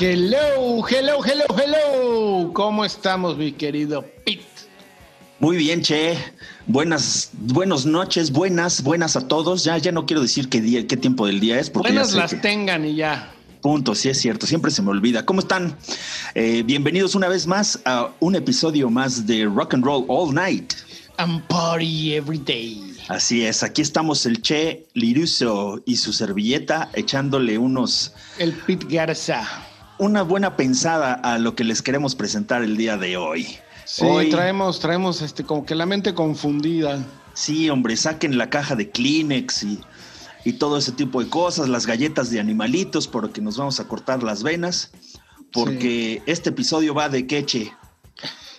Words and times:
Hello, 0.00 0.86
hello, 0.86 1.18
hello, 1.24 1.44
hello. 1.60 2.52
¿Cómo 2.52 2.84
estamos, 2.84 3.36
mi 3.36 3.50
querido 3.50 4.04
Pete? 4.24 4.44
Muy 5.40 5.56
bien, 5.56 5.82
Che. 5.82 6.16
Buenas, 6.68 7.30
buenas 7.32 7.84
noches, 7.84 8.30
buenas, 8.30 8.84
buenas 8.84 9.16
a 9.16 9.26
todos. 9.26 9.64
Ya, 9.64 9.76
ya 9.76 9.90
no 9.90 10.06
quiero 10.06 10.22
decir 10.22 10.48
qué 10.48 10.60
día, 10.60 10.86
qué 10.86 10.96
tiempo 10.96 11.26
del 11.26 11.40
día 11.40 11.58
es. 11.58 11.68
Porque 11.68 11.90
buenas 11.90 12.12
las 12.12 12.40
tengan 12.40 12.84
y 12.84 12.94
ya. 12.94 13.34
Punto, 13.60 13.96
sí 13.96 14.08
es 14.08 14.20
cierto, 14.20 14.46
siempre 14.46 14.70
se 14.70 14.82
me 14.82 14.90
olvida. 14.90 15.26
¿Cómo 15.26 15.40
están? 15.40 15.76
Eh, 16.36 16.62
bienvenidos 16.64 17.16
una 17.16 17.26
vez 17.26 17.48
más 17.48 17.80
a 17.84 18.12
un 18.20 18.36
episodio 18.36 18.90
más 18.90 19.26
de 19.26 19.46
Rock 19.46 19.74
and 19.74 19.84
Roll 19.84 20.04
All 20.06 20.32
Night. 20.32 20.74
And 21.16 21.42
Party 21.48 22.14
Every 22.14 22.38
Day. 22.38 22.94
Así 23.08 23.44
es, 23.44 23.64
aquí 23.64 23.82
estamos 23.82 24.26
el 24.26 24.42
Che 24.42 24.86
Liruso 24.94 25.82
y 25.86 25.96
su 25.96 26.12
servilleta 26.12 26.88
echándole 26.92 27.58
unos... 27.58 28.12
El 28.38 28.52
Pit 28.52 28.84
Garza 28.88 29.67
una 29.98 30.22
buena 30.22 30.56
pensada 30.56 31.12
a 31.14 31.38
lo 31.38 31.54
que 31.54 31.64
les 31.64 31.82
queremos 31.82 32.14
presentar 32.14 32.62
el 32.62 32.76
día 32.76 32.96
de 32.96 33.16
hoy. 33.16 33.58
Sí, 33.84 34.04
traemos, 34.30 34.80
traemos 34.80 35.22
este, 35.22 35.44
como 35.44 35.64
que 35.64 35.74
la 35.74 35.86
mente 35.86 36.14
confundida. 36.14 37.04
Sí, 37.34 37.70
hombre, 37.70 37.96
saquen 37.96 38.36
la 38.36 38.50
caja 38.50 38.76
de 38.76 38.90
Kleenex 38.90 39.62
y, 39.62 39.80
y 40.44 40.54
todo 40.54 40.78
ese 40.78 40.92
tipo 40.92 41.22
de 41.22 41.30
cosas, 41.30 41.68
las 41.68 41.86
galletas 41.86 42.30
de 42.30 42.40
animalitos, 42.40 43.08
porque 43.08 43.40
nos 43.40 43.56
vamos 43.56 43.80
a 43.80 43.88
cortar 43.88 44.22
las 44.22 44.42
venas, 44.42 44.90
porque 45.52 46.22
este 46.26 46.50
episodio 46.50 46.94
va 46.94 47.08
de 47.08 47.26
queche. 47.26 47.72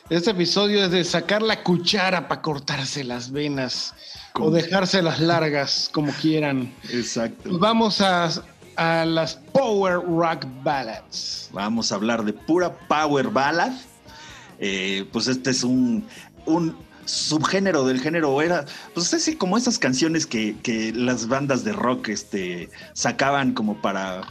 Este 0.09 0.31
episodio 0.31 0.83
es 0.85 0.91
de 0.91 1.03
sacar 1.03 1.43
la 1.43 1.63
cuchara 1.63 2.27
para 2.27 2.41
cortarse 2.41 3.03
las 3.03 3.31
venas 3.31 3.93
o 4.33 4.49
dejárselas 4.49 5.19
largas, 5.19 5.89
como 5.93 6.11
quieran. 6.13 6.73
Exacto. 6.89 7.59
Vamos 7.59 8.01
a 8.01 8.43
a 8.79 9.03
las 9.03 9.35
Power 9.35 9.95
Rock 9.95 10.45
Ballads. 10.63 11.49
Vamos 11.51 11.91
a 11.91 11.95
hablar 11.95 12.23
de 12.23 12.31
pura 12.31 12.73
Power 12.87 13.27
Ballad. 13.27 13.73
Eh, 14.57 15.05
pues 15.11 15.27
este 15.27 15.49
es 15.49 15.65
un, 15.65 16.05
un 16.45 16.77
subgénero 17.03 17.85
del 17.85 17.99
género 17.99 18.41
era, 18.41 18.63
pues 18.93 19.13
así 19.13 19.35
como 19.35 19.57
esas 19.57 19.79
canciones 19.79 20.25
que, 20.25 20.55
que, 20.63 20.93
las 20.93 21.27
bandas 21.27 21.65
de 21.65 21.73
rock 21.73 22.07
este, 22.07 22.69
sacaban 22.93 23.53
como 23.53 23.81
para, 23.81 24.21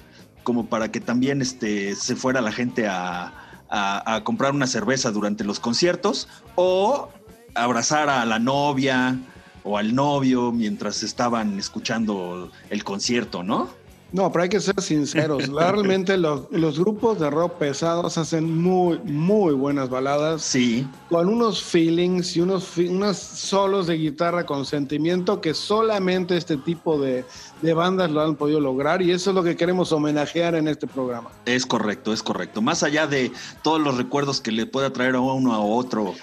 como 0.44 0.66
para 0.66 0.90
que 0.90 1.00
también 1.00 1.42
este, 1.42 1.94
se 1.94 2.16
fuera 2.16 2.40
la 2.40 2.52
gente 2.52 2.86
a, 2.86 3.34
a, 3.68 4.14
a 4.14 4.24
comprar 4.24 4.52
una 4.52 4.66
cerveza 4.66 5.10
durante 5.10 5.44
los 5.44 5.60
conciertos 5.60 6.26
o 6.54 7.10
abrazar 7.54 8.08
a 8.08 8.24
la 8.24 8.38
novia 8.38 9.18
o 9.62 9.76
al 9.76 9.94
novio 9.94 10.52
mientras 10.52 11.02
estaban 11.02 11.58
escuchando 11.58 12.50
el 12.70 12.82
concierto, 12.82 13.42
¿no? 13.42 13.77
No, 14.10 14.32
pero 14.32 14.44
hay 14.44 14.48
que 14.48 14.60
ser 14.60 14.80
sinceros. 14.80 15.48
Realmente 15.52 16.16
los, 16.16 16.78
grupos 16.78 17.18
de 17.18 17.30
rock 17.30 17.54
pesados 17.54 18.16
hacen 18.18 18.60
muy, 18.60 18.98
muy 19.00 19.54
buenas 19.54 19.90
baladas. 19.90 20.42
Sí. 20.42 20.86
Con 21.10 21.28
unos 21.28 21.62
feelings 21.62 22.36
y 22.36 22.40
unos, 22.40 22.76
unos 22.78 23.16
solos 23.16 23.86
de 23.86 23.96
guitarra 23.96 24.46
con 24.46 24.64
sentimiento 24.64 25.40
que 25.40 25.54
solamente 25.54 26.36
este 26.36 26.56
tipo 26.56 26.98
de, 26.98 27.24
de 27.62 27.74
bandas 27.74 28.10
lo 28.10 28.22
han 28.22 28.36
podido 28.36 28.60
lograr 28.60 29.02
y 29.02 29.10
eso 29.10 29.30
es 29.30 29.36
lo 29.36 29.42
que 29.42 29.56
queremos 29.56 29.92
homenajear 29.92 30.54
en 30.54 30.68
este 30.68 30.86
programa. 30.86 31.30
Es 31.44 31.66
correcto, 31.66 32.12
es 32.12 32.22
correcto. 32.22 32.62
Más 32.62 32.82
allá 32.82 33.06
de 33.06 33.32
todos 33.62 33.80
los 33.80 33.96
recuerdos 33.96 34.40
que 34.40 34.52
le 34.52 34.66
pueda 34.66 34.92
traer 34.92 35.16
a 35.16 35.20
uno 35.20 35.54
a 35.54 35.60
otro, 35.60 36.14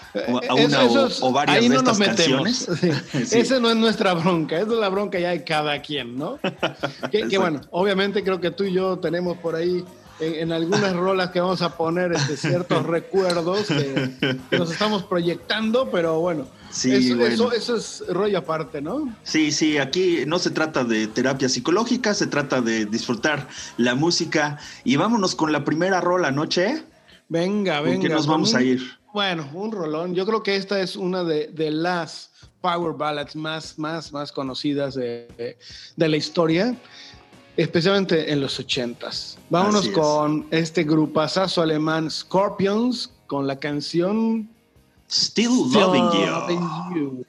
a 0.49 0.53
una 0.53 0.83
o, 1.21 1.31
varias 1.31 1.69
de 1.69 1.75
estas 1.75 1.99
canciones. 1.99 2.67
Esa 3.13 3.59
no 3.59 3.69
es 3.69 3.75
nuestra 3.75 4.13
bronca, 4.13 4.57
esa 4.57 4.73
es 4.73 4.77
la 4.77 4.89
bronca 4.89 5.19
ya 5.19 5.31
de 5.31 5.43
cada 5.43 5.81
quien, 5.81 6.17
¿no? 6.17 6.39
que, 7.11 7.37
bueno, 7.37 7.61
obviamente 7.75 8.23
creo 8.23 8.39
que 8.39 8.51
tú 8.51 8.63
y 8.63 8.71
yo 8.71 8.97
tenemos 8.99 9.37
por 9.37 9.53
ahí 9.53 9.83
en, 10.21 10.53
algunas 10.53 10.93
rolas 10.95 11.31
que 11.31 11.41
vamos 11.41 11.61
a 11.61 11.75
poner 11.75 12.13
este, 12.13 12.37
ciertos 12.37 12.85
recuerdos 12.87 13.67
que, 13.67 14.37
nos 14.57 14.71
estamos 14.71 15.03
proyectando, 15.03 15.89
pero 15.91 16.19
bueno. 16.21 16.47
Sí, 16.69 16.93
eso, 16.93 17.51
eso, 17.51 17.75
es 17.75 18.03
rollo 18.09 18.37
aparte, 18.37 18.81
¿no? 18.81 19.13
Sí, 19.23 19.51
sí, 19.51 19.77
aquí 19.77 20.23
no 20.25 20.39
se 20.39 20.51
trata 20.51 20.83
de 20.83 21.07
terapia 21.07 21.47
psicológica, 21.47 22.13
se 22.13 22.27
trata 22.27 22.61
de 22.61 22.85
disfrutar 22.85 23.47
la 23.77 23.95
música. 23.95 24.57
Y 24.83 24.95
vámonos 24.95 25.35
con 25.35 25.51
la 25.51 25.63
primera 25.63 26.01
rola, 26.01 26.31
¿no, 26.31 26.45
Che? 26.45 26.83
Venga, 27.29 27.81
venga. 27.81 27.95
¿Con 27.95 28.01
qué 28.01 28.09
nos 28.09 28.27
vamos 28.27 28.55
a 28.55 28.61
ir? 28.61 28.81
Bueno, 29.13 29.49
un 29.53 29.71
rolón. 29.71 30.15
Yo 30.15 30.25
creo 30.25 30.43
que 30.43 30.55
esta 30.57 30.81
es 30.81 30.97
una 30.97 31.23
de, 31.23 31.47
de 31.47 31.71
las 31.71 32.31
power 32.59 32.93
ballads 32.97 33.35
más, 33.35 33.77
más, 33.79 34.11
más 34.11 34.31
conocidas 34.31 34.95
de, 34.95 35.57
de 35.95 36.09
la 36.09 36.17
historia 36.17 36.75
especialmente 37.57 38.31
en 38.31 38.41
los 38.41 38.59
ochentas. 38.59 39.37
Vámonos 39.49 39.87
con 39.89 40.47
este 40.51 40.83
grupazazo 40.83 41.61
alemán 41.61 42.09
Scorpions 42.09 43.11
con 43.27 43.47
la 43.47 43.57
canción 43.57 44.49
Still, 45.09 45.71
Loving 45.71 46.09
you. 46.95 47.25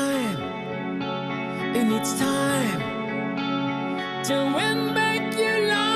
time. 0.00 0.40
It 1.76 1.84
needs 1.84 2.12
time 2.18 2.80
to 4.28 4.34
win 4.56 4.94
back 4.94 5.22
your 5.38 5.58
love 5.68 5.89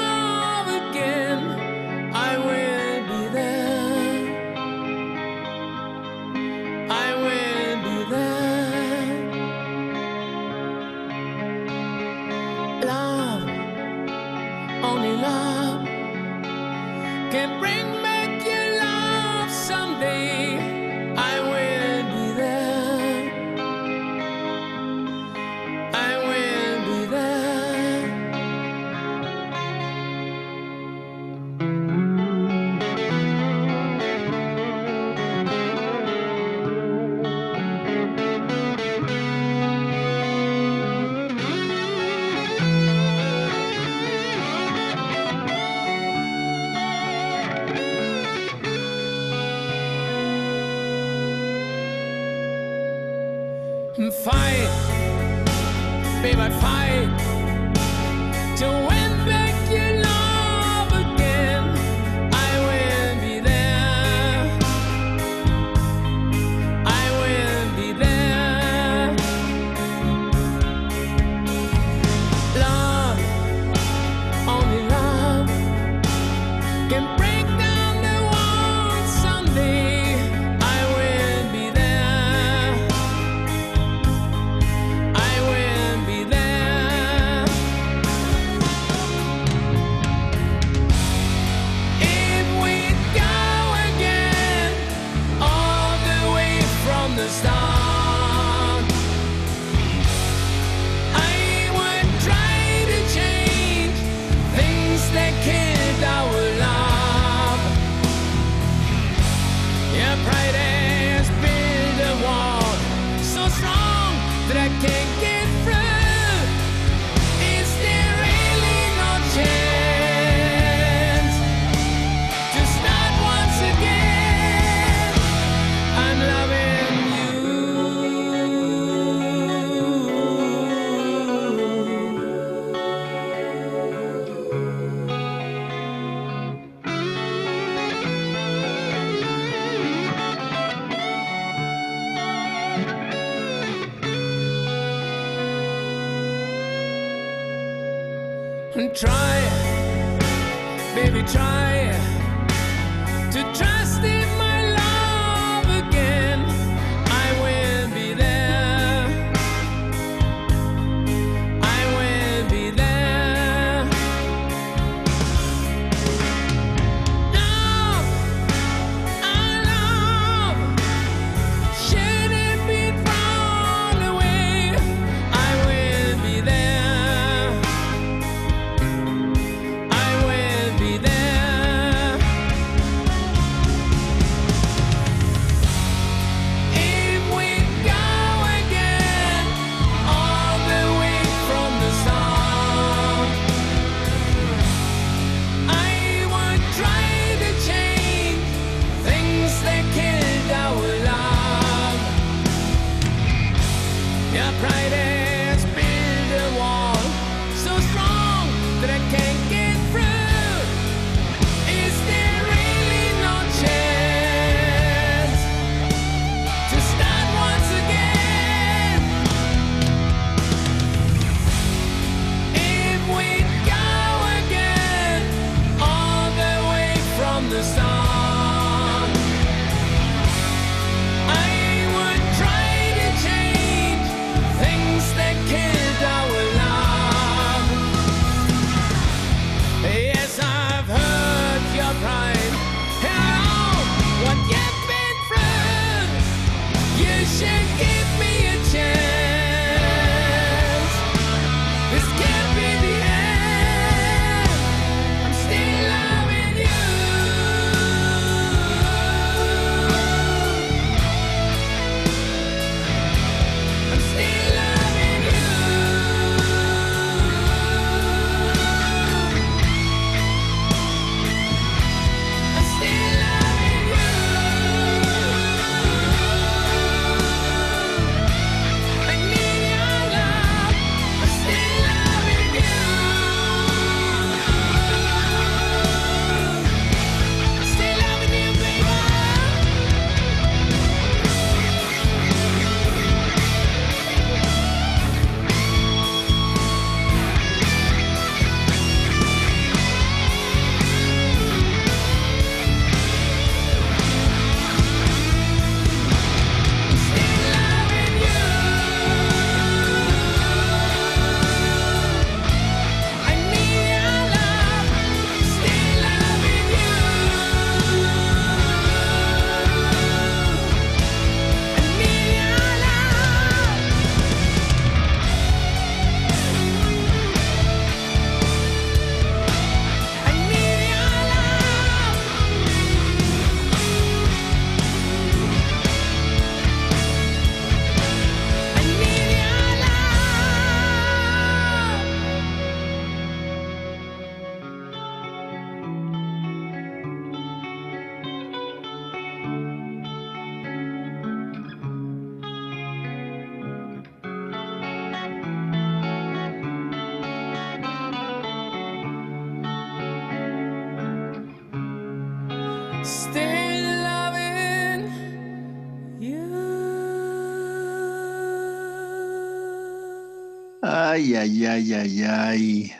Ay, 371.36 371.66
ay, 371.66 371.66
ay, 371.66 371.92
ay, 371.92 372.22
ay. 372.22 372.92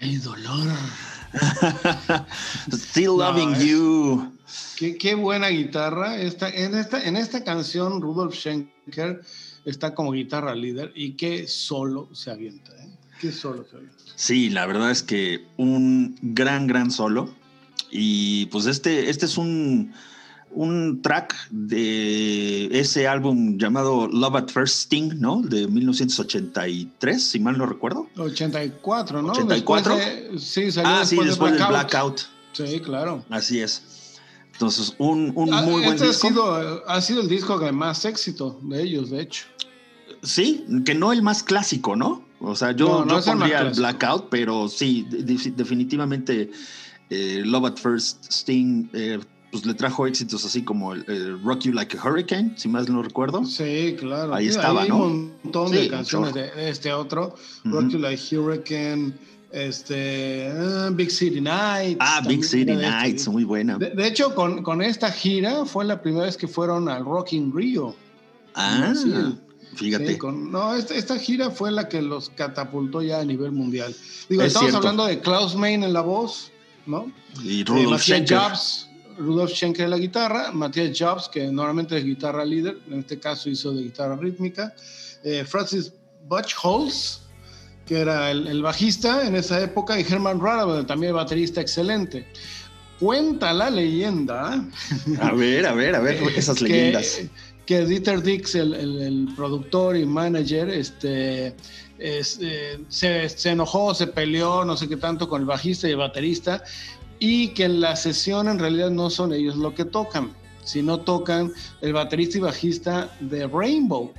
¡Ay, 0.00 0.16
dolor! 0.18 0.72
Still 2.72 3.16
loving 3.18 3.52
es- 3.54 3.64
you. 3.64 4.32
Qué, 4.76 4.96
qué 4.96 5.14
buena 5.14 5.48
guitarra. 5.48 6.20
Esta, 6.20 6.48
en, 6.48 6.74
esta, 6.74 7.02
en 7.02 7.16
esta 7.16 7.44
canción, 7.44 8.00
Rudolf 8.00 8.34
Schenker 8.34 9.22
está 9.64 9.94
como 9.94 10.12
guitarra 10.12 10.54
líder 10.54 10.92
y 10.94 11.12
qué 11.12 11.46
solo 11.46 12.08
se 12.12 12.30
avienta. 12.30 12.72
¿eh? 12.72 12.88
Qué 13.20 13.32
solo 13.32 13.64
se 13.70 13.76
avienta. 13.76 13.96
Sí, 14.16 14.50
la 14.50 14.66
verdad 14.66 14.90
es 14.90 15.02
que 15.02 15.46
un 15.56 16.18
gran, 16.22 16.66
gran 16.66 16.90
solo. 16.90 17.34
Y 17.90 18.46
pues 18.46 18.66
este, 18.66 19.10
este 19.10 19.26
es 19.26 19.38
un, 19.38 19.92
un 20.50 21.02
track 21.02 21.34
de 21.50 22.68
ese 22.78 23.06
álbum 23.06 23.58
llamado 23.58 24.08
Love 24.08 24.36
at 24.36 24.48
First 24.48 24.82
Sting, 24.84 25.20
¿no? 25.20 25.42
De 25.42 25.66
1983, 25.68 27.22
si 27.22 27.40
mal 27.40 27.58
no 27.58 27.66
recuerdo. 27.66 28.08
84, 28.16 29.22
¿no? 29.22 29.32
84. 29.32 29.96
Después 29.96 30.32
de- 30.32 30.38
sí, 30.38 30.72
salió 30.72 30.90
Ah, 30.90 31.04
sí, 31.04 31.16
después 31.16 31.52
del 31.52 31.58
Blackout. 31.66 31.70
Blackout. 31.70 32.20
Sí, 32.52 32.80
claro. 32.80 33.24
Así 33.28 33.60
es. 33.60 33.82
Entonces, 34.52 34.94
un, 34.98 35.32
un 35.34 35.52
Ah, 35.52 35.60
muy 35.62 35.82
buen 35.82 35.92
este 35.94 36.04
ha 36.04 36.08
disco. 36.08 36.28
sido, 36.28 36.88
ha 36.88 37.00
sido 37.02 37.20
el 37.20 37.28
disco 37.28 37.58
de 37.58 37.72
más 37.72 38.04
éxito 38.06 38.58
de 38.62 38.82
ellos, 38.82 39.10
de 39.10 39.20
hecho. 39.20 39.44
Sí, 40.22 40.64
que 40.86 40.94
no 40.94 41.12
el 41.12 41.20
más 41.22 41.42
clásico, 41.42 41.94
¿no? 41.94 42.24
O 42.40 42.56
sea, 42.56 42.72
yo, 42.72 43.00
No, 43.00 43.04
no 43.04 43.18
yo 43.20 43.24
pondría 43.26 43.60
el. 43.60 43.74
Blackout, 43.74 44.28
pero 44.30 44.68
sí, 44.68 45.06
de- 45.10 45.22
de- 45.22 45.50
definitivamente 45.54 46.50
eh, 47.10 47.42
Love 47.44 47.66
at 47.66 47.76
First 47.76 48.24
Sting 48.32 48.88
eh, 48.94 49.20
pues 49.52 49.64
le 49.64 49.74
trajo 49.74 50.06
éxitos 50.06 50.44
así 50.44 50.62
como 50.62 50.92
el, 50.94 51.04
el 51.08 51.42
Rock 51.42 51.60
You 51.62 51.72
Like 51.72 51.96
a 51.98 52.02
Hurricane, 52.04 52.52
si 52.56 52.68
más 52.68 52.88
no 52.88 53.02
recuerdo. 53.02 53.44
Sí, 53.44 53.96
claro. 53.98 54.34
Ahí 54.34 54.46
Sí, 54.46 54.50
estaba, 54.50 54.82
hay 54.82 54.88
¿no? 54.88 54.98
un 55.04 55.32
montón 55.44 55.68
Sí, 55.70 55.76
de 55.76 55.88
canciones 55.88 56.34
de, 56.34 56.50
de 56.50 56.68
este 56.70 56.92
otro. 56.92 57.34
Ujú. 57.64 57.74
Rock 57.74 57.88
You 57.90 57.98
Like 57.98 58.36
Hurricane, 58.38 59.12
este, 59.52 60.48
ah, 60.54 60.90
Big 60.92 61.10
City 61.10 61.40
Nights. 61.40 61.96
Ah, 62.00 62.20
Big 62.26 62.44
City 62.44 62.72
este 62.72 62.82
Nights, 62.88 63.12
disco. 63.14 63.32
muy 63.32 63.44
buena. 63.44 63.78
De, 63.78 63.90
de 63.90 64.06
hecho, 64.06 64.34
con, 64.34 64.62
con 64.62 64.82
esta 64.82 65.10
gira 65.10 65.64
fue 65.64 65.84
la 65.84 66.00
primera 66.02 66.26
vez 66.26 66.36
que 66.36 66.48
fueron 66.48 66.88
al 66.88 67.04
Rock 67.04 67.32
in 67.32 67.54
Rio. 67.54 67.94
Ah. 68.54 68.92
Fíjate. 69.74 70.12
Sí, 70.12 70.18
con- 70.18 70.50
no, 70.50 70.74
esta, 70.74 70.94
esta 70.94 71.18
gira 71.18 71.50
fue 71.50 71.70
la 71.70 71.88
que 71.88 72.00
los 72.00 72.30
catapultó 72.30 73.02
ya 73.02 73.20
a 73.20 73.24
nivel 73.24 73.52
mundial. 73.52 73.94
Digo, 74.28 74.42
Es 74.42 74.48
estamos 74.48 74.70
cierto. 74.70 74.78
hablando 74.88 75.06
de 75.06 75.20
Klaus 75.20 75.54
Main 75.54 75.82
en 75.84 75.92
la 75.92 76.00
voz, 76.00 76.50
¿no? 76.86 77.12
Y 77.44 77.62
Rudolf 77.64 78.00
Schenker. 78.02 78.38
Jobs, 78.38 78.85
Rudolf 79.18 79.52
Schenker 79.52 79.84
en 79.84 79.90
la 79.90 79.98
guitarra, 79.98 80.52
Matthias 80.52 80.96
Jobs, 80.98 81.28
que 81.28 81.46
normalmente 81.50 81.96
es 81.98 82.04
guitarra 82.04 82.44
líder, 82.44 82.78
en 82.90 83.00
este 83.00 83.18
caso 83.18 83.48
hizo 83.50 83.72
de 83.72 83.82
guitarra 83.84 84.16
rítmica, 84.16 84.74
eh, 85.24 85.44
Francis 85.46 85.92
Butchholz, 86.28 87.20
que 87.86 88.00
era 88.00 88.30
el, 88.30 88.46
el 88.48 88.62
bajista 88.62 89.26
en 89.26 89.36
esa 89.36 89.60
época, 89.62 89.98
y 89.98 90.02
Herman 90.02 90.40
Rarebell, 90.40 90.86
también 90.86 91.14
baterista 91.14 91.60
excelente. 91.60 92.26
Cuenta 92.98 93.52
la 93.52 93.68
leyenda 93.70 94.64
A 95.20 95.32
ver, 95.32 95.66
a 95.66 95.72
ver, 95.74 95.94
a 95.94 96.00
ver, 96.00 96.16
esas 96.36 96.58
que- 96.58 96.64
leyendas. 96.64 97.20
Que 97.66 97.84
Dieter 97.84 98.22
Dix, 98.22 98.54
el, 98.54 98.74
el- 98.74 99.02
el 99.02 99.28
productor 99.34 99.96
y 99.96 100.06
manager, 100.06 100.70
este, 100.70 101.52
es, 101.98 102.38
eh, 102.40 102.78
se, 102.88 103.28
se 103.28 103.50
enojó, 103.50 103.92
se 103.92 104.06
peleó, 104.06 104.64
no 104.64 104.76
sé 104.76 104.88
qué 104.88 104.96
tanto, 104.96 105.28
con 105.28 105.40
el 105.40 105.46
bajista 105.48 105.88
y 105.88 105.90
el 105.90 105.96
baterista, 105.96 106.62
y 107.18 107.48
que 107.48 107.64
en 107.64 107.80
la 107.80 107.96
sesión 107.96 108.48
en 108.48 108.58
realidad 108.58 108.90
no 108.90 109.10
son 109.10 109.32
ellos 109.32 109.56
lo 109.56 109.74
que 109.74 109.84
tocan, 109.84 110.30
sino 110.64 110.98
tocan 111.00 111.52
el 111.80 111.92
baterista 111.92 112.38
y 112.38 112.40
bajista 112.40 113.10
de 113.20 113.46
Rainbow. 113.46 114.12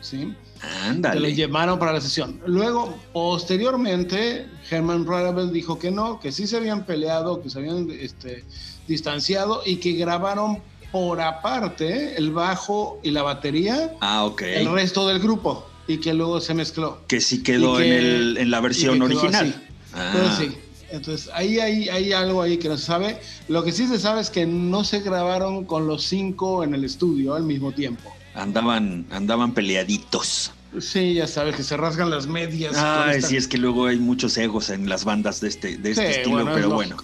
¿sí? 0.00 0.34
que 0.60 0.66
lo 0.68 0.90
Ándale. 0.90 1.34
llamaron 1.34 1.78
para 1.78 1.92
la 1.92 2.00
sesión. 2.00 2.40
Luego, 2.46 2.94
posteriormente, 3.12 4.46
Herman 4.70 5.04
Rarebell 5.06 5.52
dijo 5.52 5.78
que 5.78 5.90
no, 5.90 6.18
que 6.20 6.30
sí 6.32 6.46
se 6.46 6.56
habían 6.56 6.84
peleado, 6.86 7.42
que 7.42 7.50
se 7.50 7.58
habían 7.58 7.88
este, 7.90 8.44
distanciado 8.86 9.62
y 9.66 9.76
que 9.76 9.92
grabaron 9.92 10.58
por 10.92 11.20
aparte 11.20 12.16
el 12.16 12.30
bajo 12.30 13.00
y 13.02 13.10
la 13.10 13.22
batería, 13.22 13.92
Ah, 14.00 14.24
ok. 14.24 14.42
el 14.42 14.70
resto 14.72 15.06
del 15.08 15.18
grupo, 15.20 15.66
y 15.88 15.98
que 15.98 16.14
luego 16.14 16.40
se 16.40 16.54
mezcló. 16.54 17.00
Que 17.08 17.20
sí 17.20 17.42
quedó 17.42 17.78
que- 17.78 17.86
en, 17.86 17.92
el, 18.04 18.36
en 18.38 18.50
la 18.50 18.60
versión 18.60 18.98
que 18.98 19.04
original. 19.06 19.68
Ah, 19.94 20.12
Entonces, 20.14 20.48
sí. 20.52 20.58
Entonces, 20.92 21.30
ahí 21.34 21.58
hay, 21.58 21.88
hay 21.88 22.12
algo 22.12 22.42
ahí 22.42 22.58
que 22.58 22.68
no 22.68 22.76
se 22.76 22.84
sabe. 22.84 23.18
Lo 23.48 23.64
que 23.64 23.72
sí 23.72 23.86
se 23.88 23.98
sabe 23.98 24.20
es 24.20 24.28
que 24.30 24.46
no 24.46 24.84
se 24.84 25.00
grabaron 25.00 25.64
con 25.64 25.86
los 25.86 26.04
cinco 26.04 26.62
en 26.62 26.74
el 26.74 26.84
estudio 26.84 27.34
al 27.34 27.44
mismo 27.44 27.72
tiempo. 27.72 28.14
andaban, 28.34 29.06
andaban 29.10 29.52
peleaditos. 29.54 30.52
Sí, 30.80 31.14
ya 31.14 31.26
sabes 31.26 31.54
que 31.56 31.62
se 31.62 31.76
rasgan 31.76 32.08
las 32.10 32.26
medias. 32.26 32.72
esta- 32.72 33.20
sí, 33.28 33.36
es 33.36 33.46
que 33.48 33.58
luego 33.58 33.86
hay 33.86 33.98
muchos 33.98 34.36
egos 34.38 34.70
en 34.70 34.88
las 34.88 35.04
bandas 35.04 35.40
de 35.40 35.48
este, 35.48 35.76
de 35.76 35.90
este 35.90 36.06
Sí, 36.06 36.18
estilo, 36.20 36.36
bueno, 36.36 36.52
pero 36.54 36.70
bueno. 36.70 36.96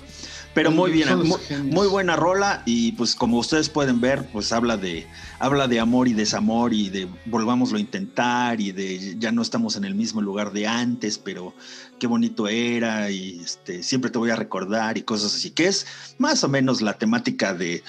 Pero 0.55 0.71
muy 0.71 0.91
bien, 0.91 1.19
muy, 1.19 1.39
muy 1.65 1.87
buena 1.87 2.17
rola 2.17 2.63
y 2.67 2.93
pues 2.93 3.15
como 3.15 3.39
ustedes 3.39 3.69
pueden 3.69 4.01
ver, 4.01 4.27
pues 4.33 4.51
habla 4.53 4.77
de 4.77 5.07
habla 5.41 5.69
de 5.69 5.79
amor 5.81 6.09
y 6.09 6.15
desamor 6.15 6.75
y 6.75 6.89
de 6.89 7.09
volvámoslo 7.27 7.79
a 7.79 7.81
intentar 7.81 8.61
y 8.61 8.73
de 8.73 9.17
ya 9.19 9.31
no 9.33 9.43
estamos 9.43 9.77
en 9.77 9.85
el 9.85 9.95
mismo 9.95 10.21
lugar 10.21 10.53
de 10.53 10.67
antes, 10.67 11.19
pero 11.19 11.55
qué 11.99 12.07
bonito 12.07 12.49
era 12.49 13.11
y 13.11 13.41
este 13.41 13.83
siempre 13.83 14.11
te 14.11 14.19
voy 14.19 14.31
a 14.31 14.37
recordar 14.37 14.99
y 14.99 15.03
cosas 15.03 15.35
así, 15.35 15.51
que 15.51 15.67
es 15.69 15.87
más 16.19 16.43
o 16.45 16.49
menos 16.49 16.83
la 16.83 16.95
temática 16.99 17.55
de 17.55 17.83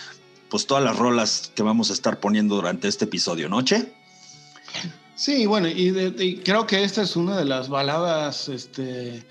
pues 0.50 0.65
todas 0.68 0.84
las 0.84 0.98
rolas 0.98 1.51
que 1.56 1.63
vamos 1.63 1.89
a 1.89 1.94
estar 1.94 2.20
poniendo 2.20 2.56
durante 2.56 2.88
este 2.88 3.06
episodio, 3.06 3.50
¿no, 3.50 3.62
Che? 3.63 3.94
Sí, 5.15 5.46
bueno, 5.46 5.68
y, 5.68 5.91
de- 5.91 6.24
y 6.24 6.38
creo 6.38 6.65
que 6.65 6.84
esta 6.84 7.01
es 7.01 7.15
una 7.15 7.36
de 7.38 7.46
las 7.46 7.68
baladas 7.68 8.48
este, 8.48 9.25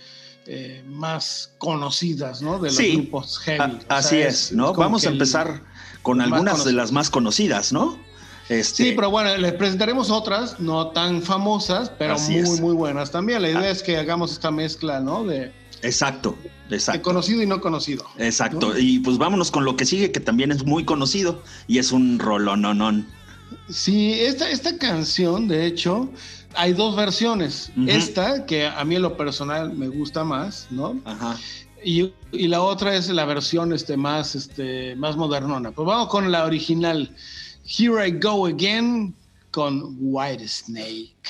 eh, 0.47 0.85
más 0.87 1.53
conocidas, 1.59 2.43
¿no? 2.43 2.59
De 2.59 2.69
los 2.69 2.77
Sí, 2.77 2.93
grupos 2.97 3.39
heavy. 3.39 3.59
A- 3.61 3.67
O 3.67 3.71
sea, 3.81 3.97
así 3.99 4.17
es, 4.19 4.53
¿no? 4.53 4.75
Vamos 4.75 5.07
a 5.07 5.09
empezar 5.11 5.63
con 6.03 6.21
algunas 6.21 6.65
de 6.65 6.73
las 6.73 6.93
más 6.93 7.11
conocidas, 7.11 7.73
¿no? 7.73 7.99
Este, 8.49 8.85
Sí, 8.85 8.93
pero 8.97 9.11
bueno, 9.11 9.37
les 9.37 9.53
presentaremos 9.53 10.11
otras 10.11 10.59
no 10.59 10.89
tan 10.89 11.23
famosas, 11.23 11.91
pero 11.99 12.19
muy, 12.19 12.37
es. 12.37 12.61
muy 12.61 12.75
buenas 12.75 13.11
también. 13.11 13.43
La 13.43 13.51
idea 13.51 13.61
Ah. 13.61 13.71
es 13.71 13.83
que 13.83 13.97
hagamos 13.99 14.33
esta 14.33 14.51
mezcla, 14.51 15.01
¿no? 15.01 15.25
De, 15.25 15.53
Exacto, 15.83 16.37
de 16.71 16.77
exacto. 16.77 17.03
conocido 17.03 17.43
y 17.43 17.47
no 17.47 17.61
conocido. 17.61 18.05
Exacto. 18.19 18.71
¿no? 18.73 18.79
Y 18.79 18.99
pues 19.01 19.19
vámonos 19.19 19.51
con 19.51 19.65
lo 19.65 19.77
que 19.77 19.85
sigue, 19.85 20.11
que 20.13 20.21
también 20.21 20.51
es 20.51 20.65
muy 20.65 20.85
conocido 20.85 21.43
y 21.67 21.79
es 21.79 21.93
un 21.93 22.19
rolononón. 22.19 23.07
Sí, 23.69 24.15
esta, 24.15 24.51
esta 24.51 24.77
canción, 24.79 25.47
de 25.47 25.67
hecho, 25.67 26.11
hay 26.55 26.73
dos 26.73 26.97
versiones. 26.97 27.71
Esta, 27.87 28.45
que 28.47 28.67
a 28.67 28.83
mí 28.85 28.97
en 28.97 29.03
lo 29.03 29.17
personal 29.17 29.73
me 29.75 29.89
gusta 29.89 30.25
más, 30.25 30.67
¿no? 30.71 30.99
Ajá. 31.05 31.37
Y, 31.85 32.13
y 32.33 32.49
la 32.49 32.61
otra 32.63 32.97
es 32.97 33.09
la 33.11 33.25
versión 33.25 33.73
este, 33.73 33.97
más, 33.97 34.35
este, 34.35 34.97
más 34.97 35.17
modernona. 35.17 35.71
Pues 35.71 35.87
vamos 35.87 36.09
con 36.09 36.33
la 36.33 36.45
original. 36.45 37.15
Here 37.69 38.01
I 38.01 38.09
Go 38.09 38.47
Again 38.47 39.13
con 39.53 39.95
White 40.01 40.49
Snake. 40.49 41.29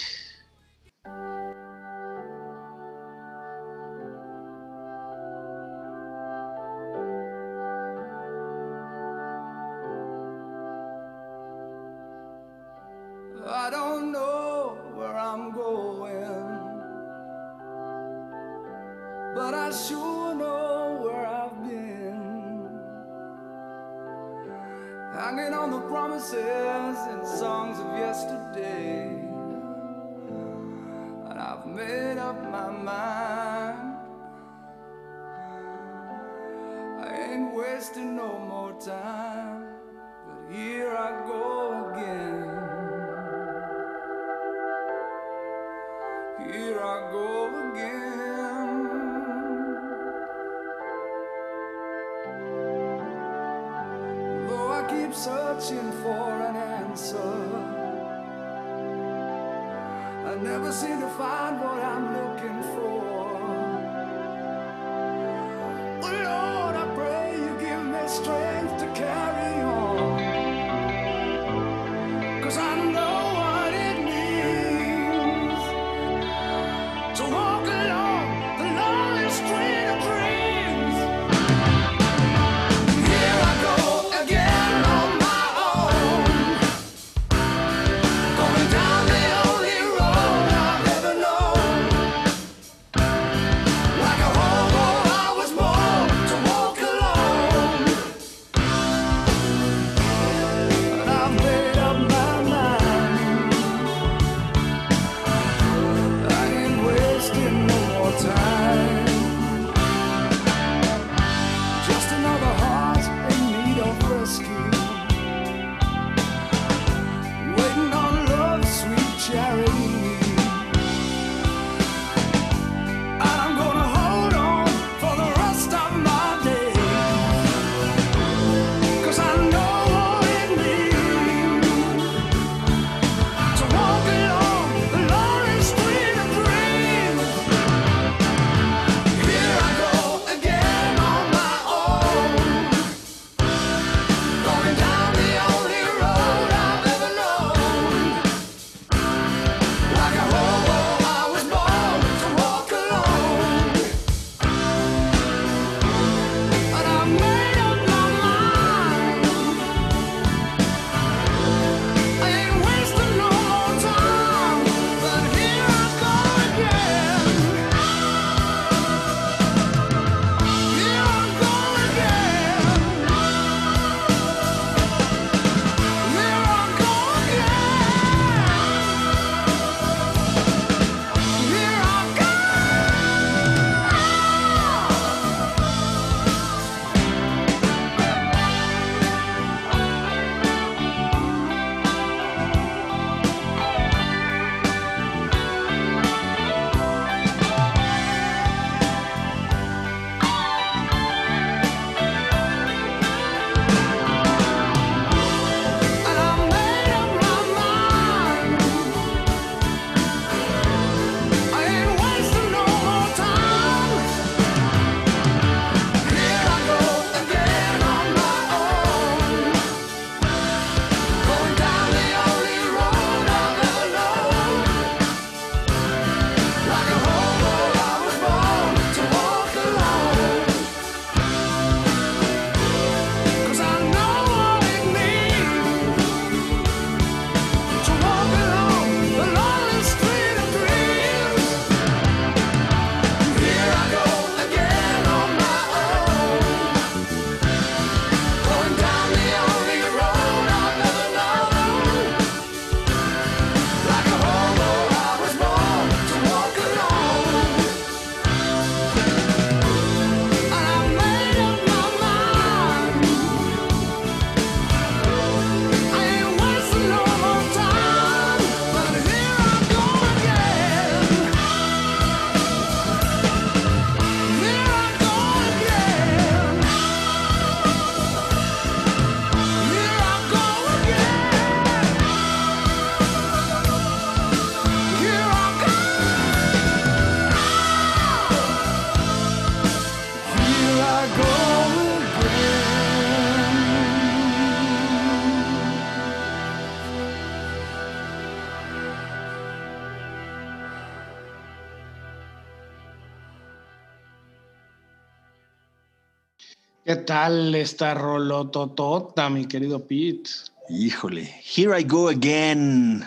Esta 307.61 307.95
rolototota, 307.95 309.29
mi 309.31 309.47
querido 309.47 309.87
Pete? 309.87 310.31
Híjole, 310.71 311.33
Here 311.57 311.81
I 311.81 311.85
Go 311.85 312.09
Again. 312.09 313.05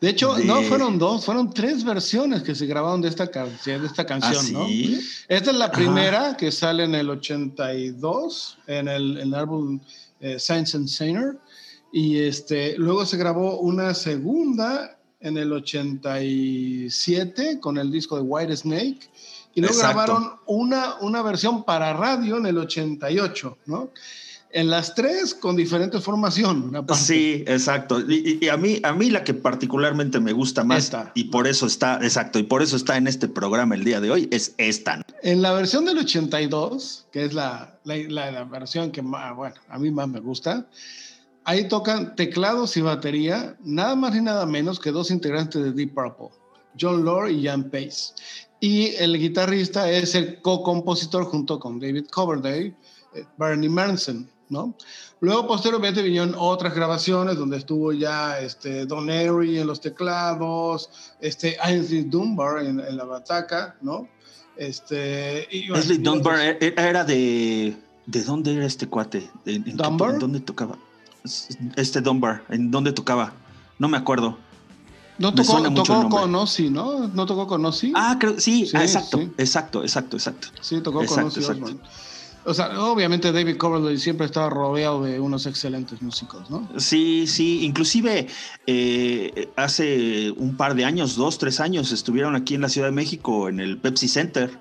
De 0.00 0.08
hecho, 0.10 0.34
De- 0.34 0.44
no 0.44 0.62
fueron 0.62 0.98
dos, 0.98 1.24
fueron 1.26 1.52
tres 1.52 1.84
versiones 1.84 2.42
que 2.42 2.54
se 2.54 2.66
grabaron 2.66 3.02
de 3.02 3.08
esta, 3.08 3.30
can- 3.30 3.50
de 3.64 3.84
esta 3.84 4.06
canción, 4.06 4.44
¿Ah, 4.48 4.52
¿no? 4.52 4.66
sí? 4.66 4.98
Esta 5.28 5.50
es 5.50 5.56
la 5.56 5.66
Ajá. 5.66 5.74
primera 5.74 6.36
que 6.36 6.50
sale 6.50 6.84
en 6.84 6.94
el 6.94 7.10
82, 7.10 8.58
en 8.66 8.88
el, 8.88 9.18
en 9.18 9.28
el 9.28 9.34
álbum 9.34 9.78
eh, 10.20 10.38
Science 10.38 10.76
and 10.76 10.88
Sinner. 10.88 11.38
Y 11.92 12.18
este, 12.20 12.76
luego 12.78 13.04
se 13.04 13.16
grabó 13.18 13.60
una 13.60 13.92
segunda 13.94 14.96
en 15.20 15.36
el 15.36 15.52
87 15.52 17.60
con 17.60 17.76
el 17.78 17.90
disco 17.90 18.16
de 18.16 18.22
White 18.22 18.56
Snake. 18.56 19.00
Y 19.54 19.60
luego 19.60 19.74
Exacto. 19.74 19.98
grabaron 20.04 20.32
una, 20.46 20.94
una 21.00 21.22
versión 21.22 21.64
para 21.64 21.92
radio 21.92 22.36
en 22.38 22.46
el 22.46 22.58
88, 22.58 23.58
¿no? 23.66 23.90
En 24.52 24.68
las 24.68 24.96
tres 24.96 25.32
con 25.34 25.54
diferente 25.54 26.00
formación. 26.00 26.72
Sí, 26.96 27.44
exacto. 27.46 28.00
Y, 28.00 28.38
y- 28.40 28.44
y 28.44 28.48
a 28.48 28.56
mí, 28.56 28.80
a 28.82 28.92
mí 28.92 29.08
la 29.10 29.22
que 29.22 29.32
particularmente 29.32 30.18
me 30.18 30.32
gusta 30.32 30.64
más 30.64 30.84
Esta. 30.84 31.12
y 31.14 31.24
por 31.24 31.46
eso 31.46 31.66
está, 31.66 32.00
exacto, 32.02 32.38
y 32.40 32.42
por 32.42 32.60
eso 32.60 32.74
está 32.76 32.96
en 32.96 33.06
este 33.06 33.28
programa 33.28 33.76
el 33.76 33.84
día 33.84 34.00
de 34.00 34.10
hoy 34.10 34.28
es 34.32 34.54
esta. 34.58 35.02
En 35.22 35.40
la 35.42 35.52
versión 35.52 35.84
del 35.84 35.98
82, 35.98 37.06
que 37.12 37.24
es 37.26 37.32
la, 37.32 37.78
la, 37.84 37.96
la- 38.08 38.30
la 38.32 38.44
versión 38.44 38.90
que 38.90 39.02
más, 39.02 39.36
bueno, 39.36 39.54
a 39.68 39.78
mí 39.78 39.90
más 39.92 40.08
me 40.08 40.18
gusta, 40.18 40.66
ahí 41.44 41.68
tocan 41.68 42.16
teclados 42.16 42.76
y 42.76 42.80
batería, 42.80 43.56
nada 43.62 43.94
más 43.94 44.14
ni 44.14 44.20
nada 44.20 44.46
menos 44.46 44.80
que 44.80 44.90
dos 44.90 45.12
integrantes 45.12 45.62
de 45.62 45.70
Deep 45.72 45.94
Purple, 45.94 46.30
John 46.80 47.04
Lord 47.04 47.30
y 47.30 47.46
Jan 47.46 47.70
Pace. 47.70 48.14
Y 48.60 48.88
el 48.96 49.18
guitarrista 49.18 49.90
es 49.90 50.14
el 50.14 50.40
co-compositor 50.42 51.24
junto 51.24 51.58
con 51.58 51.80
David 51.80 52.06
Coverdale, 52.10 52.74
eh, 53.14 53.24
Bernie 53.38 53.70
Manson, 53.70 54.28
¿no? 54.50 54.74
Luego, 55.20 55.46
posteriormente, 55.46 56.02
vinieron 56.02 56.34
otras 56.36 56.74
grabaciones 56.74 57.36
donde 57.36 57.56
estuvo 57.58 57.92
ya 57.92 58.38
este, 58.40 58.84
Don 58.86 59.08
Airy 59.10 59.58
en 59.58 59.66
los 59.66 59.80
teclados, 59.80 60.90
este, 61.20 61.56
Ainsley 61.60 62.02
Dunbar 62.04 62.64
en, 62.64 62.80
en 62.80 62.96
la 62.96 63.04
bataca, 63.04 63.76
¿no? 63.80 64.08
Este, 64.56 65.48
y, 65.50 65.68
bueno, 65.68 65.76
Leslie 65.76 65.96
y 65.96 66.02
Dunbar 66.02 66.34
otros- 66.34 66.56
e- 66.60 66.74
era 66.76 67.04
de. 67.04 67.76
¿De 68.06 68.24
dónde 68.24 68.54
era 68.54 68.66
este 68.66 68.88
cuate? 68.88 69.30
¿En, 69.46 69.56
en 69.56 69.64
qué- 69.64 69.72
¿Dunbar? 69.72 70.10
¿En 70.14 70.18
dónde 70.18 70.40
tocaba? 70.40 70.76
Este 71.76 72.00
Dunbar, 72.00 72.42
¿en 72.48 72.70
dónde 72.70 72.92
tocaba? 72.92 73.32
No 73.78 73.88
me 73.88 73.96
acuerdo. 73.96 74.38
No 75.20 75.30
me 75.30 75.36
tocó, 75.36 75.52
suena 75.52 75.70
mucho 75.70 75.94
el 75.94 76.02
tocó 76.02 76.16
con 76.20 76.34
Ozzy, 76.34 76.70
¿no? 76.70 77.06
¿No 77.08 77.26
tocó 77.26 77.46
con 77.46 77.64
Ozzy? 77.64 77.92
Ah, 77.94 78.16
creo, 78.18 78.40
sí, 78.40 78.66
Sí, 78.66 78.72
ah, 78.76 78.82
exacto, 78.82 79.18
sí. 79.18 79.30
exacto, 79.38 79.82
exacto, 79.82 80.16
exacto. 80.16 80.48
sí, 80.60 80.80
tocó 80.80 81.02
exacto, 81.02 81.20
con 81.20 81.40
Ozzy. 81.40 81.40
Osbourne. 81.52 81.80
O 82.46 82.54
sea, 82.54 82.80
obviamente 82.80 83.30
David 83.32 83.58
Coverdale 83.58 83.98
siempre 83.98 84.24
estaba 84.24 84.48
rodeado 84.48 85.02
de 85.04 85.20
unos 85.20 85.44
excelentes 85.44 86.00
músicos, 86.00 86.48
¿no? 86.48 86.66
Sí, 86.78 87.26
sí, 87.26 87.62
inclusive 87.66 88.28
eh, 88.66 89.50
hace 89.56 90.30
un 90.36 90.56
par 90.56 90.74
de 90.74 90.86
años, 90.86 91.16
dos, 91.16 91.36
tres 91.36 91.60
años, 91.60 91.92
estuvieron 91.92 92.34
aquí 92.36 92.54
en 92.54 92.62
la 92.62 92.70
Ciudad 92.70 92.88
de 92.88 92.92
México 92.92 93.50
en 93.50 93.60
el 93.60 93.76
Pepsi 93.76 94.08
Center. 94.08 94.58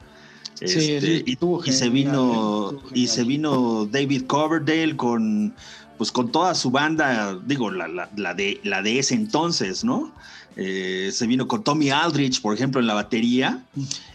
Sí, 0.56 0.66
Este, 0.66 1.00
sí, 1.02 1.24
y, 1.26 1.32
estuvo 1.34 1.64
y 1.64 1.72
se 1.72 1.86
genial, 1.86 1.92
vino 1.92 2.72
y 2.94 3.08
genial. 3.08 3.08
se 3.16 3.24
vino 3.24 3.86
David 3.86 4.26
Coverdale 4.28 4.98
con 4.98 5.54
pues 5.98 6.12
con 6.14 6.32
toda 6.32 6.56
su 6.56 6.72
banda, 6.72 7.38
digo, 7.46 7.72
la, 7.72 7.88
la- 7.90 8.10
la 8.16 8.34
de 8.34 8.60
la 8.64 8.82
de 8.82 9.00
ese 9.00 9.16
entonces, 9.16 9.84
¿no? 9.86 10.14
Eh, 10.56 11.10
se 11.14 11.28
vino 11.28 11.48
con 11.48 11.64
Tommy 11.64 11.90
Aldrich, 11.90 12.42
por 12.42 12.54
ejemplo, 12.54 12.82
en 12.82 12.88
la 12.88 12.94
batería, 12.94 13.64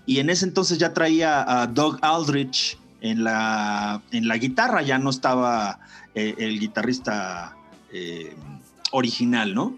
y 0.07 0.19
en 0.19 0.31
ese 0.31 0.45
entonces 0.45 0.79
ya 0.79 0.93
traía 0.93 1.63
a 1.63 1.67
Doug 1.67 1.99
Aldrich 2.03 2.79
en 3.01 3.25
la, 3.25 4.03
en 4.11 4.29
la 4.29 4.37
guitarra, 4.37 4.83
ya 4.83 4.99
no 4.99 5.11
estaba 5.11 5.79
eh, 6.15 6.35
el 6.39 6.59
guitarrista 6.59 7.57
eh, 7.93 8.35
original, 8.93 9.55
¿no? 9.55 9.77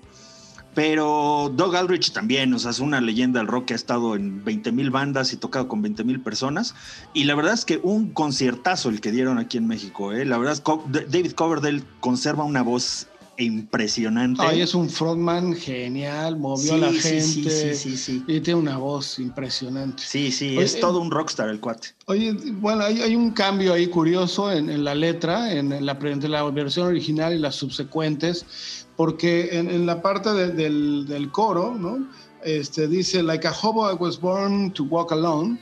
Pero 0.74 1.50
Doug 1.56 1.74
Aldrich 1.74 2.12
también, 2.12 2.52
o 2.52 2.58
sea, 2.58 2.70
es 2.70 2.80
una 2.80 3.00
leyenda 3.00 3.40
del 3.40 3.48
rock 3.48 3.66
que 3.66 3.72
ha 3.72 3.76
estado 3.76 4.14
en 4.14 4.44
20 4.44 4.72
mil 4.72 4.90
bandas 4.90 5.32
y 5.32 5.38
tocado 5.38 5.68
con 5.68 5.80
20 5.80 6.04
mil 6.04 6.20
personas. 6.20 6.74
Y 7.14 7.24
la 7.24 7.34
verdad 7.34 7.54
es 7.54 7.64
que 7.64 7.80
un 7.82 8.10
conciertazo 8.10 8.90
el 8.90 9.00
que 9.00 9.10
dieron 9.10 9.38
aquí 9.38 9.56
en 9.56 9.66
México. 9.66 10.12
La 10.12 10.36
verdad 10.36 10.52
es 10.52 10.60
que 10.60 11.06
David 11.08 11.32
Coverdale 11.32 11.82
conserva 12.00 12.44
una 12.44 12.60
voz 12.60 13.08
impresionante. 13.38 14.42
Ay, 14.44 14.60
es 14.62 14.74
un 14.74 14.88
frontman 14.88 15.54
genial, 15.54 16.38
movió 16.38 16.74
a 16.74 16.78
la 16.78 16.92
Sí, 16.92 17.00
gente 17.00 17.20
sí, 17.50 17.74
sí, 17.74 17.74
sí, 17.74 17.96
sí. 17.96 18.24
y 18.26 18.40
tiene 18.40 18.60
una 18.60 18.78
voz 18.78 19.18
impresionante. 19.18 20.02
Sí, 20.06 20.30
sí, 20.32 20.56
Oye, 20.56 20.64
es 20.64 20.80
todo 20.80 21.00
un 21.00 21.10
rockstar 21.10 21.48
el 21.48 21.60
cuate. 21.60 21.88
Oye, 22.06 22.32
bueno, 22.54 22.84
hay, 22.84 23.00
hay 23.02 23.14
un 23.16 23.30
cambio 23.32 23.72
ahí 23.74 23.86
curioso 23.88 24.50
en, 24.52 24.70
en 24.70 24.84
la 24.84 24.94
letra, 24.94 25.52
en 25.52 25.84
la, 25.84 25.92
entre 26.02 26.28
la 26.28 26.42
versión 26.50 26.86
original 26.86 27.34
y 27.34 27.38
las 27.38 27.54
subsecuentes, 27.56 28.86
porque 28.96 29.50
en, 29.58 29.70
en 29.70 29.86
la 29.86 30.00
parte 30.02 30.32
de- 30.32 30.52
del, 30.52 31.06
del 31.06 31.30
coro, 31.30 31.74
¿no? 31.78 32.08
Este, 32.44 32.86
dice, 32.86 33.22
like 33.22 33.46
a 33.46 33.52
hobo 33.52 33.90
I 33.90 33.94
was 33.98 34.20
born 34.20 34.70
to 34.72 34.84
walk 34.84 35.10
alone. 35.12 35.58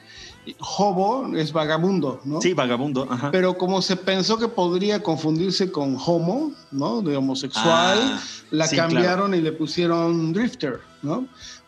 Hobo 0.59 1.35
es 1.37 1.53
vagabundo, 1.53 2.21
¿no? 2.25 2.41
Sí, 2.41 2.53
vagabundo, 2.55 3.07
ajá. 3.11 3.31
Pero 3.31 3.57
como 3.57 3.81
se 3.83 3.97
pensó 3.97 4.39
que 4.39 4.49
podría 4.49 5.03
confundirse 5.03 5.71
con 5.73 5.97
homo, 6.07 6.53
¿no? 6.71 7.01
De 7.03 7.17
homosexual, 7.17 7.99
Ah, 8.03 8.21
la 8.51 8.67
sí, 8.67 8.77
cambiaron 8.77 9.35
y 9.35 9.41
le 9.41 9.53
pusieron 9.53 10.33
drifter, 10.33 10.81
¿no? 11.03 11.27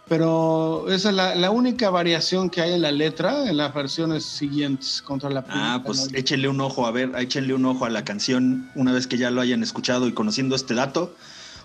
Pero 0.08 0.86
esa 0.88 1.08
es 1.08 1.14
la, 1.16 1.34
la 1.34 1.50
única 1.50 1.90
variación 1.90 2.48
que 2.48 2.60
hay 2.60 2.74
en 2.74 2.82
la 2.82 2.92
letra 2.92 3.48
en 3.50 3.56
las 3.56 3.74
versiones 3.74 4.24
siguientes 4.24 5.02
contra 5.02 5.28
la 5.30 5.40
Ah, 5.40 5.44
primera, 5.44 5.82
pues 5.84 6.12
¿no? 6.12 6.16
échenle 6.18 6.48
un 6.48 6.60
ojo, 6.60 6.86
a 6.86 6.92
ver, 6.92 7.12
échenle 7.18 7.54
un 7.54 7.64
ojo 7.64 7.84
a 7.86 7.90
la 7.90 8.04
canción 8.04 8.70
una 8.76 8.92
vez 8.92 9.06
que 9.08 9.18
ya 9.18 9.30
lo 9.30 9.40
hayan 9.40 9.62
escuchado 9.64 10.06
y 10.06 10.12
conociendo 10.12 10.54
este 10.54 10.74
dato. 10.74 11.14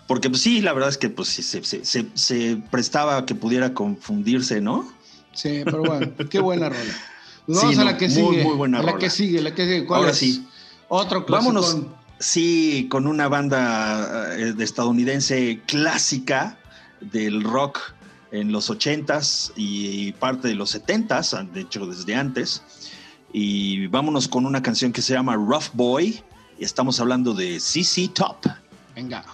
Porque 0.07 0.29
pues 0.29 0.41
sí, 0.41 0.59
la 0.61 0.73
verdad 0.73 0.89
es 0.89 0.97
que 0.97 1.09
pues 1.09 1.27
se- 1.29 1.63
se- 1.63 2.07
se 2.15 2.57
prestaba 2.71 3.17
a 3.17 3.25
que 3.25 3.35
pudiera 3.35 3.73
confundirse, 3.75 4.59
¿no? 4.59 4.91
Sí, 5.33 5.61
pero 5.65 5.83
bueno, 5.83 6.11
qué 6.29 6.39
buena 6.39 6.69
rola. 6.69 6.81
Sí, 7.47 7.53
vamos 7.55 7.77
a 7.79 7.83
la 7.85 7.97
que 7.97 8.07
sigue. 8.09 8.43
muy 8.43 8.55
buena 8.55 8.77
a 8.77 8.83
la 8.83 8.91
rola. 8.91 8.99
que 8.99 9.09
sigue, 9.09 9.41
la 9.41 9.53
que 9.53 9.65
sigue. 9.65 9.85
¿Cuál 9.85 10.01
Ahora 10.01 10.11
es? 10.11 10.17
sí. 10.19 10.47
Otro 10.89 11.25
clásico. 11.25 11.53
Vámonos, 11.53 11.77
sí, 12.19 12.87
con 12.89 13.07
una 13.07 13.27
banda 13.27 14.35
eh, 14.37 14.53
de 14.53 14.63
estadounidense 14.63 15.59
clásica 15.65 16.59
del 17.01 17.43
rock 17.43 17.79
en 18.31 18.51
los 18.51 18.69
80s 18.69 19.53
y 19.55 20.11
parte 20.13 20.47
de 20.49 20.55
los 20.55 20.75
70s, 20.75 21.49
de 21.51 21.61
hecho 21.61 21.87
desde 21.87 22.15
antes. 22.15 22.61
Y 23.33 23.87
vámonos 23.87 24.27
con 24.27 24.45
una 24.45 24.61
canción 24.61 24.91
que 24.93 25.01
se 25.01 25.13
llama 25.13 25.35
Rough 25.35 25.71
Boy. 25.73 26.21
Y 26.59 26.63
estamos 26.63 26.99
hablando 26.99 27.33
de 27.33 27.59
CC 27.59 28.07
Top. 28.13 28.37
Venga. 28.95 29.25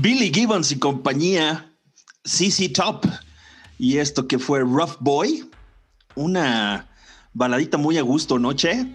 Billy 0.00 0.32
Gibbons 0.32 0.72
y 0.72 0.78
compañía, 0.78 1.72
CC 2.24 2.68
Top, 2.68 3.06
y 3.78 3.98
esto 3.98 4.26
que 4.26 4.38
fue 4.38 4.60
Rough 4.60 4.96
Boy, 5.00 5.48
una 6.14 6.88
baladita 7.32 7.76
muy 7.76 7.98
a 7.98 8.02
gusto, 8.02 8.38
¿no, 8.38 8.52
Che? 8.52 8.86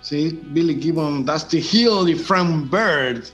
Sí, 0.00 0.38
Billy 0.50 0.80
Gibbon, 0.80 1.24
Dusty 1.24 1.58
Hill 1.58 2.08
y 2.08 2.14
Frank 2.14 2.70
Bird. 2.70 3.24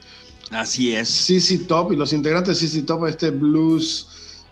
Así 0.50 0.94
es. 0.94 1.08
CC 1.08 1.58
Top 1.66 1.92
y 1.92 1.96
los 1.96 2.12
integrantes 2.12 2.60
de 2.60 2.68
CC 2.68 2.82
Top, 2.82 3.06
este 3.06 3.30
blues, 3.30 4.06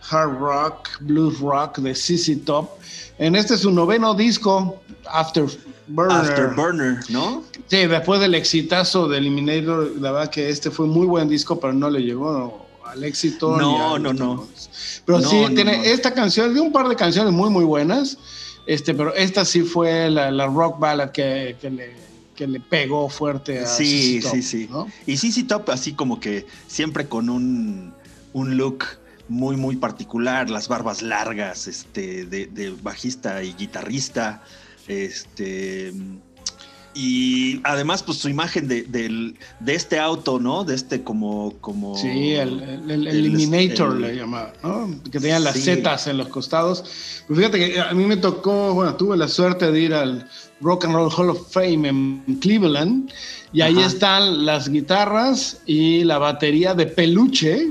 hard 0.09 0.37
rock, 0.39 0.89
blues 1.01 1.39
rock 1.39 1.79
de 1.79 1.93
CC 1.95 2.35
Top. 2.45 2.69
En 3.17 3.35
este 3.35 3.55
es 3.55 3.61
su 3.61 3.71
noveno 3.71 4.13
disco, 4.13 4.81
Afterburner. 5.05 6.11
Afterburner, 6.11 6.99
¿no? 7.09 7.43
Sí, 7.67 7.85
después 7.85 8.19
del 8.21 8.35
exitazo 8.35 9.07
de 9.07 9.17
Eliminator, 9.17 9.91
la 9.99 10.11
verdad 10.11 10.29
que 10.31 10.49
este 10.49 10.71
fue 10.71 10.87
muy 10.87 11.05
buen 11.05 11.27
disco, 11.29 11.59
pero 11.59 11.73
no 11.73 11.89
le 11.89 12.01
llegó 12.01 12.67
al 12.85 13.03
éxito. 13.03 13.57
No, 13.57 13.99
no, 13.99 14.13
no. 14.13 14.47
Pero 15.05 15.19
No, 15.19 15.29
sí, 15.29 15.41
no, 15.41 15.49
tiene 15.53 15.77
no. 15.77 15.83
esta 15.83 16.13
canción, 16.13 16.53
de 16.53 16.59
un 16.61 16.71
par 16.71 16.87
de 16.87 16.95
canciones 16.95 17.33
muy, 17.33 17.49
muy 17.49 17.65
buenas, 17.65 18.17
este, 18.65 18.93
pero 18.93 19.13
esta 19.15 19.45
sí 19.45 19.61
fue 19.61 20.09
la, 20.09 20.31
la 20.31 20.47
rock 20.47 20.79
ballad 20.79 21.11
que, 21.11 21.55
que 21.59 21.69
le, 21.69 21.95
que 22.35 22.47
le 22.47 22.59
pegó 22.59 23.09
fuerte 23.09 23.59
a 23.59 23.67
Sí, 23.67 24.19
Top, 24.21 24.31
sí, 24.31 24.41
sí. 24.41 24.67
¿no? 24.71 24.87
Y 25.05 25.17
CC 25.17 25.43
Top 25.47 25.69
así 25.69 25.93
como 25.93 26.19
que 26.19 26.45
siempre 26.67 27.07
con 27.07 27.29
un, 27.29 27.93
un 28.33 28.57
look 28.57 28.85
muy, 29.29 29.55
muy 29.55 29.75
particular, 29.77 30.49
las 30.49 30.67
barbas 30.67 31.01
largas, 31.01 31.67
este, 31.67 32.25
de, 32.25 32.47
de 32.47 32.71
bajista 32.81 33.41
y 33.43 33.53
guitarrista, 33.53 34.43
este... 34.87 35.93
Y 36.95 37.61
además, 37.65 38.01
pues 38.01 38.17
su 38.17 38.29
imagen 38.29 38.67
de, 38.67 38.81
del- 38.81 39.37
de 39.59 39.75
este 39.75 39.99
auto, 39.99 40.39
¿no? 40.39 40.63
De 40.65 40.73
este 40.73 41.03
como... 41.03 41.53
como 41.61 41.95
Sí, 41.95 42.31
el, 42.33 42.59
el- 42.61 42.91
el 42.91 43.07
el- 43.07 43.25
Eliminator 43.25 43.95
el- 43.95 44.01
le 44.01 44.15
llamaba, 44.15 44.53
¿no? 44.63 44.99
Que 45.11 45.19
tenían 45.19 45.43
las 45.43 45.53
Sí. 45.55 45.61
zetas 45.61 46.07
en 46.07 46.17
los 46.17 46.29
costados. 46.29 47.23
Pues 47.27 47.37
fíjate 47.39 47.59
que 47.73 47.79
a 47.79 47.93
mí 47.93 48.03
me 48.05 48.17
tocó, 48.17 48.73
bueno, 48.73 48.95
tuve 48.95 49.15
la 49.15 49.27
suerte 49.27 49.71
de 49.71 49.79
ir 49.79 49.93
al 49.93 50.27
Rock 50.61 50.85
and 50.85 50.95
Roll 50.95 51.11
Hall 51.15 51.29
of 51.29 51.51
Fame 51.53 51.87
en 51.87 52.23
Cleveland 52.41 53.11
y 53.53 53.61
ahí 53.61 53.79
están 53.79 54.45
las 54.45 54.67
guitarras 54.67 55.61
y 55.67 56.03
la 56.03 56.17
batería 56.17 56.73
de 56.73 56.87
peluche 56.87 57.69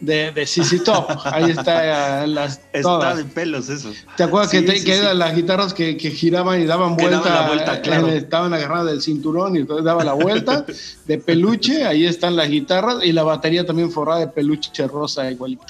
de, 0.00 0.30
de 0.32 0.46
CC 0.46 0.80
Top. 0.80 1.06
Ahí 1.24 1.50
está 1.50 2.24
eh, 2.24 2.26
las 2.26 2.60
Está 2.72 3.14
de 3.14 3.24
pelos 3.24 3.68
eso. 3.70 3.90
¿Te 4.16 4.22
acuerdas 4.24 4.50
Sí, 4.50 4.58
que, 4.60 4.66
te- 4.66 4.78
sí, 4.78 4.84
que 4.84 4.92
sí. 4.94 4.98
eran 5.00 5.18
las 5.18 5.34
guitarras 5.34 5.72
que, 5.72 5.96
que 5.96 6.10
giraban 6.10 6.60
y 6.60 6.66
daban 6.66 6.96
Que 6.96 7.04
vuelta? 7.06 7.28
daban 7.28 7.42
la 7.42 7.48
vuelta, 7.48 7.74
eh, 7.76 7.80
claro. 7.80 8.06
estaban 8.08 8.52
agarradas 8.54 8.86
del 8.86 9.00
cinturón 9.02 9.56
y 9.56 9.60
entonces 9.60 9.84
daba 9.84 10.04
la 10.04 10.12
vuelta 10.12 10.66
de 11.06 11.18
peluche. 11.18 11.84
Ahí 11.86 12.04
están 12.04 12.36
las 12.36 12.48
guitarras 12.50 12.96
y 13.02 13.12
la 13.12 13.22
batería 13.22 13.64
también 13.64 13.90
forrada 13.90 14.20
de 14.20 14.28
peluche 14.28 14.86
rosa 14.86 15.30
igualito. 15.30 15.64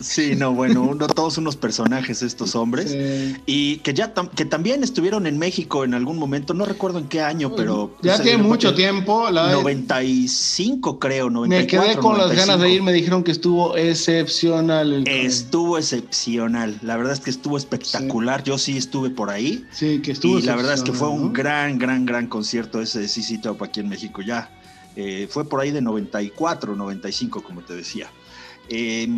Sí, 0.00 0.34
no, 0.36 0.52
bueno, 0.52 0.82
uno, 0.82 1.06
todos 1.06 1.38
unos 1.38 1.56
personajes 1.56 2.22
estos 2.22 2.54
hombres. 2.54 2.96
Y 3.46 3.78
que 3.78 3.94
ya 3.94 4.14
tam- 4.14 4.28
que 4.30 4.44
también 4.44 4.84
estuvieron 4.84 5.26
en 5.26 5.38
México 5.38 5.84
en 5.84 5.94
algún 5.94 6.18
momento, 6.18 6.54
no 6.54 6.64
recuerdo 6.64 6.98
en 6.98 7.08
qué 7.08 7.20
año, 7.22 7.54
pero 7.56 7.96
ya 8.02 8.12
pues, 8.12 8.22
tiene 8.22 8.42
mucho 8.42 8.74
tiempo. 8.74 9.30
La, 9.30 9.52
95 9.52 10.98
creo, 10.98 11.30
94. 11.30 11.80
me 11.80 11.86
quedé 11.92 12.00
con 12.00 12.18
las 12.18 12.28
ganas 12.30 12.60
de 12.60 12.68
95. 12.68 12.74
ir. 12.76 12.82
Me 12.82 12.92
dijeron 12.92 13.22
que 13.24 13.32
estuvo 13.32 13.63
excepcional. 13.76 14.92
el- 14.92 15.08
Estuvo 15.08 15.78
excepcional, 15.78 16.78
la 16.82 16.96
verdad 16.96 17.12
es 17.14 17.20
que 17.20 17.30
estuvo 17.30 17.56
espectacular. 17.56 18.42
Yo 18.44 18.58
sí 18.58 18.76
estuve 18.76 19.10
por 19.10 19.30
ahí 19.30 19.64
sí, 19.72 20.00
que 20.02 20.12
estuvo 20.12 20.38
y 20.38 20.42
la 20.42 20.56
verdad 20.56 20.74
es 20.74 20.82
que 20.82 20.92
fue 20.92 21.08
un 21.08 21.32
gran, 21.32 21.78
gran, 21.78 22.04
gran 22.06 22.26
concierto 22.26 22.80
ese 22.80 23.00
de 23.00 23.08
CC 23.08 23.38
Top 23.38 23.62
aquí 23.62 23.80
en 23.80 23.88
México 23.88 24.22
ya. 24.22 24.50
Eh, 24.96 25.26
fue 25.30 25.48
por 25.48 25.60
ahí 25.60 25.70
de 25.72 25.80
94, 25.82 26.76
95, 26.76 27.42
como 27.42 27.62
te 27.62 27.74
decía. 27.74 28.08
Eh, 28.68 29.08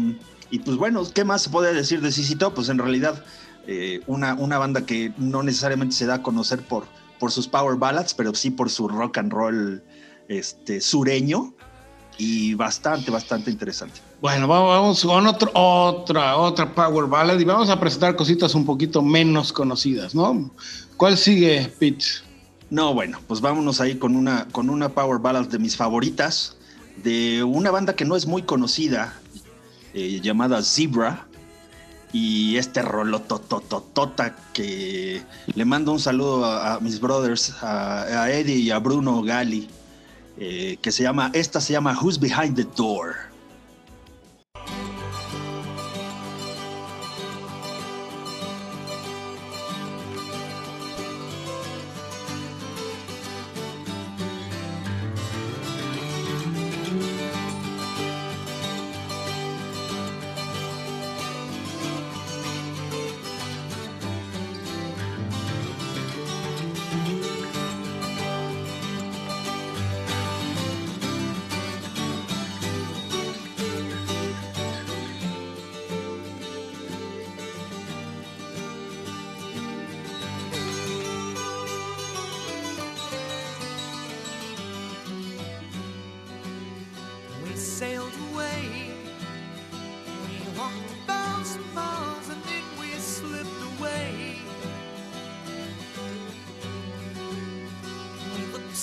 y 0.51 0.59
pues 0.61 0.77
bueno, 0.77 1.03
¿qué 1.13 1.25
más 1.25 1.43
se 1.43 1.51
puede 1.51 1.75
decir 1.75 2.01
de 2.01 2.11
CC 2.13 2.37
Top? 2.37 2.55
Pues 2.55 2.69
en 2.69 2.79
realidad 2.79 3.23
eh, 3.67 4.01
una, 4.07 4.35
una 4.35 4.59
banda 4.59 4.87
que 4.87 5.13
no 5.19 5.43
necesariamente 5.43 5.95
se 5.95 6.07
da 6.07 6.15
a 6.15 6.23
conocer 6.23 6.63
por, 6.63 6.87
por 7.19 7.33
sus 7.33 7.49
power 7.49 7.77
ballads, 7.77 8.15
pero 8.15 8.33
sí 8.35 8.51
por 8.51 8.71
su 8.71 8.87
rock 8.89 9.19
and 9.19 9.33
roll 9.33 9.83
este, 10.29 10.81
sureño 10.81 11.55
y 12.19 12.55
bastante, 12.55 13.11
bastante 13.11 13.51
interesante. 13.51 14.01
Bueno, 14.21 14.49
vamos, 14.49 15.05
con 15.05 15.27
otro, 15.27 15.51
otra, 15.55 16.37
otra 16.37 16.75
Power 16.75 17.07
Ballad 17.07 17.39
y 17.39 17.45
vamos 17.45 17.69
a 17.69 17.79
presentar 17.79 18.17
cositas 18.17 18.55
un 18.55 18.65
poquito 18.65 19.03
menos 19.03 19.53
conocidas, 19.53 20.15
¿no? 20.15 20.51
¿Cuál 20.97 21.19
sigue, 21.19 21.71
Pete? 21.79 22.07
No, 22.71 22.95
bueno, 22.95 23.21
pues 23.27 23.41
vámonos 23.41 23.81
ahí 23.81 23.97
con 23.97 24.17
una, 24.17 24.49
con 24.49 24.71
una 24.71 24.89
power 24.89 25.21
ballad 25.21 25.47
de 25.47 25.59
mis 25.59 25.77
favoritas, 25.77 26.57
de 27.03 27.45
una 27.45 27.71
banda 27.71 27.95
que 27.95 28.05
no 28.05 28.17
es 28.17 28.27
muy 28.27 28.43
conocida, 28.43 29.15
eh, 29.95 30.21
llamada 30.21 30.63
Zebra, 30.63 31.27
y 32.13 32.57
este 32.57 32.83
rolotototota 32.83 34.37
que 34.53 35.23
le 35.55 35.65
mando 35.65 35.93
un 35.93 36.01
saludo 36.01 36.45
a, 36.45 36.75
a 36.75 36.81
mis 36.81 36.99
brothers, 36.99 37.53
a, 37.63 38.03
a 38.23 38.33
Eddie 38.33 38.57
y 38.57 38.71
a 38.71 38.79
Bruno 38.79 39.23
Gali, 39.23 39.69
eh, 40.39 40.79
que 40.81 40.93
se 40.93 41.03
llama, 41.03 41.31
esta 41.33 41.61
se 41.61 41.73
llama 41.73 41.97
Who's 42.01 42.19
Behind 42.19 42.57
the 42.57 42.67
Door. 42.77 43.26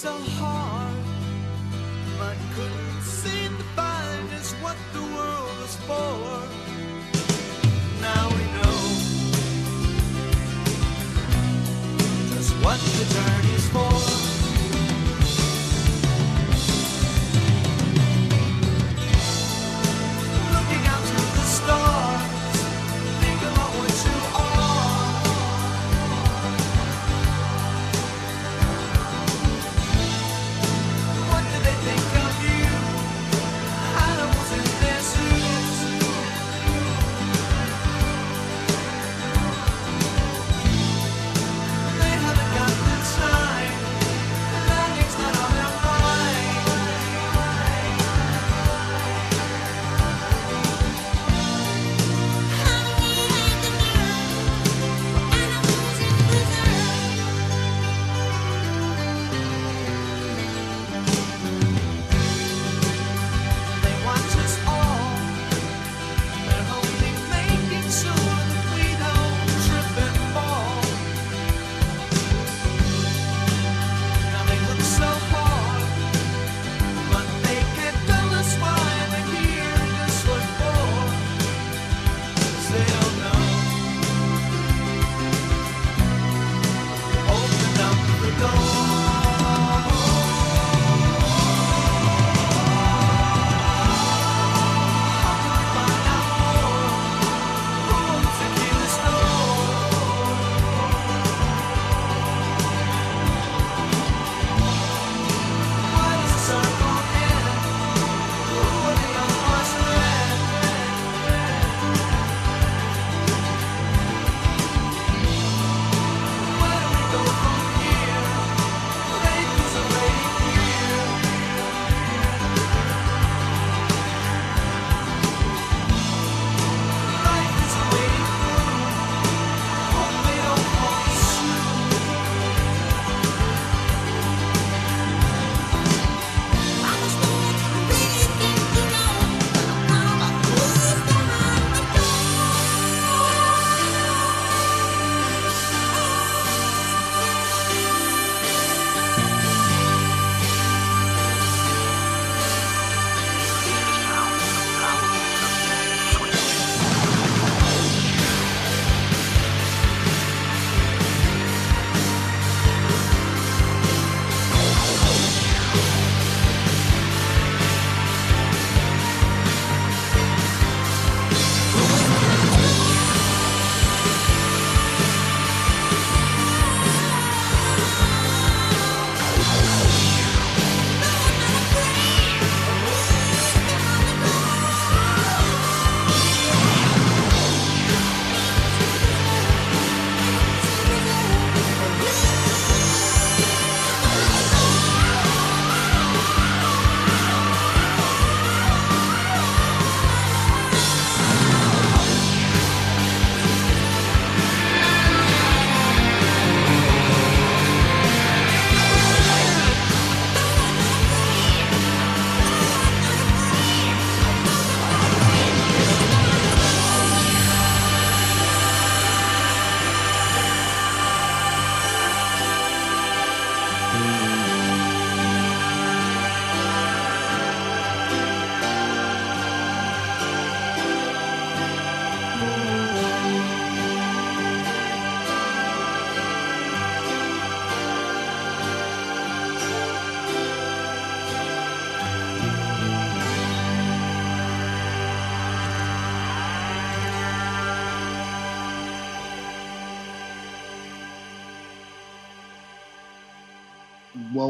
So 0.04 0.12
hard, 0.12 0.43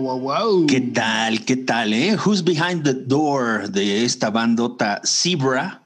Wow, 0.03 0.19
wow, 0.19 0.57
wow. 0.57 0.67
¿Qué 0.67 0.81
tal? 0.81 1.45
¿Qué 1.45 1.55
tal? 1.55 1.93
Eh? 1.93 2.17
Who's 2.17 2.43
Behind 2.43 2.83
the 2.83 2.93
Door 2.93 3.69
de 3.69 4.03
esta 4.03 4.29
bandota 4.29 5.01
Zebra, 5.05 5.81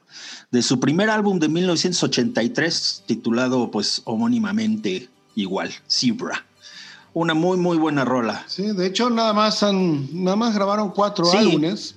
de 0.50 0.64
su 0.64 0.80
primer 0.80 1.12
álbum 1.12 1.38
de 1.38 1.48
1983, 1.48 3.04
titulado 3.06 3.70
pues 3.70 4.02
homónimamente 4.06 5.08
igual, 5.36 5.72
Zebra. 5.88 6.44
Una 7.14 7.36
muy, 7.36 7.58
muy 7.58 7.78
buena 7.78 8.06
rola. 8.06 8.44
Sí, 8.48 8.64
de 8.72 8.88
hecho, 8.88 9.12
nada 9.12 9.34
más 9.34 9.62
han, 9.62 10.08
nada 10.12 10.36
más 10.36 10.56
grabaron 10.56 10.90
cuatro 10.90 11.26
Sí. 11.26 11.38
álbumes. 11.38 11.94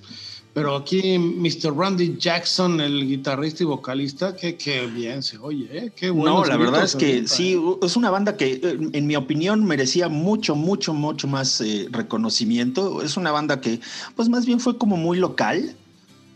Pero 0.61 0.77
aquí 0.77 1.19
Mr. 1.19 1.75
Randy 1.75 2.17
Jackson, 2.19 2.83
el 2.83 3.07
guitarrista 3.09 3.63
y 3.63 3.67
vocalista, 3.67 4.37
que, 4.37 4.57
que 4.59 4.87
bien 4.89 5.23
se 5.23 5.39
oye, 5.39 5.67
¿eh? 5.73 5.93
Qué 5.97 6.11
bueno. 6.11 6.41
no, 6.41 6.45
la 6.45 6.59
verdad 6.59 6.85
es 6.85 6.95
que 6.97 7.27
sí, 7.27 7.59
es 7.81 7.97
una 7.97 8.11
banda 8.11 8.37
que 8.37 8.61
eh, 8.63 8.79
en 8.93 9.07
mi 9.07 9.17
opinión 9.17 9.65
merecía 9.65 10.11
mucho, 10.11 10.55
mucho, 10.55 10.93
mucho 10.93 11.27
más 11.29 11.63
eh, 11.63 11.89
reconocimiento. 11.91 13.01
Es 13.01 13.17
una 13.17 13.33
banda 13.33 13.63
que 13.63 13.81
pues 14.17 14.29
más 14.29 14.45
bien 14.45 14.61
fue 14.61 14.77
como 14.77 14.99
muy 14.99 15.17
local. 15.17 15.75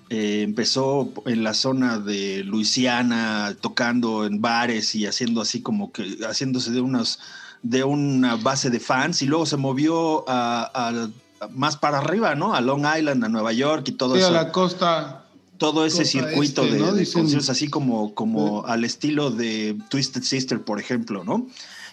Eh, 0.09 0.41
empezó 0.41 1.13
en 1.27 1.45
la 1.45 1.53
zona 1.53 1.99
de 1.99 2.45
Luisiana, 2.45 3.55
tocando 3.61 4.25
en 4.25 4.41
bares 4.41 4.95
y 4.95 5.05
haciendo 5.05 5.43
así 5.43 5.61
como 5.61 5.93
que 5.93 6.17
haciéndose 6.27 6.71
de 6.71 6.81
unas 6.81 7.19
de 7.63 7.85
una 7.85 8.37
base 8.37 8.71
de 8.71 8.81
fans 8.81 9.21
y 9.21 9.27
luego 9.27 9.45
se 9.45 9.59
movió 9.59 10.25
a- 10.29 11.09
más 11.53 11.77
para 11.77 11.99
arriba, 11.99 12.35
¿no? 12.35 12.55
A 12.55 12.61
Long 12.61 12.85
Island, 12.99 13.25
a 13.25 13.29
Nueva 13.29 13.53
York 13.53 13.89
y 13.89 13.93
todo 13.93 14.15
Sí, 14.17 14.23
a 14.23 14.25
eso 14.25 14.33
la 14.35 14.53
costa. 14.53 15.25
todo 15.59 15.85
ese 15.87 15.99
Costa 16.03 16.11
circuito 16.29 16.63
este, 16.65 16.75
de, 16.75 16.81
¿no? 16.81 16.93
de 16.93 17.11
conciertos 17.11 17.51
así 17.51 17.69
como, 17.69 18.15
como 18.15 18.65
al 18.67 18.85
estilo 18.85 19.31
de 19.31 19.79
Twisted 19.89 20.23
Sister, 20.23 20.63
por 20.63 20.79
ejemplo, 20.81 21.25
¿no? 21.25 21.47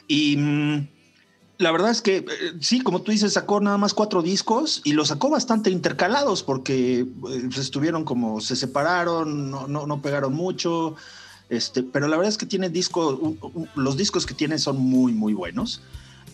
Y 0.07 0.35
mm, 0.37 0.87
la 1.59 1.71
verdad 1.71 1.91
es 1.91 2.01
que 2.01 2.17
eh, 2.17 2.25
sí, 2.59 2.81
como 2.81 3.01
tú 3.03 3.11
dices, 3.11 3.33
sacó 3.33 3.59
nada 3.61 3.77
más 3.77 3.93
cuatro 3.93 4.21
discos 4.23 4.81
y 4.83 4.93
los 4.93 5.09
sacó 5.09 5.29
bastante 5.29 5.69
intercalados 5.69 6.41
porque 6.43 6.99
eh, 7.01 7.05
pues, 7.19 7.57
estuvieron 7.57 8.03
como, 8.03 8.41
se 8.41 8.55
separaron, 8.55 9.51
no, 9.51 9.67
no, 9.67 9.85
no 9.85 10.01
pegaron 10.01 10.33
mucho, 10.33 10.95
este, 11.49 11.83
pero 11.83 12.07
la 12.07 12.17
verdad 12.17 12.29
es 12.31 12.37
que 12.37 12.45
tiene 12.47 12.71
u- 12.95 13.67
los 13.75 13.95
discos 13.95 14.25
que 14.25 14.33
tiene 14.33 14.57
son 14.57 14.77
muy, 14.79 15.13
muy 15.13 15.33
buenos. 15.33 15.81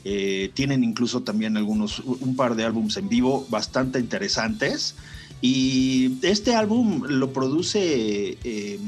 Eh, 0.10 0.52
tienen 0.54 0.86
incluso 0.86 1.22
también 1.22 1.58
algunos, 1.58 2.00
un 2.00 2.38
par 2.38 2.56
de 2.56 2.64
álbumes 2.64 2.96
en 2.96 3.10
vivo 3.10 3.46
bastante 3.50 4.00
interesantes. 4.00 4.96
Y 5.42 6.18
este 6.22 6.56
álbum 6.56 7.04
lo 7.08 7.34
produce 7.34 8.38
eh, 8.42 8.80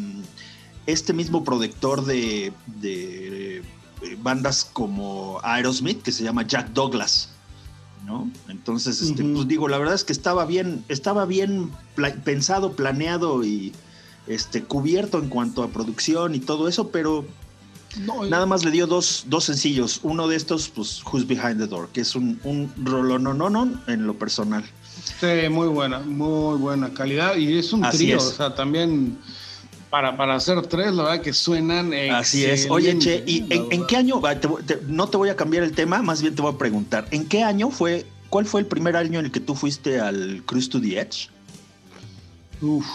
este 0.88 1.12
mismo 1.12 1.44
productor 1.44 2.06
de, 2.06 2.54
de, 2.80 3.58
eh, 3.58 3.64
bandas 4.24 4.64
como 4.72 5.42
Aerosmith, 5.44 6.02
que 6.02 6.14
se 6.14 6.24
llama 6.24 6.48
Jack 6.48 6.72
Douglas. 6.72 7.32
¿no? 8.06 8.32
Entonces, 8.48 9.02
este, 9.02 9.22
pues 9.22 9.46
digo, 9.46 9.68
la 9.68 9.78
verdad 9.78 9.96
es 9.96 10.06
que 10.06 10.14
estaba 10.14 10.46
bien, 10.46 10.86
estaba 10.88 11.26
bien 11.26 11.70
pla- 11.96 12.16
pensado, 12.16 12.72
planeado 12.72 13.44
y 13.44 13.74
este, 14.26 14.64
cubierto 14.64 15.20
en 15.20 15.28
cuanto 15.28 15.64
a 15.64 15.68
producción 15.68 16.34
y 16.34 16.40
todo 16.40 16.70
eso, 16.70 16.92
pero 16.92 17.26
No, 17.98 18.24
Nada 18.26 18.46
más 18.46 18.64
le 18.64 18.72
dio 18.72 18.86
dos, 18.88 19.24
dos 19.28 19.46
sencillos. 19.46 20.00
Uno 20.04 20.28
de 20.28 20.36
estos, 20.36 20.70
pues, 20.70 21.02
Who's 21.04 21.26
Behind 21.26 21.58
the 21.58 21.66
Door, 21.68 21.90
que 21.90 22.02
es 22.02 22.16
un, 22.16 22.40
un 22.44 22.72
rolonononon 22.84 23.82
en 23.88 24.06
lo 24.06 24.18
personal. 24.18 24.64
Sí, 25.20 25.50
muy 25.50 25.68
buena, 25.68 26.00
muy 26.00 26.58
buena 26.60 26.94
calidad. 26.94 27.36
Y 27.36 27.58
es 27.58 27.74
un 27.74 27.84
Así 27.84 27.98
trío, 28.06 28.18
es. 28.18 28.24
o 28.24 28.32
sea, 28.32 28.54
también 28.54 29.18
para, 29.90 30.16
para 30.16 30.36
hacer 30.36 30.62
tres, 30.68 30.94
la 30.94 31.04
verdad 31.04 31.22
que 31.24 31.34
suenan. 31.34 31.92
Así 32.14 32.46
es. 32.46 32.68
Oye, 32.70 32.98
Che, 33.00 33.24
¿y 33.26 33.44
en, 33.50 33.88
qué 33.88 33.98
año? 33.98 34.22
te 34.22 34.36
te- 34.76 34.82
no 34.88 35.08
te 35.10 35.18
voy 35.18 35.30
a 35.30 35.36
cambiar 35.36 35.64
el 35.64 35.72
tema, 35.72 36.04
más 36.04 36.22
bien 36.22 36.36
te 36.36 36.44
voy 36.44 36.54
a 36.54 36.58
preguntar. 36.60 37.08
¿En 37.10 37.26
qué 37.28 37.44
año 37.44 37.72
fue, 37.72 38.06
cuál 38.30 38.46
fue 38.46 38.62
el 38.62 38.68
primer 38.68 38.96
año 38.96 39.18
en 39.20 39.26
el 39.26 39.32
que 39.32 39.40
tú 39.40 39.56
fuiste 39.56 40.00
al 40.00 40.44
Cruise 40.46 40.70
to 40.70 40.80
the 40.80 41.00
Edge? 41.00 41.30
Uf, 42.62 42.86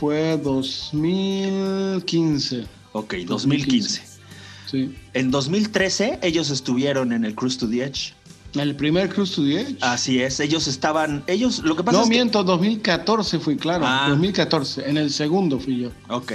fue 0.00 0.36
2015. 0.42 2.66
Ok, 2.92 3.14
2015. 3.26 4.02
Sí. 4.70 4.94
En 5.14 5.30
2013 5.30 6.18
ellos 6.22 6.50
estuvieron 6.50 7.12
en 7.12 7.24
el 7.24 7.34
Cruise 7.34 7.58
to 7.58 7.68
the 7.68 7.84
Edge. 7.84 8.14
El 8.54 8.74
primer 8.76 9.08
Cruise 9.08 9.32
to 9.32 9.42
the 9.42 9.60
Edge. 9.60 9.76
Así 9.80 10.20
es, 10.20 10.38
ellos 10.40 10.66
estaban, 10.66 11.24
ellos, 11.26 11.60
lo 11.60 11.74
que 11.76 11.82
pasa 11.84 11.98
no 11.98 12.04
es 12.04 12.10
que- 12.10 12.14
miento, 12.16 12.44
2014 12.44 13.38
fui, 13.38 13.56
claro. 13.56 13.84
Ah. 13.86 14.06
2014. 14.10 14.88
En 14.88 14.96
el 14.98 15.10
segundo 15.10 15.58
fui 15.58 15.78
yo. 15.80 15.90
Ok. 16.08 16.32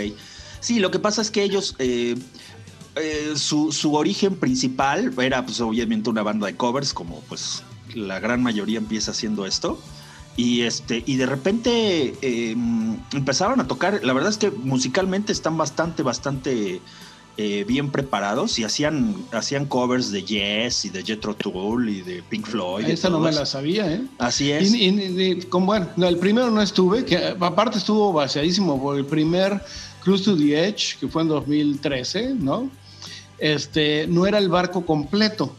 Sí, 0.60 0.80
lo 0.80 0.89
que 0.91 0.99
pasa 0.99 1.22
es 1.22 1.30
que 1.32 1.43
ellos, 1.43 1.76
eh, 1.78 2.16
eh, 2.95 3.34
su, 3.36 3.72
su 3.72 3.93
origen 3.93 4.36
principal 4.36 5.14
era 5.20 5.45
pues 5.45 5.62
obviamente 5.62 6.10
una 6.10 6.24
banda 6.24 6.47
de 6.47 6.55
covers, 6.55 6.93
como 6.93 7.22
pues 7.30 7.64
la 7.93 8.20
gran 8.20 8.41
mayoría 8.41 8.80
empieza 8.80 9.12
haciendo 9.12 9.45
esto. 9.45 9.80
Y, 10.38 10.61
este, 10.61 11.03
y 11.05 11.15
de 11.15 11.25
repente 11.25 12.13
eh, 12.21 12.55
empezaron 13.11 13.59
a 13.59 13.67
tocar, 13.67 13.99
la 14.03 14.13
verdad 14.13 14.29
es 14.29 14.38
que 14.38 14.51
musicalmente 14.51 15.31
están 15.33 15.57
bastante, 15.57 16.03
bastante 16.03 16.79
eh, 17.38 17.65
bien 17.67 17.91
preparados 17.91 18.57
y 18.59 18.63
hacían, 18.63 19.15
hacían 19.31 19.65
covers 19.65 20.11
de 20.11 20.23
Yes 20.23 20.85
y 20.85 20.89
de 20.89 21.03
Jethro 21.03 21.35
Tull 21.35 21.89
y 21.89 22.01
de 22.03 22.21
Pink 22.21 22.45
Floyd. 22.45 22.88
Esa 22.88 23.09
no 23.09 23.19
me 23.19 23.31
la 23.31 23.45
sabía, 23.47 23.91
¿eh? 23.91 24.01
Así 24.19 24.51
es. 24.51 24.73
Y, 24.73 24.85
y- 24.89 25.21
y- 25.31 25.41
con- 25.43 25.65
bueno, 25.65 25.88
no, 25.97 26.07
el 26.07 26.17
primero 26.17 26.51
no 26.51 26.61
estuve, 26.61 27.03
que 27.03 27.17
aparte 27.39 27.79
estuvo 27.79 28.13
vaciadísimo 28.13 28.79
por 28.81 28.95
el 28.97 29.05
primer 29.05 29.59
Cruise 30.03 30.23
to 30.23 30.38
the 30.38 30.67
Edge, 30.67 30.97
que 30.99 31.07
fue 31.07 31.23
en 31.23 31.29
2013, 31.29 32.35
¿no? 32.35 32.69
Este, 33.39 34.07
no 34.07 34.25
era 34.25 34.38
el 34.38 34.49
barco 34.49 34.85
completo. 34.85 35.55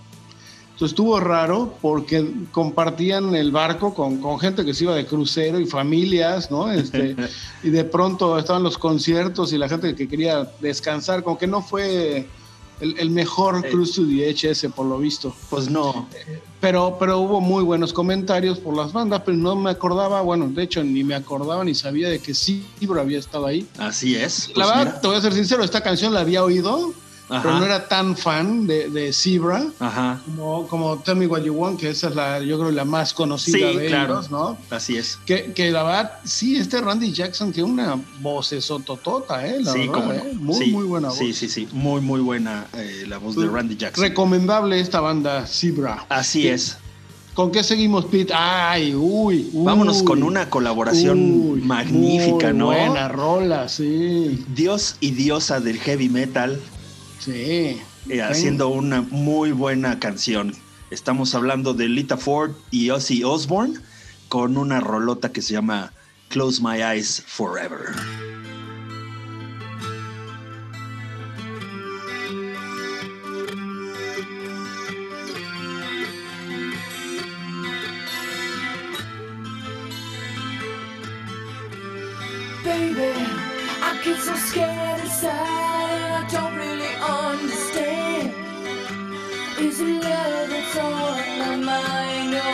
Entonces 0.78 0.92
estuvo 0.92 1.18
raro 1.18 1.74
porque 1.82 2.24
compartían 2.52 3.34
el 3.34 3.50
barco 3.50 3.92
con, 3.92 4.20
con 4.20 4.38
gente 4.38 4.64
que 4.64 4.72
se 4.72 4.84
iba 4.84 4.94
de 4.94 5.06
crucero 5.06 5.58
y 5.58 5.66
familias, 5.66 6.52
¿no? 6.52 6.70
Este, 6.70 7.16
y 7.64 7.70
de 7.70 7.82
pronto 7.82 8.38
estaban 8.38 8.62
los 8.62 8.78
conciertos 8.78 9.52
y 9.52 9.58
la 9.58 9.68
gente 9.68 9.96
que 9.96 10.06
quería 10.06 10.48
descansar, 10.60 11.24
como 11.24 11.36
que 11.36 11.48
no 11.48 11.62
fue 11.62 12.28
el, 12.78 12.96
el 12.96 13.10
mejor 13.10 13.56
Eh. 13.66 13.70
Cruise 13.72 13.90
to 13.90 14.06
the 14.06 14.30
ese, 14.30 14.70
por 14.70 14.86
lo 14.86 15.00
visto. 15.00 15.34
Pues 15.50 15.68
no. 15.68 16.08
Pero, 16.60 16.96
pero 16.96 17.18
hubo 17.18 17.40
muy 17.40 17.64
buenos 17.64 17.92
comentarios 17.92 18.60
por 18.60 18.76
las 18.76 18.92
bandas, 18.92 19.22
pero 19.24 19.36
no 19.36 19.56
me 19.56 19.70
acordaba, 19.70 20.20
bueno, 20.20 20.46
de 20.48 20.62
hecho 20.62 20.84
ni 20.84 21.02
me 21.02 21.16
acordaba 21.16 21.64
ni 21.64 21.74
sabía 21.74 22.08
de 22.08 22.20
que 22.20 22.34
Cibro 22.34 23.00
había 23.00 23.18
estado 23.18 23.46
ahí. 23.46 23.66
Así 23.78 24.14
es. 24.14 24.50
la 24.50 24.54
Pues 24.54 24.68
verdad, 24.68 24.84
mira. 24.84 25.00
te 25.00 25.08
voy 25.08 25.16
a 25.16 25.20
ser 25.20 25.32
sincero, 25.32 25.64
esta 25.64 25.80
canción 25.80 26.14
la 26.14 26.20
había 26.20 26.44
oído, 26.44 26.92
Ajá. 27.30 27.42
pero 27.42 27.58
no 27.58 27.64
era 27.66 27.88
tan 27.88 28.16
fan 28.16 28.66
de, 28.66 28.88
de 28.90 29.12
Zebra 29.12 29.66
Ajá. 29.78 30.20
como, 30.24 30.66
como 30.66 30.98
Tell 31.00 31.16
Me 31.16 31.26
What 31.26 31.42
You 31.42 31.52
Want, 31.54 31.78
que 31.78 31.90
esa 31.90 32.08
es 32.08 32.14
la, 32.14 32.40
yo 32.40 32.58
creo, 32.58 32.70
la 32.70 32.84
más 32.84 33.12
conocida 33.12 33.70
Sí, 33.70 33.76
de 33.78 33.86
claro. 33.86 34.14
ellos, 34.14 34.30
¿no? 34.30 34.56
Así 34.70 34.96
es. 34.96 35.18
Que, 35.26 35.52
que 35.52 35.70
la 35.70 35.82
verdad, 35.82 36.12
sí, 36.24 36.56
este 36.56 36.80
Randy 36.80 37.12
Jackson 37.12 37.52
tiene 37.52 37.70
una 37.70 38.00
voz 38.20 38.52
esototota, 38.52 39.46
¿eh? 39.46 39.60
La 39.62 39.72
sí, 39.72 39.80
verdad, 39.80 39.92
cómo 39.94 40.06
no. 40.06 40.14
¿eh? 40.14 40.32
Muy, 40.34 40.54
Sí, 40.54 40.70
muy 40.72 40.84
buena 40.84 41.08
voz. 41.08 41.18
Sí, 41.18 41.32
sí, 41.32 41.48
sí. 41.48 41.68
Muy, 41.72 42.00
muy 42.00 42.20
buena 42.20 42.66
eh, 42.74 43.04
la 43.06 43.18
voz 43.18 43.36
de 43.36 43.46
Randy 43.46 43.76
Jackson. 43.76 44.02
Recomendable 44.04 44.80
esta 44.80 45.00
banda, 45.00 45.46
Zebra. 45.46 46.06
Así 46.08 46.48
es. 46.48 46.78
¿Con 47.34 47.52
qué 47.52 47.62
seguimos, 47.62 48.06
Pete? 48.06 48.32
Ay, 48.34 48.94
uy, 48.96 49.48
uy. 49.52 49.64
Vámonos 49.64 50.02
con 50.02 50.24
una 50.24 50.50
colaboración 50.50 51.18
Uy, 51.52 51.60
magnífica, 51.60 52.48
muy 52.48 52.56
¿no? 52.58 52.66
Buena 52.66 53.06
rola, 53.06 53.68
sí. 53.68 54.44
Dios 54.54 54.96
y 54.98 55.12
diosa 55.12 55.60
del 55.60 55.78
heavy 55.78 56.08
metal 56.08 56.60
Sí. 57.18 57.80
eh, 58.08 58.22
haciendo 58.22 58.68
una 58.68 59.02
muy 59.02 59.52
buena 59.52 59.98
canción. 59.98 60.54
Estamos 60.90 61.34
hablando 61.34 61.74
de 61.74 61.88
Lita 61.88 62.16
Ford 62.16 62.52
y 62.70 62.90
Ozzy 62.90 63.24
Osbourne 63.24 63.78
con 64.28 64.56
una 64.56 64.80
rolota 64.80 65.32
que 65.32 65.42
se 65.42 65.52
llama 65.54 65.92
Close 66.28 66.62
My 66.62 66.80
Eyes 66.82 67.22
Forever. 67.26 67.94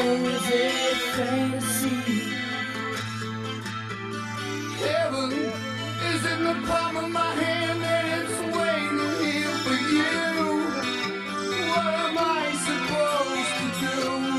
Is 0.04 0.50
it 0.50 0.96
fantasy? 1.16 2.20
Heaven 4.84 5.32
is 6.12 6.26
in 6.32 6.44
the 6.44 6.56
palm 6.68 6.96
of 6.98 7.10
my 7.10 7.32
hand 7.34 7.82
and 7.82 8.08
it's 8.20 8.38
waiting 8.56 9.14
here 9.24 9.56
for 9.64 9.78
you. 9.96 10.14
What 11.70 11.94
am 12.06 12.16
I 12.18 12.44
supposed 12.68 13.54
to 13.60 13.66
do 13.84 13.96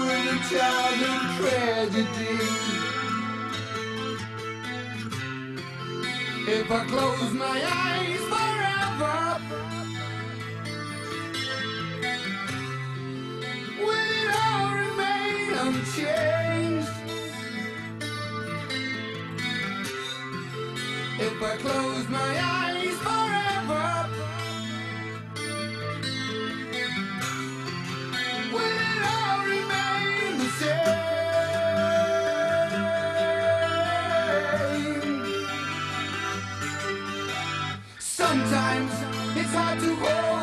with 0.08 0.36
a 0.36 0.40
child 0.52 1.24
tragedy? 1.40 2.38
If 6.48 6.72
I 6.72 6.86
close 6.86 7.34
my 7.34 7.58
eyes 7.66 8.24
forever, 8.34 9.75
change. 15.96 16.86
If 21.18 21.42
I 21.42 21.56
close 21.64 22.08
my 22.10 22.32
eyes 22.60 22.98
forever, 23.06 23.88
will 28.54 28.78
it 28.92 29.02
all 29.14 29.40
remain 29.54 30.38
the 30.40 30.50
same? 30.60 31.06
Sometimes 38.00 38.92
it's 39.38 39.54
hard 39.54 39.80
to 39.80 39.96
hold 39.96 40.35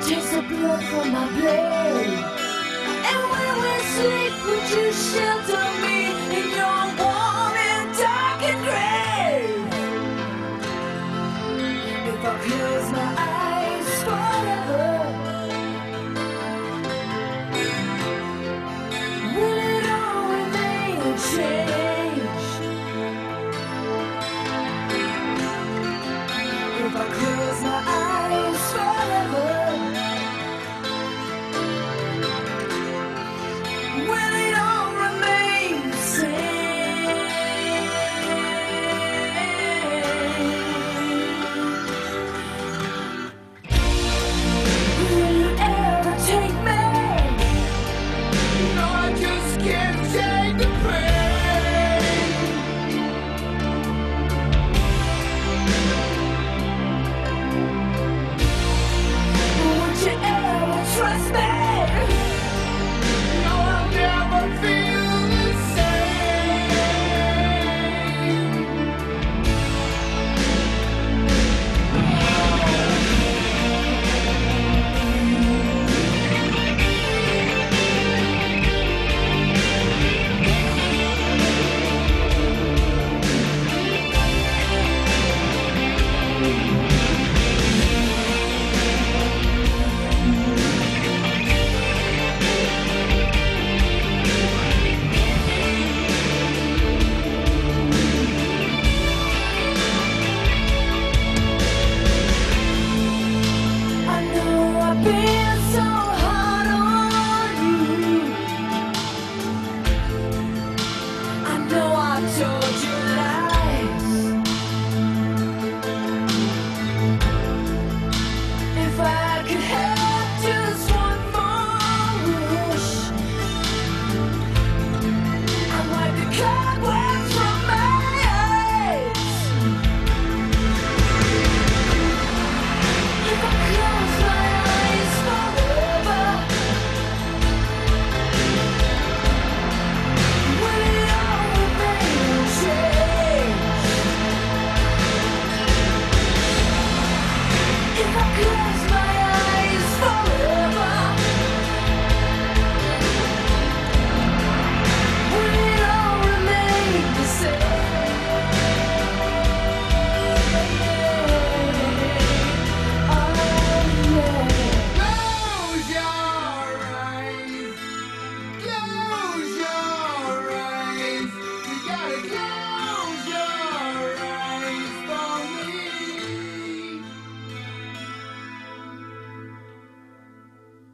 and 0.00 0.08
takes 0.08 0.30
the 0.30 0.42
blood 0.42 0.82
from 0.84 1.12
my 1.12 1.26
blade. 1.38 2.24
And 3.10 3.22
when 3.32 3.54
we 3.62 3.74
sleep, 3.94 4.34
would 4.46 4.66
you 4.70 4.92
shelter 4.92 5.66
me 5.82 5.98
in 6.38 6.50
your 6.50 6.82
warm 6.98 7.54
and 7.70 7.96
darkened 7.98 8.62
grave? 8.64 9.84
If 12.08 12.24
I 12.24 12.38
close 12.44 12.92
my 12.92 13.09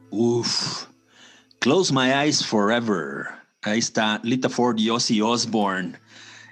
Uf. 0.09 0.85
Close 1.59 1.93
My 1.93 2.11
Eyes 2.11 2.45
Forever. 2.45 3.25
Ahí 3.63 3.79
está 3.79 4.21
Lita 4.23 4.49
Ford 4.49 4.77
y 4.77 4.89
Ozzy 4.89 5.21
Osbourne 5.21 5.99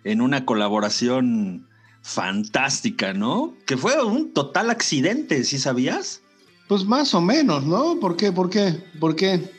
en 0.03 0.21
una 0.21 0.45
colaboración 0.45 1.67
fantástica, 2.01 3.13
¿no? 3.13 3.55
Que 3.65 3.77
fue 3.77 4.03
un 4.03 4.33
total 4.33 4.69
accidente, 4.69 5.43
¿sí 5.43 5.57
sabías? 5.57 6.21
Pues 6.67 6.85
más 6.85 7.13
o 7.13 7.21
menos, 7.21 7.63
¿no? 7.65 7.99
¿Por 7.99 8.15
qué? 8.15 8.31
¿Por 8.31 8.49
qué? 8.49 8.83
¿Por 8.99 9.15
qué? 9.15 9.51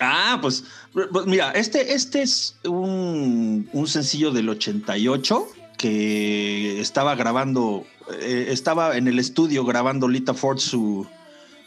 Ah, 0.00 0.38
pues, 0.40 0.64
pues 0.92 1.26
mira, 1.26 1.52
este, 1.52 1.94
este 1.94 2.22
es 2.22 2.56
un, 2.64 3.68
un 3.72 3.86
sencillo 3.86 4.32
del 4.32 4.48
88 4.48 5.46
que 5.78 6.80
estaba 6.80 7.14
grabando, 7.14 7.84
eh, 8.20 8.46
estaba 8.48 8.96
en 8.96 9.06
el 9.06 9.18
estudio 9.18 9.64
grabando 9.64 10.08
Lita 10.08 10.34
Ford 10.34 10.58
su, 10.58 11.06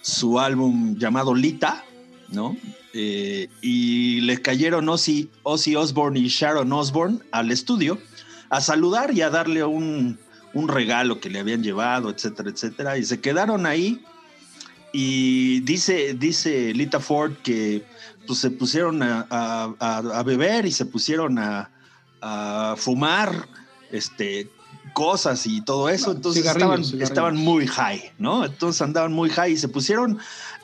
su 0.01 0.39
álbum 0.39 0.95
llamado 0.97 1.33
Lita, 1.35 1.83
¿no? 2.29 2.55
Eh, 2.93 3.47
y 3.61 4.21
le 4.21 4.41
cayeron 4.41 4.87
Ozzy, 4.89 5.29
Ozzy 5.43 5.75
Osbourne 5.75 6.19
y 6.19 6.27
Sharon 6.29 6.71
Osbourne 6.71 7.19
al 7.31 7.51
estudio 7.51 7.99
a 8.49 8.61
saludar 8.61 9.13
y 9.13 9.21
a 9.21 9.29
darle 9.29 9.63
un, 9.63 10.17
un 10.53 10.67
regalo 10.67 11.19
que 11.19 11.29
le 11.29 11.39
habían 11.39 11.61
llevado, 11.63 12.09
etcétera, 12.09 12.49
etcétera. 12.49 12.97
Y 12.97 13.03
se 13.03 13.19
quedaron 13.19 13.65
ahí 13.65 14.01
y 14.93 15.59
dice, 15.61 16.13
dice 16.13 16.73
Lita 16.73 16.99
Ford 16.99 17.33
que 17.43 17.83
pues, 18.25 18.39
se 18.39 18.49
pusieron 18.51 19.03
a- 19.03 19.27
a- 19.29 19.97
a 19.97 20.23
beber 20.23 20.65
y 20.65 20.71
se 20.71 20.85
pusieron 20.85 21.37
a, 21.39 21.69
a 22.21 22.75
fumar 22.77 23.47
este, 23.91 24.49
cosas 24.97 25.45
y 25.45 25.61
todo 25.61 25.89
eso. 25.89 26.11
Entonces 26.11 26.43
estaban, 26.43 26.81
estaban 26.99 27.35
muy 27.35 27.67
high, 27.67 28.13
¿no? 28.17 28.43
Entonces 28.43 28.81
andaban 28.81 29.13
muy 29.13 29.29
high 29.29 29.51
y 29.51 29.57
se 29.57 29.67
pusieron, 29.67 30.17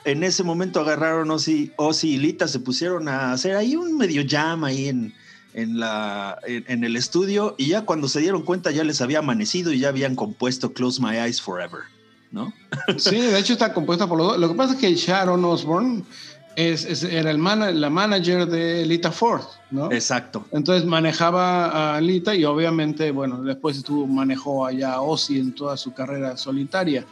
en 0.04 0.24
ese 0.24 0.42
momento 0.42 0.80
agarraron 0.80 1.30
Ozzy, 1.30 1.70
Ozzy 1.76 2.14
y 2.14 2.18
Lita, 2.18 2.48
se 2.48 2.58
pusieron 2.58 3.06
a 3.06 3.30
hacer 3.32 3.54
ahí 3.54 3.76
un 3.76 3.96
medio 3.96 4.24
jam 4.28 4.64
ahí 4.64 4.88
en, 4.88 5.14
en, 5.52 5.78
la, 5.78 6.36
en, 6.48 6.64
en 6.66 6.82
el 6.82 6.96
estudio 6.96 7.54
y 7.58 7.68
ya 7.68 7.82
cuando 7.82 8.08
se 8.08 8.18
dieron 8.18 8.42
cuenta 8.42 8.72
ya 8.72 8.82
les 8.82 9.00
había 9.00 9.20
amanecido 9.20 9.72
y 9.72 9.78
ya 9.78 9.90
habían 9.90 10.16
compuesto 10.16 10.72
Close 10.72 11.00
My 11.00 11.16
Eyes 11.16 11.40
Forever, 11.40 11.82
¿no? 12.32 12.52
Sí, 12.98 13.20
de 13.20 13.38
hecho 13.38 13.52
está 13.52 13.72
compuesta 13.72 14.08
por 14.08 14.18
los 14.18 14.26
dos. 14.26 14.38
Lo 14.40 14.48
que 14.48 14.56
pasa 14.56 14.74
es 14.74 14.80
que 14.80 14.92
Sharon 14.96 15.44
Osbourne 15.44 16.02
es, 16.56 16.84
es- 16.84 17.02
era 17.04 17.30
el 17.30 17.42
la 17.80 17.90
manager 17.90 18.46
de 18.46 18.86
Lita 18.86 19.10
Ford, 19.10 19.42
¿no? 19.70 19.90
Exacto. 19.92 20.46
Entonces 20.52 20.84
manejaba 20.86 21.96
a 21.96 22.00
Lita 22.00 22.34
y 22.34 22.44
obviamente, 22.44 23.10
bueno, 23.10 23.42
después 23.42 23.76
estuvo, 23.78 24.06
manejó 24.06 24.64
allá 24.66 24.94
a 24.94 25.00
Ozzy 25.00 25.38
en 25.38 25.52
toda 25.54 25.76
su 25.76 25.92
carrera 25.92 26.36
solitaria. 26.36 27.04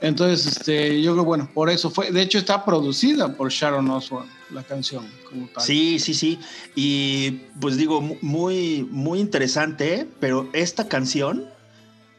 Entonces, 0.00 0.46
este, 0.46 1.00
yo 1.00 1.12
creo, 1.12 1.24
bueno, 1.24 1.48
por 1.54 1.70
eso 1.70 1.88
fue. 1.88 2.10
De 2.10 2.20
hecho, 2.20 2.36
está 2.38 2.64
producida 2.64 3.32
por 3.36 3.50
Sharon 3.50 3.88
Osbourne, 3.90 4.30
la 4.50 4.62
canción 4.64 5.06
como 5.30 5.46
tal. 5.48 5.62
Sí, 5.62 5.98
sí, 5.98 6.12
sí. 6.14 6.38
Y 6.74 7.30
pues 7.60 7.76
digo, 7.76 8.00
mu- 8.00 8.16
muy, 8.20 8.86
muy 8.90 9.20
interesante, 9.20 9.94
¿eh? 9.94 10.08
pero 10.20 10.48
esta 10.52 10.88
canción, 10.88 11.46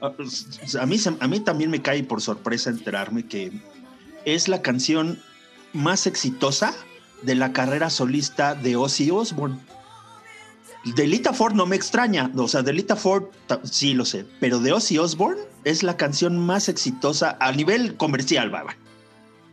a 0.01 0.07
a 0.79 0.85
mí, 0.85 0.97
a 1.19 1.27
mí 1.27 1.39
también 1.41 1.69
me 1.69 1.81
cae 1.81 2.01
por 2.03 2.21
sorpresa 2.21 2.69
enterarme 2.69 3.27
que 3.27 3.51
es 4.23 4.47
la 4.47 4.61
canción 4.61 5.19
más 5.75 6.07
exitosa 6.07 6.73
de 7.21 7.35
la 7.35 7.53
carrera 7.53 7.89
solista 7.89 8.55
de 8.55 8.75
Ozzy 8.75 9.11
Osbourne. 9.11 9.59
De 10.95 11.07
Lita 11.07 11.33
Ford 11.33 11.53
no 11.55 11.65
me 11.65 11.75
extraña, 11.75 12.31
o 12.35 12.47
sea, 12.47 12.61
de 12.61 12.71
Lita 12.71 12.95
Ford 12.95 13.25
sí 13.63 13.93
lo 13.93 14.05
sé, 14.05 14.25
pero 14.39 14.59
de 14.59 14.71
Ozzy 14.71 14.99
Osbourne 14.99 15.41
es 15.63 15.81
la 15.81 15.97
canción 15.97 16.37
más 16.37 16.69
exitosa 16.69 17.37
a 17.39 17.51
nivel 17.51 17.95
comercial, 17.97 18.51
baba, 18.51 18.75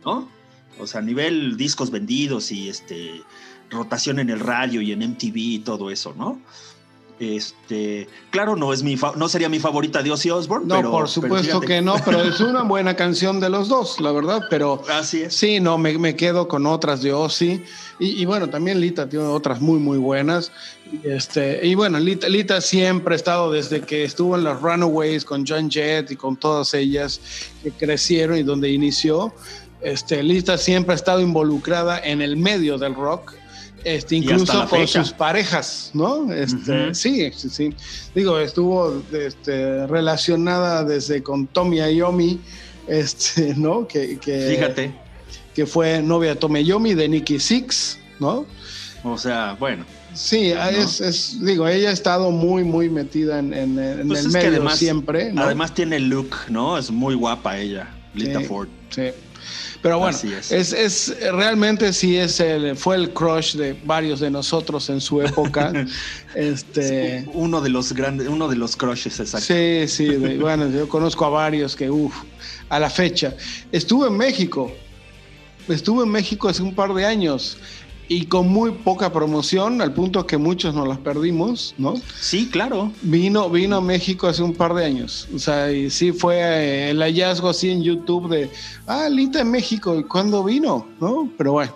¿no? 0.05 0.29
O 0.79 0.85
sea, 0.85 1.01
a 1.01 1.03
nivel 1.03 1.57
discos 1.57 1.89
vendidos 1.89 2.51
y 2.51 2.69
este 2.69 3.21
rotación 3.71 4.19
en 4.19 4.29
el 4.29 4.39
radio 4.39 4.81
y 4.81 4.91
en 4.91 4.99
MTV 4.99 5.35
y 5.35 5.59
todo 5.59 5.89
eso, 5.89 6.13
¿no? 6.15 6.39
Este, 7.23 8.07
claro, 8.31 8.55
no 8.55 8.73
es 8.73 8.83
mi 8.83 8.97
no 9.15 9.29
sería 9.29 9.49
mi 9.49 9.59
favorita 9.59 10.03
de 10.03 10.11
Ozzy 10.11 10.29
Osbourne, 10.29 10.67
No, 10.67 10.75
pero 10.75 10.91
por 10.91 11.09
supuesto 11.09 11.61
que 11.61 11.81
no, 11.81 11.95
pero 12.03 12.21
es 12.21 12.39
una 12.39 12.63
buena 12.63 12.95
canción 12.95 13.39
de 13.39 13.49
los 13.49 13.69
dos, 13.69 13.99
la 13.99 14.11
verdad, 14.11 14.43
pero 14.49 14.81
Así 14.89 15.21
es. 15.21 15.33
sí, 15.35 15.59
no, 15.59 15.77
me, 15.77 15.97
me 15.97 16.15
quedo 16.15 16.47
con 16.47 16.65
otras 16.65 17.01
de 17.01 17.13
Ozzy. 17.13 17.63
Y, 17.99 18.21
y 18.21 18.25
bueno, 18.25 18.49
también 18.49 18.79
Lita 18.81 19.07
tiene 19.07 19.25
otras 19.25 19.61
muy, 19.61 19.79
muy 19.79 19.97
buenas. 19.97 20.51
Y, 20.91 21.07
este, 21.07 21.65
y 21.65 21.75
bueno, 21.75 21.99
Lita, 21.99 22.27
Lita 22.27 22.59
siempre 22.61 23.15
ha 23.15 23.17
estado 23.17 23.51
desde 23.51 23.81
que 23.81 24.03
estuvo 24.03 24.35
en 24.35 24.43
las 24.43 24.61
Runaways 24.61 25.23
con 25.25 25.45
John 25.47 25.69
Jett 25.69 26.11
y 26.11 26.15
con 26.15 26.35
todas 26.35 26.73
ellas 26.73 27.21
que 27.63 27.71
crecieron 27.71 28.37
y 28.37 28.43
donde 28.43 28.69
inició. 28.69 29.33
Este, 29.81 30.23
Lita 30.23 30.57
siempre 30.57 30.93
ha 30.93 30.95
estado 30.95 31.21
involucrada 31.21 31.99
en 31.99 32.21
el 32.21 32.37
medio 32.37 32.77
del 32.77 32.95
rock. 32.95 33.33
Este, 33.83 34.15
incluso 34.15 34.59
con 34.69 34.79
fecha. 34.79 35.03
sus 35.03 35.13
parejas, 35.13 35.91
¿no? 35.93 36.31
Este. 36.31 36.93
Sí, 36.95 37.31
sí, 37.35 37.49
sí. 37.49 37.69
Digo, 38.15 38.39
estuvo 38.39 39.01
este, 39.11 39.85
relacionada 39.87 40.83
desde 40.85 41.21
con 41.21 41.47
Tommy 41.47 41.79
Iommi, 41.79 42.39
este, 42.87 43.53
¿no? 43.57 43.87
Que, 43.87 44.17
que, 44.19 44.55
Fíjate. 44.55 44.93
que 45.53 45.65
fue 45.65 46.01
novia 46.01 46.29
de 46.29 46.35
Tommy 46.37 46.61
Iommi, 46.63 46.93
de 46.93 47.09
Nicky 47.09 47.39
Six, 47.39 47.99
¿no? 48.19 48.45
O 49.03 49.17
sea, 49.17 49.55
bueno. 49.59 49.85
Sí, 50.13 50.53
¿No? 50.53 50.63
es, 50.69 51.01
es- 51.01 51.43
digo, 51.43 51.67
ella 51.67 51.89
ha 51.89 51.91
estado 51.91 52.29
muy, 52.29 52.63
muy 52.63 52.87
metida 52.87 53.39
en, 53.39 53.51
en- 53.53 53.79
en 53.79 54.07
Pues 54.07 54.25
el 54.25 54.31
medio 54.31 54.49
además- 54.49 54.77
siempre, 54.77 55.33
¿no? 55.33 55.41
Además 55.41 55.73
tiene 55.73 55.95
el 55.97 56.07
look, 56.07 56.35
¿no? 56.49 56.77
Es 56.77 56.91
muy 56.91 57.15
guapa 57.15 57.57
ella, 57.57 57.87
Lita 58.13 58.39
Sí. 58.39 58.45
Ford. 58.45 58.67
Sí. 58.91 59.09
Pero 59.83 59.99
bueno, 59.99 60.17
es. 60.17 60.51
es. 60.51 60.73
Es, 60.73 61.15
realmente 61.33 61.91
sí 61.93 62.15
es 62.15 62.39
el, 62.39 62.75
fue 62.77 62.95
el 62.95 63.11
crush 63.11 63.55
de 63.55 63.73
varios 63.83 64.21
de 64.21 64.31
nosotros 64.31 64.89
en 64.89 65.01
su 65.01 65.21
época. 65.21 65.71
este, 66.35 67.25
Uno 67.33 67.59
de 67.61 67.69
los 67.69 67.91
grandes, 67.93 68.27
uno 68.29 68.47
de 68.47 68.55
los 68.55 68.75
crushes, 68.77 69.19
exacto. 69.19 69.45
Sí, 69.45 69.85
sí, 69.87 70.05
de- 70.07 70.37
bueno, 70.39 70.69
yo 70.69 70.87
conozco 70.87 71.25
a 71.25 71.29
varios 71.29 71.75
que, 71.75 71.91
uff, 71.91 72.15
a 72.69 72.79
la 72.79 72.89
fecha. 72.89 73.35
Estuve 73.73 74.07
en 74.07 74.15
México, 74.17 74.71
estuve 75.67 76.03
en 76.05 76.09
México 76.11 76.47
hace 76.47 76.63
un 76.63 76.73
par 76.73 76.93
de 76.93 77.05
años 77.05 77.57
y 78.07 78.25
con 78.25 78.49
muy 78.49 78.71
poca 78.71 79.11
promoción, 79.11 79.81
al 79.81 79.93
punto 79.93 80.25
que 80.27 80.37
muchos 80.37 80.75
nos 80.75 80.87
las 80.87 80.97
perdimos, 80.97 81.73
¿no? 81.77 81.95
Sí, 82.19 82.49
claro. 82.49 82.91
Vino, 83.01 83.49
vino 83.49 83.77
a 83.77 83.81
México 83.81 84.27
hace 84.27 84.43
un 84.43 84.53
par 84.53 84.73
de 84.73 84.85
años, 84.85 85.27
o 85.33 85.39
sea, 85.39 85.71
y 85.71 85.89
sí 85.89 86.11
fue 86.11 86.35
eh, 86.35 86.89
el 86.91 86.99
hallazgo 86.99 87.49
así 87.49 87.69
en 87.69 87.83
YouTube 87.83 88.29
de, 88.29 88.51
ah, 88.87 89.07
Lita 89.09 89.41
en 89.41 89.51
México, 89.51 89.97
¿y 89.97 90.03
cuándo 90.03 90.43
vino? 90.43 90.87
¿No? 90.99 91.29
Pero 91.37 91.53
bueno, 91.53 91.73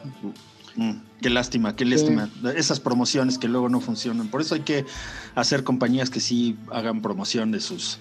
Mm, 0.77 0.91
qué 1.21 1.29
lástima, 1.31 1.75
qué 1.75 1.85
lástima. 1.85 2.29
Esas 2.55 2.79
promociones 2.79 3.37
que 3.37 3.47
luego 3.47 3.67
no 3.67 3.81
funcionan. 3.81 4.27
Por 4.27 4.41
eso 4.41 4.55
hay 4.55 4.61
que 4.61 4.85
hacer 5.35 5.63
compañías 5.63 6.09
que 6.09 6.19
sí 6.19 6.55
hagan 6.71 7.01
promoción 7.01 7.51
de 7.51 7.59
sus, 7.59 7.97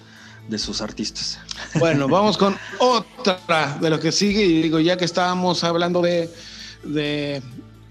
de 0.47 0.59
sus 0.59 0.81
artistas. 0.81 1.39
Bueno, 1.79 2.07
vamos 2.09 2.37
con 2.37 2.55
otra 2.79 3.77
de 3.81 3.89
lo 3.89 3.99
que 3.99 4.11
sigue. 4.11 4.45
Y 4.45 4.61
digo, 4.61 4.79
ya 4.79 4.95
que 4.95 5.05
estábamos 5.05 5.63
hablando 5.63 6.01
de, 6.03 6.29
de, 6.83 7.41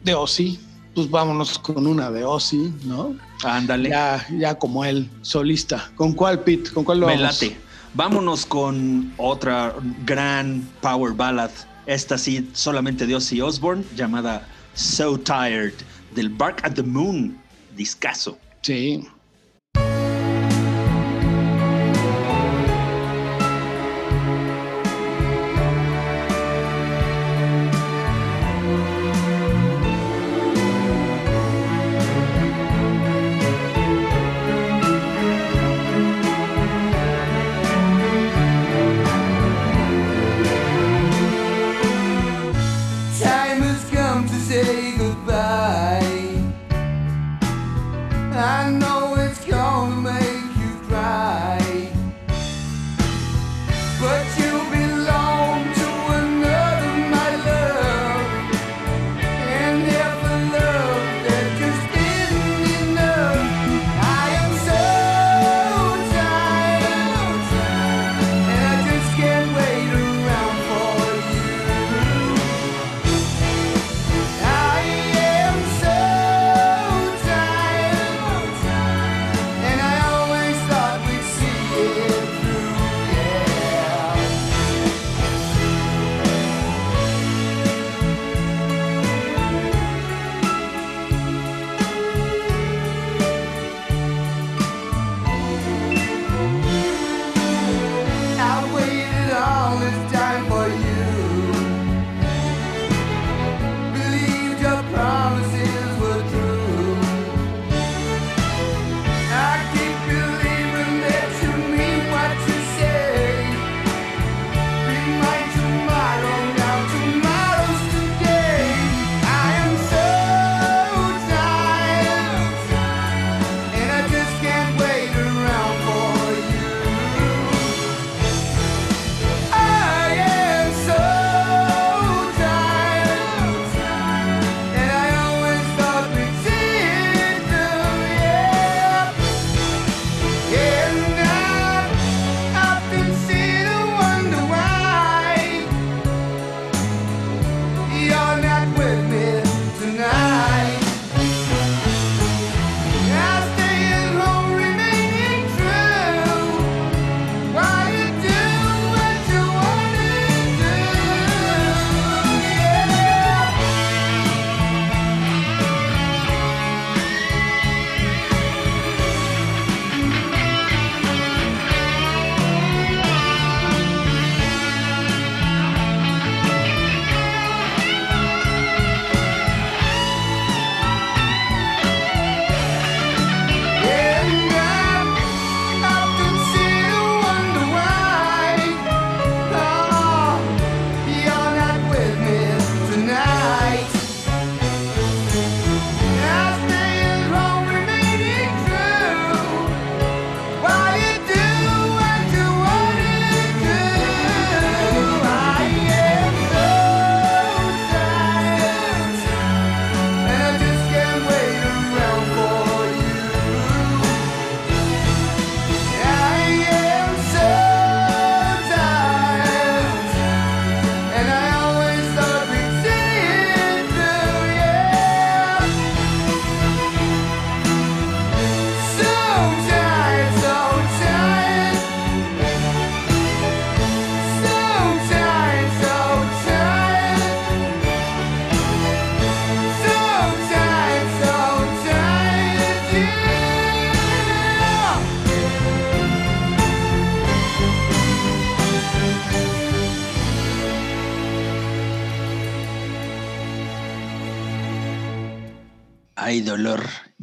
de 0.06 0.14
Ozzy, 0.14 0.58
pues 0.94 1.10
vámonos 1.10 1.58
con 1.58 1.86
una 1.86 2.10
de 2.10 2.24
Ozzy, 2.24 2.72
¿no? 2.84 3.16
Ándale. 3.44 3.90
Ya, 3.90 4.24
ya 4.38 4.54
como 4.54 4.84
él, 4.84 5.10
solista. 5.20 5.90
¿Con 5.96 6.12
cuál, 6.14 6.40
Pete? 6.44 6.70
¿Con 6.70 6.84
cuál 6.84 7.00
lo 7.00 7.06
Me 7.08 7.16
vamos? 7.16 7.42
late. 7.42 7.56
Vámonos 7.92 8.46
con 8.46 9.12
otra 9.16 9.74
gran 10.04 10.66
power 10.80 11.12
ballad. 11.12 11.50
Esta 11.86 12.16
sí, 12.16 12.48
solamente 12.52 13.06
de 13.06 13.16
Ozzy 13.16 13.40
Osbourne, 13.40 13.84
llamada 13.96 14.46
So 14.74 15.18
Tired, 15.18 15.74
del 16.14 16.28
Bark 16.28 16.60
at 16.64 16.74
the 16.74 16.82
Moon, 16.82 17.36
discaso. 17.76 18.38
Sí. 18.62 19.04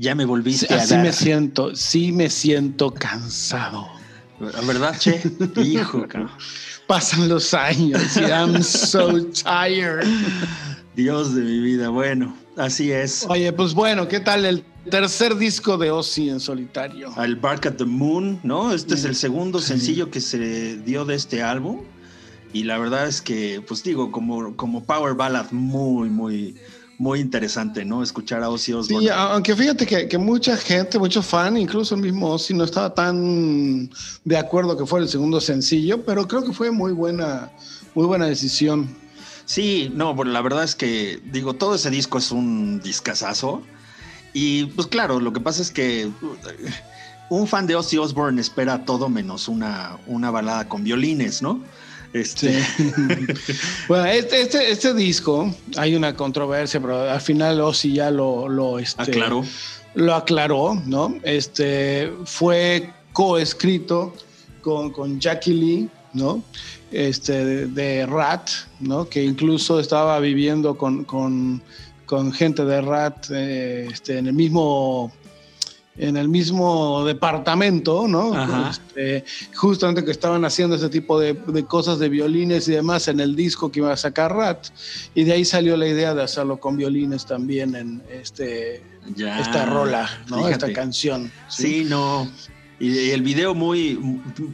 Ya 0.03 0.15
me 0.15 0.25
volviste 0.25 0.67
Sí, 0.67 0.73
a 0.73 0.77
así 0.77 0.95
dar. 0.95 1.05
me 1.05 1.13
siento, 1.13 1.73
sí 1.77 2.11
me 2.11 2.29
siento 2.29 2.93
cansado. 2.93 3.87
La 4.37 4.59
verdad, 4.61 4.97
che. 4.99 5.21
Hijo, 5.63 6.05
cabrón. 6.09 6.29
Pasan 6.87 7.29
los 7.29 7.53
años 7.53 8.17
y 8.17 8.19
I'm 8.25 8.61
so 8.61 9.25
tired. 9.27 10.05
Dios 10.97 11.33
de 11.33 11.41
mi 11.43 11.59
vida. 11.59 11.87
Bueno, 11.87 12.35
así 12.57 12.91
es. 12.91 13.25
Oye, 13.29 13.53
pues 13.53 13.73
bueno, 13.73 14.09
¿qué 14.09 14.19
tal 14.19 14.43
el 14.43 14.65
tercer 14.91 15.37
disco 15.37 15.77
de 15.77 15.91
Ozzy 15.91 16.29
en 16.29 16.41
solitario? 16.41 17.13
Al 17.15 17.37
Bark 17.37 17.65
at 17.67 17.75
the 17.75 17.85
Moon, 17.85 18.41
¿no? 18.43 18.73
Este 18.73 18.95
es 18.95 19.05
el 19.05 19.15
segundo 19.15 19.59
sencillo 19.61 20.11
que 20.11 20.19
se 20.19 20.79
dio 20.79 21.05
de 21.05 21.15
este 21.15 21.41
álbum. 21.41 21.79
Y 22.51 22.65
la 22.65 22.77
verdad 22.77 23.07
es 23.07 23.21
que, 23.21 23.63
pues 23.65 23.81
digo, 23.83 24.11
como, 24.11 24.55
como 24.57 24.83
Power 24.83 25.13
Ballad, 25.15 25.49
muy, 25.51 26.09
muy, 26.09 26.55
muy 27.03 27.19
interesante, 27.19 27.83
¿no? 27.83 28.01
Escuchar 28.01 28.41
a 28.43 28.49
Ozzy 28.49 28.71
Osbourne. 28.71 29.07
Sí, 29.07 29.13
aunque 29.13 29.53
fíjate 29.55 29.85
que, 29.85 30.07
que 30.07 30.17
mucha 30.17 30.55
gente, 30.55 30.97
muchos 30.97 31.25
fans, 31.25 31.59
incluso 31.59 31.95
el 31.95 32.01
mismo 32.01 32.29
Ozzy, 32.29 32.53
no 32.53 32.63
estaba 32.63 32.93
tan 32.93 33.89
de 34.23 34.37
acuerdo 34.37 34.77
que 34.77 34.85
fuera 34.85 35.03
el 35.03 35.09
segundo 35.09 35.41
sencillo, 35.41 36.03
pero 36.05 36.25
creo 36.29 36.45
que 36.45 36.53
fue 36.53 36.71
muy 36.71 36.93
buena, 36.93 37.51
muy 37.93 38.05
buena 38.05 38.25
decisión. 38.25 38.87
Sí, 39.45 39.91
no, 39.93 40.15
bueno, 40.15 40.31
la 40.31 40.41
verdad 40.41 40.63
es 40.63 40.75
que, 40.75 41.19
digo, 41.25 41.53
todo 41.55 41.75
ese 41.75 41.89
disco 41.89 42.17
es 42.17 42.31
un 42.31 42.79
discazazo. 42.81 43.61
Y 44.31 44.67
pues 44.67 44.87
claro, 44.87 45.19
lo 45.19 45.33
que 45.33 45.41
pasa 45.41 45.61
es 45.61 45.71
que 45.71 46.07
uh, 46.07 47.35
un 47.35 47.47
fan 47.47 47.67
de 47.67 47.75
Ozzy 47.75 47.97
Osbourne 47.97 48.39
espera 48.39 48.85
todo 48.85 49.09
menos 49.09 49.49
una, 49.49 49.97
una 50.07 50.31
balada 50.31 50.69
con 50.69 50.85
violines, 50.85 51.41
¿no? 51.41 51.61
Este, 52.13 52.63
Bueno, 53.87 54.05
este, 54.05 54.41
este, 54.41 54.71
este 54.71 54.93
disco, 54.93 55.53
hay 55.75 55.95
una 55.95 56.15
controversia, 56.15 56.79
pero 56.79 57.09
al 57.09 57.21
final 57.21 57.59
Ozzy 57.59 57.93
ya 57.93 58.11
lo, 58.11 58.47
lo, 58.47 58.77
este, 58.77 59.01
aclaró. 59.01 59.43
lo 59.95 60.13
aclaró, 60.13 60.81
¿no? 60.85 61.15
Este 61.23 62.13
fue 62.25 62.93
coescrito 63.13 64.13
con, 64.61 64.91
con 64.91 65.19
Jackie 65.19 65.53
Lee, 65.53 65.89
¿no? 66.13 66.43
Este, 66.91 67.43
de, 67.43 67.65
de 67.67 68.05
Rat, 68.05 68.49
¿no? 68.79 69.09
Que 69.09 69.23
incluso 69.23 69.79
estaba 69.79 70.19
viviendo 70.19 70.77
con, 70.77 71.05
con, 71.05 71.63
con 72.05 72.31
gente 72.31 72.63
de 72.63 72.81
Rat 72.81 73.25
eh, 73.31 73.87
este, 73.91 74.19
en 74.19 74.27
el 74.27 74.33
mismo 74.33 75.11
en 75.95 76.17
el 76.17 76.27
mismo 76.27 77.05
departamento, 77.05 78.07
¿no? 78.07 78.69
Este, 78.69 79.23
justamente 79.55 80.03
que 80.03 80.11
estaban 80.11 80.43
haciendo 80.43 80.75
ese 80.75 80.89
tipo 80.89 81.19
de, 81.19 81.33
de 81.33 81.65
cosas 81.65 81.99
de 81.99 82.09
violines 82.09 82.67
y 82.67 82.71
demás 82.71 83.07
en 83.07 83.19
el 83.19 83.35
disco 83.35 83.71
que 83.71 83.79
iba 83.79 83.93
a 83.93 83.97
sacar 83.97 84.35
Rat, 84.35 84.67
y 85.13 85.23
de 85.23 85.33
ahí 85.33 85.45
salió 85.45 85.77
la 85.77 85.87
idea 85.87 86.15
de 86.15 86.23
hacerlo 86.23 86.59
con 86.59 86.77
violines 86.77 87.25
también 87.25 87.75
en 87.75 88.01
este, 88.11 88.83
Ya, 89.15 89.39
esta 89.39 89.65
rola, 89.65 90.09
¿no? 90.29 90.37
fíjate. 90.37 90.51
Esta 90.53 90.73
canción. 90.73 91.31
Sí, 91.47 91.85
no. 91.87 92.27
Y 92.79 93.11
el 93.11 93.21
video 93.21 93.53
muy, 93.53 93.99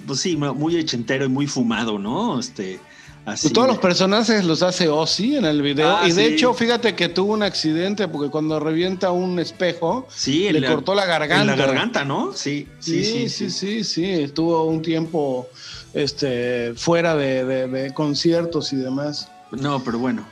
pues 0.06 0.20
sí, 0.20 0.36
muy 0.36 0.76
ochentero 0.76 1.26
y 1.26 1.30
muy 1.30 1.48
fumado, 1.48 1.98
¿no? 1.98 2.40
Este, 2.40 2.80
así. 3.26 3.48
Pues 3.48 3.54
todos 3.54 3.68
los 3.68 3.78
personajes 3.78 4.44
los 4.46 4.62
hace 4.64 4.88
Ozzy 4.90 5.36
en 5.38 5.46
el 5.46 5.62
video. 5.62 5.98
Ah, 5.98 6.08
y 6.08 6.12
de 6.12 6.28
sí. 6.28 6.34
hecho, 6.34 6.54
fíjate 6.54 6.96
que 6.96 7.10
tuvo 7.10 7.34
un 7.34 7.44
accidente 7.44 8.08
porque 8.08 8.30
cuando 8.30 8.60
revienta 8.60 9.12
un 9.12 9.40
espejo, 9.40 10.08
sí, 10.10 10.52
le 10.52 10.66
cortó 10.68 10.94
la 10.96 11.06
garganta. 11.06 11.42
En 11.54 11.60
la 11.60 11.66
garganta, 11.66 12.06
¿no? 12.06 12.34
Sí, 12.34 12.68
sí, 12.80 13.04
sí. 13.04 13.30
sí, 13.30 13.50
sí, 13.50 13.84
sí, 13.84 14.06
Estuvo 14.06 14.64
un 14.66 14.82
tiempo 14.82 15.48
este, 15.94 16.74
fuera 16.76 17.16
de, 17.16 17.46
de- 17.46 17.68
de 17.68 17.94
conciertos 17.94 18.74
y 18.74 18.78
demás. 18.78 19.30
No, 19.52 19.84
pero 19.84 20.00
bueno. 20.00 20.26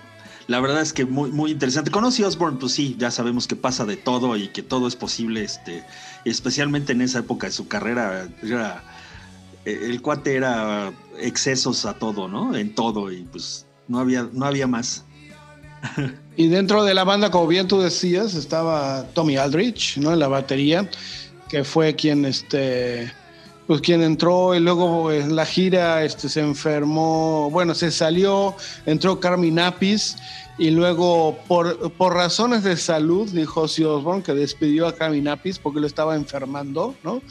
La 0.48 0.62
verdad 0.62 0.82
es 0.82 0.94
que 0.94 1.04
muy, 1.06 1.30
muy 1.30 1.52
interesante. 1.52 1.92
Conocí 1.92 2.24
a 2.24 2.28
Osborne, 2.30 2.58
pues 2.58 2.72
sí, 2.72 2.96
ya 2.98 3.12
sabemos 3.12 3.48
que 3.48 3.58
pasa 3.58 3.84
de 3.84 3.98
todo 3.98 4.38
y 4.38 4.48
que 4.48 4.64
todo 4.64 4.88
es 4.88 4.96
posible, 4.96 5.44
este, 5.44 5.84
especialmente 6.24 6.94
en 6.94 7.02
esa 7.02 7.20
época 7.20 7.48
de 7.48 7.54
su 7.54 7.68
carrera. 7.68 8.30
Era, 8.42 8.82
el 9.68 10.02
cuate 10.02 10.36
era 10.36 10.92
excesos 11.20 11.86
a 11.86 11.94
todo, 11.94 12.28
¿no? 12.28 12.56
En 12.56 12.74
todo, 12.74 13.12
y 13.12 13.24
pues 13.24 13.66
no 13.88 14.00
había, 14.00 14.28
no 14.32 14.46
había 14.46 14.68
más. 14.68 15.06
Y 16.36 16.50
dentro 16.50 16.84
de 16.84 16.94
la 16.94 17.04
banda, 17.04 17.32
como 17.32 17.48
bien 17.48 17.68
tú 17.68 17.80
decías, 17.80 18.36
estaba 18.36 19.06
Tommy 19.14 19.38
Aldrich, 19.38 19.98
¿no? 19.98 20.14
En 20.14 20.20
la 20.20 20.28
batería, 20.28 20.90
que 21.50 21.64
fue 21.64 21.96
quien, 21.96 22.26
este, 22.26 23.12
pues 23.66 23.82
quien 23.82 24.02
entró 24.02 24.54
y 24.54 24.60
luego 24.60 25.12
en 25.12 25.36
la 25.36 25.46
gira, 25.46 26.04
este, 26.04 26.30
se 26.30 26.42
enfermó, 26.42 27.50
bueno, 27.50 27.74
se 27.74 27.92
salió, 27.92 28.56
entró 28.86 29.20
Carmen 29.20 29.60
Apis 29.60 30.16
y 30.60 30.72
luego 30.72 31.38
por, 31.48 31.92
por 31.94 32.14
razones 32.16 32.64
de 32.64 32.78
salud, 32.78 33.30
dijo 33.30 33.62
Ozzy 33.62 33.84
Osbourne, 33.84 34.24
que 34.24 34.34
despidió 34.34 34.88
a 34.88 34.96
Carmen 34.96 35.28
Apis 35.28 35.60
porque 35.60 35.80
lo 35.80 35.86
estaba 35.88 36.16
enfermando, 36.16 36.96
¿no? 37.04 37.22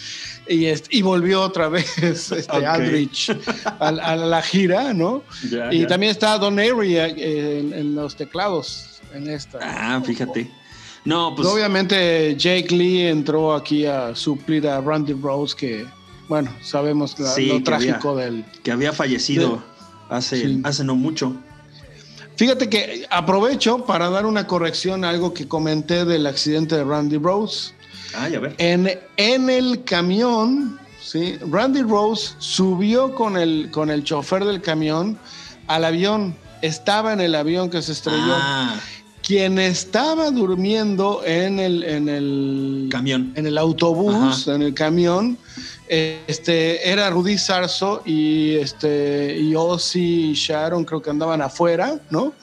Y, 0.49 0.66
este, 0.66 0.97
y 0.97 1.03
volvió 1.03 1.43
otra 1.43 1.68
vez 1.70 1.99
este, 1.99 2.43
Ok. 2.57 2.62
Aldrich 2.64 3.37
a, 3.81 3.89
a 3.89 4.16
la 4.16 4.43
gira, 4.43 4.93
¿no? 4.95 5.22
Y 5.72 5.87
también 5.87 6.11
está 6.12 6.39
Don 6.39 6.59
Airy 6.59 6.97
eh, 6.97 7.59
en, 7.61 7.72
en 7.72 7.95
los 7.95 8.14
teclados 8.16 9.01
en 9.12 9.29
esta. 9.29 9.59
Ah, 9.62 10.01
fíjate. 10.05 10.51
No, 11.05 11.35
pues. 11.37 11.47
Obviamente 11.49 12.35
Jake 12.37 12.74
Lee 12.74 13.03
entró 13.07 13.55
aquí 13.55 13.87
a 13.87 14.14
suplir 14.14 14.66
a 14.68 14.81
Randy 14.81 15.12
Rose, 15.14 15.55
que 15.57 15.87
bueno, 16.29 16.53
sabemos 16.62 17.18
la- 17.18 17.29
Sí, 17.33 17.47
lo 17.47 17.55
que 17.59 17.62
trágico 17.62 18.16
del... 18.16 18.45
que 18.64 18.72
había 18.72 18.93
fallecido 18.93 19.62
hace, 20.09 20.41
Sí. 20.43 20.61
hace 20.64 20.83
no 20.85 20.97
mucho. 20.97 21.37
Fíjate 22.37 22.68
que 22.68 23.07
aprovecho 23.11 23.84
para 23.84 24.11
dar 24.11 24.26
una 24.26 24.47
corrección 24.47 25.05
a 25.05 25.09
algo 25.09 25.32
que 25.32 25.49
comenté 25.49 26.05
del 26.05 26.26
accidente 26.26 26.76
de 26.76 26.84
Randy 26.84 27.16
Rose. 27.16 27.72
Ay, 28.14 28.34
a 28.34 28.41
ver. 28.41 28.55
En, 28.59 28.99
en 29.16 29.51
el 29.51 29.84
camión, 29.84 30.78
¿sí? 31.03 31.39
Randy 31.51 31.82
Rose 31.82 32.34
subió 32.39 33.14
con 33.14 33.37
el, 33.37 33.70
con 33.70 33.91
el 33.91 34.05
chofer 34.05 34.45
del 34.45 34.61
camión 34.61 35.18
al 35.66 35.84
avión. 35.84 36.37
Estaba 36.62 37.12
en 37.12 37.20
el 37.20 37.34
avión 37.34 37.70
que 37.70 37.80
se 37.80 37.93
estrelló. 37.93 38.34
Ah, 38.34 38.76
Quien 39.27 39.59
estaba 39.59 40.31
durmiendo 40.31 41.22
en 41.24 41.59
el, 41.59 41.83
en 41.83 42.09
el 42.09 42.89
camión. 42.91 43.33
en 43.35 43.47
el 43.47 43.59
autobús, 43.59 44.47
Ajá. 44.47 44.55
en 44.55 44.62
el 44.62 44.72
camión, 44.72 45.37
este, 45.89 46.89
era 46.89 47.11
Rudy 47.11 47.37
Sarso 47.37 48.03
y, 48.05 48.55
este, 48.55 49.37
y 49.37 49.55
Ozzy 49.57 50.31
y 50.31 50.35
Sharon 50.35 50.85
creo 50.85 51.03
que 51.03 51.11
andaban 51.11 51.43
afuera, 51.43 51.99
¿no? 52.11 52.35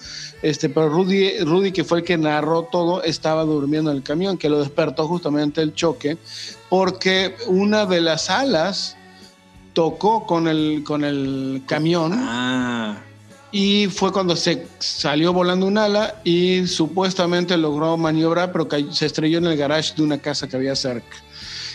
Este, 0.42 0.68
pero 0.68 0.90
Rudy, 0.90 1.40
Rudy, 1.40 1.72
que 1.72 1.86
fue 1.86 2.00
el 2.00 2.04
que 2.04 2.18
narró 2.18 2.64
todo, 2.64 3.02
estaba 3.02 3.44
durmiendo 3.46 3.90
en 3.92 3.98
el 3.98 4.04
camión, 4.04 4.38
que 4.38 4.50
lo 4.50 4.60
despertó 4.60 5.08
justamente 5.08 5.62
el 5.62 5.74
choque, 5.74 6.18
porque 6.70 7.36
una 7.48 7.86
de 7.86 8.02
las 8.02 8.30
alas 8.30 8.98
tocó 9.72 10.26
con 10.26 10.50
el, 10.50 10.84
con 10.86 11.06
el 11.06 11.64
camión 11.66 12.12
Ah, 12.14 12.98
y 13.54 13.88
fue 13.88 14.12
cuando 14.12 14.36
se 14.36 14.66
salió 14.80 15.32
volando 15.32 15.68
un 15.68 15.78
ala 15.78 16.20
y 16.24 16.66
supuestamente 16.66 17.56
logró 17.56 17.96
maniobrar, 17.98 18.52
pero 18.52 18.68
se 18.92 19.06
estrelló 19.06 19.38
en 19.38 19.46
el 19.46 19.56
garage 19.56 19.94
de 19.96 20.02
una 20.02 20.18
casa 20.18 20.48
que 20.48 20.56
había 20.56 20.76
cerca. 20.76 21.18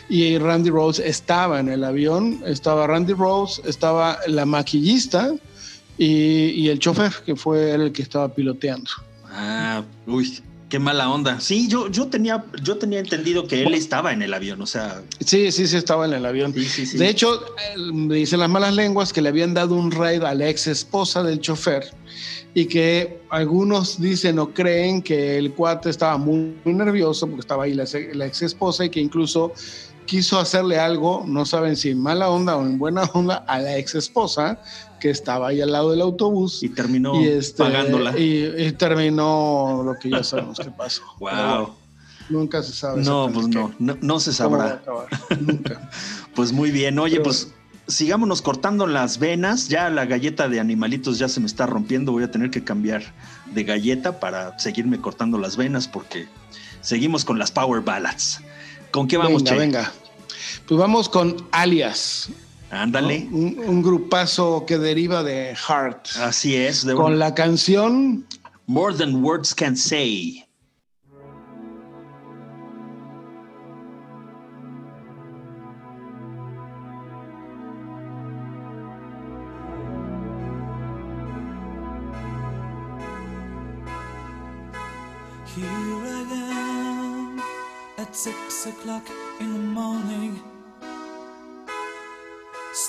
Y 0.08 0.38
Randy 0.38 0.70
Rose 0.70 1.06
estaba 1.06 1.60
en 1.60 1.68
el 1.68 1.84
avión, 1.84 2.42
estaba 2.44 2.88
Randy 2.88 3.12
Rose, 3.12 3.62
estaba 3.64 4.18
la 4.26 4.44
maquillista 4.44 5.32
y, 5.96 6.50
y 6.50 6.68
el 6.68 6.80
chofer, 6.80 7.12
que 7.24 7.36
fue 7.36 7.70
el 7.70 7.92
que 7.92 8.02
estaba 8.02 8.34
piloteando. 8.34 8.90
ah, 9.30 9.84
uy, 10.08 10.42
qué 10.68 10.78
mala 10.78 11.10
onda. 11.10 11.40
Sí, 11.40 11.68
yo, 11.68 11.88
yo 11.88 12.08
tenía, 12.08 12.44
yo 12.62 12.76
tenía 12.76 13.00
entendido 13.00 13.46
que 13.46 13.62
él 13.62 13.74
estaba 13.74 14.12
en 14.12 14.22
el 14.22 14.34
avión, 14.34 14.60
o 14.60 14.66
sea, 14.66 15.02
Sí, 15.24 15.50
sí, 15.52 15.66
sí, 15.66 15.76
estaba 15.76 16.06
en 16.06 16.12
el 16.12 16.26
avión. 16.26 16.52
sí, 16.52 16.64
sí, 16.64 16.86
sí. 16.86 16.98
De 16.98 17.08
hecho, 17.08 17.40
eh, 17.56 17.74
dicen 18.08 18.40
las 18.40 18.50
malas 18.50 18.74
lenguas 18.74 19.12
que 19.12 19.22
le 19.22 19.30
habían 19.30 19.54
dado 19.54 19.74
un 19.74 19.90
raid 19.90 20.22
a 20.22 20.34
la 20.34 20.48
ex 20.48 20.66
esposa 20.66 21.22
del 21.22 21.40
chofer 21.40 21.90
y 22.54 22.66
que 22.66 23.20
algunos 23.30 24.00
dicen 24.00 24.38
o 24.38 24.52
creen 24.52 25.02
que 25.02 25.38
el 25.38 25.52
cuate 25.52 25.90
estaba 25.90 26.16
muy, 26.18 26.56
muy 26.64 26.74
nervioso 26.74 27.26
porque 27.26 27.40
estaba 27.40 27.64
ahí 27.64 27.74
la, 27.74 27.84
la 28.14 28.26
ex 28.26 28.42
esposa 28.42 28.84
y 28.84 28.90
que 28.90 29.00
incluso 29.00 29.52
quiso 30.06 30.38
hacerle 30.40 30.78
algo, 30.78 31.24
no 31.26 31.44
saben 31.44 31.76
si 31.76 31.90
en 31.90 32.02
mala 32.02 32.30
onda 32.30 32.56
o 32.56 32.62
en 32.64 32.78
buena 32.78 33.02
onda, 33.14 33.44
a 33.46 33.58
la 33.60 33.76
ex 33.76 33.94
esposa 33.94 34.58
que 34.98 35.10
estaba 35.10 35.48
ahí 35.48 35.60
al 35.60 35.72
lado 35.72 35.90
del 35.90 36.00
autobús. 36.02 36.62
y 36.62 36.68
terminó 36.68 37.20
y, 37.20 37.28
este, 37.28 37.62
pagándola. 37.62 38.18
y- 38.18 38.44
y 38.66 38.72
terminó 38.72 39.82
lo 39.84 39.98
que 39.98 40.10
ya 40.10 40.22
sabemos 40.22 40.58
que 40.58 40.70
pasó. 40.70 41.02
Wow. 41.18 41.74
nunca 42.28 42.62
se 42.62 42.72
sabe. 42.72 43.02
No, 43.02 43.30
pues 43.32 43.48
no, 43.48 43.72
no, 43.78 43.96
no 44.00 44.20
se 44.20 44.30
cómo 44.42 44.58
va 44.58 44.64
a 44.64 44.68
sabrá. 44.68 44.80
acabar. 44.82 45.08
Nunca. 45.40 45.90
Pues 46.34 46.52
muy 46.52 46.70
bien. 46.70 46.98
Oye, 47.00 47.14
Pero- 47.16 47.24
pues 47.24 47.52
sigámonos 47.88 48.42
cortando 48.42 48.86
las 48.86 49.18
venas. 49.18 49.68
Ya 49.68 49.90
la 49.90 50.04
galleta 50.06 50.48
de 50.48 50.60
animalitos 50.60 51.18
ya 51.18 51.28
se 51.28 51.40
me 51.40 51.46
está 51.46 51.66
rompiendo. 51.66 52.12
Voy 52.12 52.22
a 52.22 52.30
tener 52.30 52.50
que 52.50 52.62
cambiar 52.62 53.02
de 53.52 53.64
galleta 53.64 54.20
para 54.20 54.56
seguirme 54.58 55.00
cortando 55.00 55.36
las 55.38 55.56
venas 55.56 55.88
porque 55.88 56.28
seguimos 56.80 57.24
con 57.24 57.38
las 57.40 57.50
Power 57.50 57.80
Ballads. 57.82 58.40
¿Con 58.92 59.08
qué 59.08 59.16
vamos, 59.16 59.42
venga, 59.42 59.50
Che? 59.54 59.58
venga. 59.58 59.92
Pues 60.68 60.78
vamos 60.78 61.08
con 61.08 61.34
Alias. 61.50 62.28
Ándale. 62.70 63.28
Un, 63.30 63.82
grupazo 63.82 64.64
que 64.66 64.78
deriva 64.78 65.22
de 65.22 65.54
Heart. 65.54 66.08
Así 66.20 66.56
es. 66.56 66.84
De 66.84 66.94
con 66.94 67.18
la 67.18 67.34
canción 67.34 68.26
More 68.66 68.94
Than 68.94 69.24
Words 69.24 69.54
Can 69.54 69.76
Say. 69.76 70.44
Six 88.18 88.66
o'clock 88.66 89.08
in 89.38 89.52
the 89.52 89.58
morning. 89.60 90.57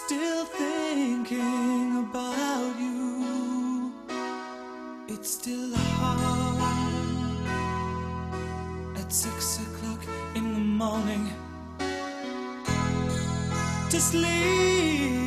Still 0.10 0.46
thinking 0.46 2.00
about 2.00 2.74
you. 2.80 3.94
It's 5.08 5.30
still 5.30 5.76
hard 5.76 6.58
at 8.98 9.14
six 9.14 9.60
o'clock 9.60 10.02
in 10.34 10.54
the 10.56 10.66
morning 10.84 11.30
to 13.92 14.00
sleep 14.00 15.19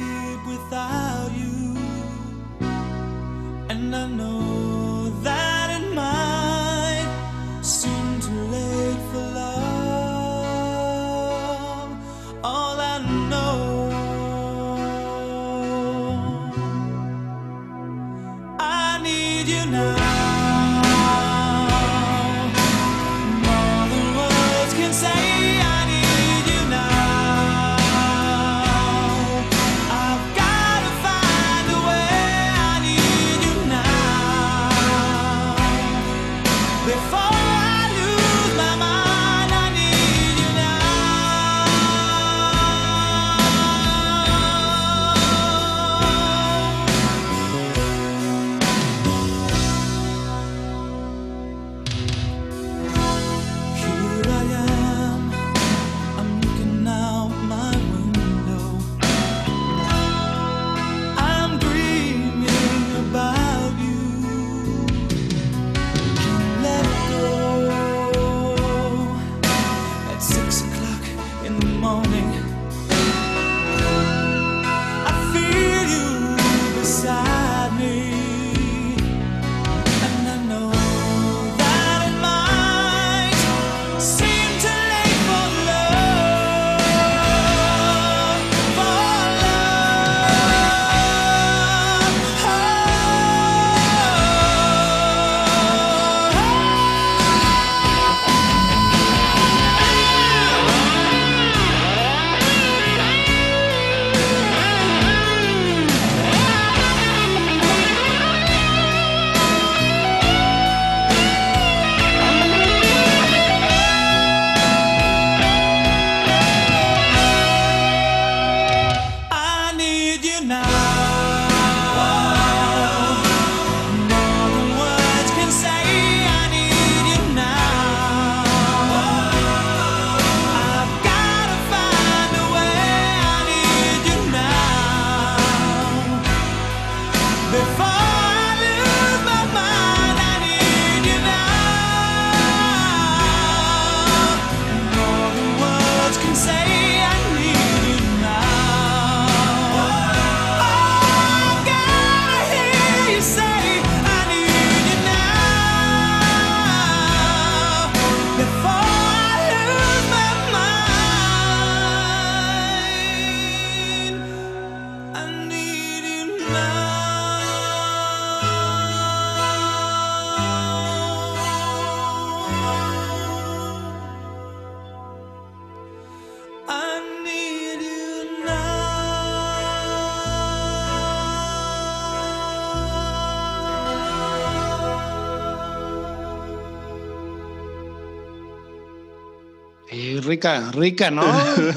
rica, 190.24 190.70
rica, 190.72 191.10
¿no? 191.10 191.22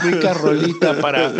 Rica 0.03 0.33
rolita 0.33 0.99
para, 1.01 1.33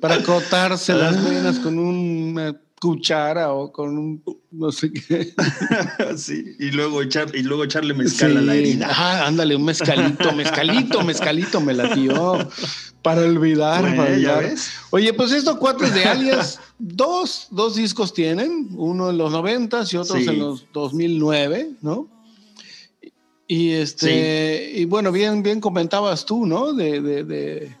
para 0.00 0.22
cortarse 0.22 0.92
las 0.94 1.22
venas 1.24 1.58
con 1.58 1.78
una 1.78 2.56
cuchara 2.80 3.52
o 3.52 3.72
con 3.72 3.96
un 3.98 4.22
no 4.50 4.70
sé 4.72 4.92
qué. 4.92 5.34
sí, 6.16 6.44
y 6.58 6.70
luego, 6.70 7.02
echar, 7.02 7.34
y 7.34 7.42
luego 7.42 7.64
echarle 7.64 7.94
mezcal 7.94 8.36
a 8.36 8.40
la 8.40 8.52
Sí. 8.52 8.58
herida. 8.58 8.86
Ajá, 8.90 9.26
ándale, 9.26 9.56
un 9.56 9.64
mezcalito, 9.64 10.32
mezcalito, 10.32 11.02
mezcalito 11.02 11.60
me 11.60 11.74
latió. 11.74 12.36
Para 13.02 13.22
olvidar, 13.22 13.82
Bueno, 13.82 13.96
para 13.96 14.12
olvidar. 14.14 14.42
ves. 14.44 14.70
Oye, 14.90 15.12
pues 15.12 15.30
estos 15.32 15.56
cuatro 15.58 15.88
de 15.88 16.04
alias, 16.04 16.58
dos, 16.78 17.46
dos 17.50 17.76
discos 17.76 18.12
tienen, 18.12 18.68
uno 18.76 19.10
en 19.10 19.18
los 19.18 19.30
noventas 19.30 19.92
y 19.92 19.96
otros 19.96 20.22
Sí. 20.24 20.28
en 20.28 20.38
los 20.40 20.66
2009, 20.72 21.70
¿no? 21.82 22.08
Y 23.48 23.70
este, 23.72 24.72
y 24.74 24.84
bueno, 24.86 25.12
bien, 25.12 25.42
bien 25.42 25.60
comentabas 25.60 26.26
tú, 26.26 26.46
¿no? 26.46 26.72
De, 26.72 27.00
de, 27.00 27.24
de, 27.24 27.76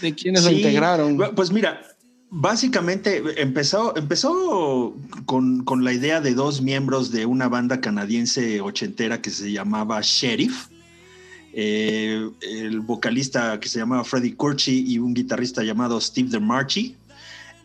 de 0.00 0.14
quienes 0.14 0.44
lo 0.44 0.52
integraron. 0.52 1.18
Pues 1.36 1.52
mira, 1.52 1.82
básicamente 2.30 3.22
empezó, 3.36 3.94
empezó 3.96 4.96
con, 5.26 5.64
con 5.64 5.84
la 5.84 5.92
idea 5.92 6.20
de 6.20 6.34
dos 6.34 6.62
miembros 6.62 7.10
de 7.10 7.26
una 7.26 7.48
banda 7.48 7.80
canadiense 7.80 8.60
ochentera 8.60 9.20
que 9.20 9.30
se 9.30 9.52
llamaba 9.52 10.00
Sheriff. 10.02 10.68
Eh, 11.52 12.30
el 12.40 12.80
vocalista 12.80 13.58
que 13.58 13.68
se 13.68 13.80
llamaba 13.80 14.04
Freddie 14.04 14.36
Curchi 14.36 14.84
y 14.86 14.98
un 14.98 15.12
guitarrista 15.12 15.62
llamado 15.62 16.00
Steve 16.00 16.30
DeMarchi. 16.30 16.96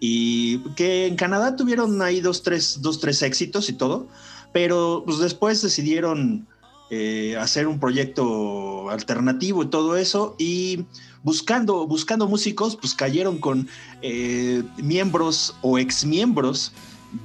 Y 0.01 0.59
que 0.75 1.07
en 1.07 1.15
Canadá 1.15 1.55
tuvieron 1.55 2.01
ahí 2.01 2.19
dos, 2.19 2.43
tres, 2.43 2.79
dos, 2.81 2.99
tres 2.99 3.21
éxitos 3.21 3.69
y 3.69 3.73
todo, 3.73 4.07
pero 4.51 5.03
pues 5.05 5.19
después 5.19 5.61
decidieron 5.61 6.45
eh, 6.89 7.35
hacer 7.39 7.67
un 7.67 7.79
proyecto 7.79 8.89
alternativo 8.89 9.63
y 9.63 9.67
todo 9.67 9.97
eso. 9.97 10.35
Y 10.37 10.85
buscando, 11.23 11.87
buscando 11.87 12.27
músicos, 12.27 12.75
pues 12.75 12.93
cayeron 12.93 13.39
con 13.39 13.67
eh, 14.01 14.63
miembros 14.77 15.55
o 15.61 15.79
exmiembros 15.79 16.71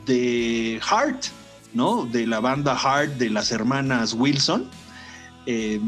de 0.06 0.80
Heart, 0.82 1.24
¿no? 1.74 2.06
De 2.06 2.26
la 2.26 2.40
banda 2.40 2.76
Heart 2.76 3.18
de 3.18 3.30
las 3.30 3.52
hermanas 3.52 4.14
Wilson. 4.14 4.70
Eh, 5.46 5.80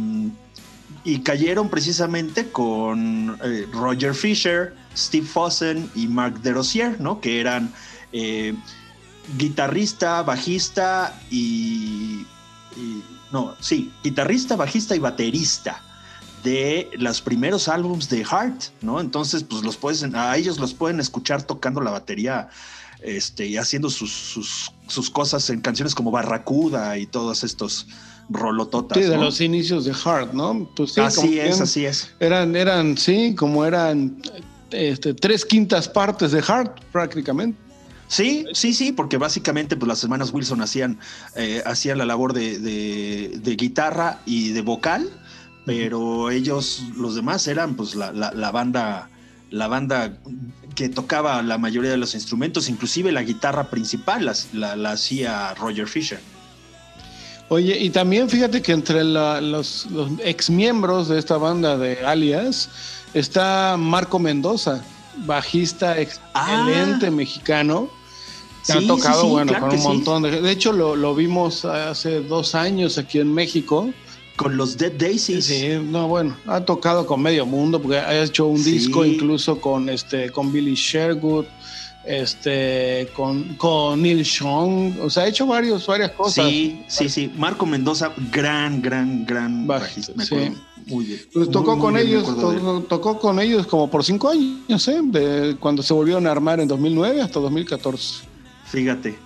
y 1.04 1.18
cayeron 1.20 1.68
precisamente 1.68 2.50
con 2.50 3.38
eh, 3.42 3.66
Roger 3.72 4.14
Fisher, 4.14 4.74
Steve 4.96 5.26
Fossen 5.26 5.90
y 5.94 6.06
Mark 6.06 6.40
DeRosier, 6.42 7.00
¿no? 7.00 7.20
Que 7.20 7.40
eran 7.40 7.72
guitarrista, 9.38 10.22
bajista 10.22 11.18
y- 11.30 12.26
no, 13.32 13.54
sí, 13.60 13.92
guitarrista, 14.04 14.56
bajista 14.56 14.94
y 14.94 14.98
baterista 14.98 15.82
de 16.44 16.90
los 16.98 17.20
primeros 17.20 17.68
álbums 17.68 18.08
de 18.08 18.24
Heart, 18.24 18.64
¿no? 18.82 19.00
Entonces, 19.00 19.44
pues 19.44 19.62
los 19.62 19.76
puedes, 19.76 20.02
a 20.02 20.36
ellos 20.36 20.58
los 20.58 20.74
pueden 20.74 21.00
escuchar 21.00 21.42
tocando 21.42 21.80
la 21.80 21.92
batería 21.92 22.48
este, 23.00 23.46
y 23.46 23.56
haciendo 23.56 23.90
sus, 23.90 24.12
sus, 24.12 24.72
sus 24.86 25.10
cosas 25.10 25.48
en 25.50 25.60
canciones 25.60 25.94
como 25.94 26.10
Barracuda 26.10 26.98
y 26.98 27.06
todos 27.06 27.44
estos 27.44 27.86
rolototas. 28.28 28.98
Sí, 28.98 29.04
de 29.04 29.16
¿no? 29.16 29.24
los 29.24 29.40
inicios 29.40 29.84
de 29.84 29.94
Heart, 29.94 30.32
¿no? 30.32 30.68
Pues 30.76 30.92
sí, 30.92 31.00
así 31.00 31.38
es, 31.38 31.60
así 31.60 31.86
es. 31.86 32.10
Eran, 32.20 32.56
eran, 32.56 32.96
sí, 32.96 33.34
como 33.34 33.64
eran 33.64 34.20
este, 34.70 35.14
tres 35.14 35.44
quintas 35.44 35.88
partes 35.88 36.32
de 36.32 36.42
Heart, 36.42 36.80
prácticamente. 36.92 37.58
Sí, 38.12 38.44
sí, 38.52 38.74
sí, 38.74 38.92
porque 38.92 39.16
básicamente 39.16 39.74
pues 39.74 39.88
las 39.88 40.04
hermanas 40.04 40.32
Wilson 40.34 40.60
hacían, 40.60 40.98
eh, 41.34 41.62
hacían 41.64 41.96
la 41.96 42.04
labor 42.04 42.34
de, 42.34 42.58
de- 42.58 43.38
de 43.42 43.56
guitarra 43.56 44.18
y 44.26 44.50
de 44.52 44.60
vocal, 44.60 45.08
pero 45.64 46.30
ellos, 46.30 46.82
los 46.94 47.14
demás, 47.14 47.46
eran 47.48 47.74
pues 47.74 47.94
la, 47.94 48.12
la- 48.12 48.30
la 48.32 48.50
banda, 48.50 49.08
la 49.50 49.66
banda 49.66 50.18
que 50.74 50.90
tocaba 50.90 51.40
la 51.40 51.56
mayoría 51.56 51.90
de 51.90 51.96
los 51.96 52.14
instrumentos, 52.14 52.68
inclusive 52.68 53.12
la 53.12 53.22
guitarra 53.22 53.70
principal 53.70 54.26
la, 54.26 54.34
la- 54.52 54.76
la 54.76 54.90
hacía 54.92 55.54
Roger 55.54 55.88
Fisher. 55.88 56.20
Oye, 57.48 57.78
y 57.78 57.88
también 57.88 58.28
fíjate 58.28 58.60
que 58.60 58.72
entre 58.72 59.04
la- 59.04 59.40
los, 59.40 59.86
los 59.90 60.10
ex 60.22 60.50
miembros 60.50 61.08
de 61.08 61.18
esta 61.18 61.38
banda 61.38 61.78
de 61.78 62.04
Alias 62.04 62.68
está 63.14 63.76
Marco 63.78 64.18
Mendoza, 64.18 64.82
bajista 65.24 65.98
excelente 65.98 67.06
Ah. 67.06 67.10
mexicano. 67.10 67.88
Sí, 68.62 68.72
ha 68.72 68.86
tocado, 68.86 69.22
sí, 69.22 69.28
bueno, 69.28 69.48
claro 69.52 69.66
con 69.66 69.74
un 69.74 69.80
sí. 69.82 69.88
montón 69.88 70.22
de. 70.22 70.40
De 70.40 70.50
hecho, 70.50 70.72
lo, 70.72 70.94
lo 70.96 71.14
vimos 71.14 71.64
hace 71.64 72.20
dos 72.20 72.54
años 72.54 72.98
aquí 72.98 73.18
en 73.18 73.32
México. 73.32 73.90
Con 74.36 74.56
los 74.56 74.78
Dead 74.78 74.92
Daisies. 74.92 75.44
Sí, 75.44 75.68
no, 75.82 76.08
bueno, 76.08 76.34
ha 76.46 76.60
tocado 76.60 77.06
con 77.06 77.20
medio 77.20 77.44
mundo 77.44 77.80
porque 77.80 77.98
ha 77.98 78.22
hecho 78.22 78.46
un 78.46 78.58
Sí. 78.58 78.72
disco 78.72 79.04
incluso 79.04 79.60
con 79.60 79.88
este 79.90 80.30
con 80.30 80.50
Billy 80.50 80.74
Sherwood, 80.74 81.44
este 82.04 83.08
con, 83.14 83.54
con 83.56 84.00
Neil 84.02 84.24
Young, 84.24 84.94
o 85.02 85.10
sea, 85.10 85.24
ha 85.24 85.28
hecho 85.28 85.46
varios 85.46 85.86
varias 85.86 86.12
cosas. 86.12 86.46
Sí, 86.48 86.82
sí, 86.88 87.08
sí. 87.08 87.32
Marco 87.36 87.66
Mendoza, 87.66 88.12
gran, 88.32 88.80
gran, 88.82 89.24
gran 89.26 89.66
Bajista. 89.66 90.12
Me 90.16 90.24
sí. 90.24 90.34
acuerdo 90.34 90.56
Muy 90.86 91.04
bien. 91.04 91.20
Pues 91.32 91.50
tocó 91.50 91.72
muy 91.76 91.80
con 91.80 91.96
ellos, 91.98 92.88
tocó 92.88 93.18
con 93.18 93.38
ellos 93.38 93.66
como 93.66 93.88
por 93.90 94.02
cinco 94.02 94.30
años, 94.30 94.88
¿eh? 94.88 95.00
De 95.04 95.56
cuando 95.60 95.82
se 95.82 95.92
volvieron 95.92 96.26
a 96.26 96.30
armar 96.32 96.58
en 96.58 96.68
2009 96.68 97.20
hasta 97.20 97.38
2014. 97.38 98.31
Fíjate. 98.72 99.18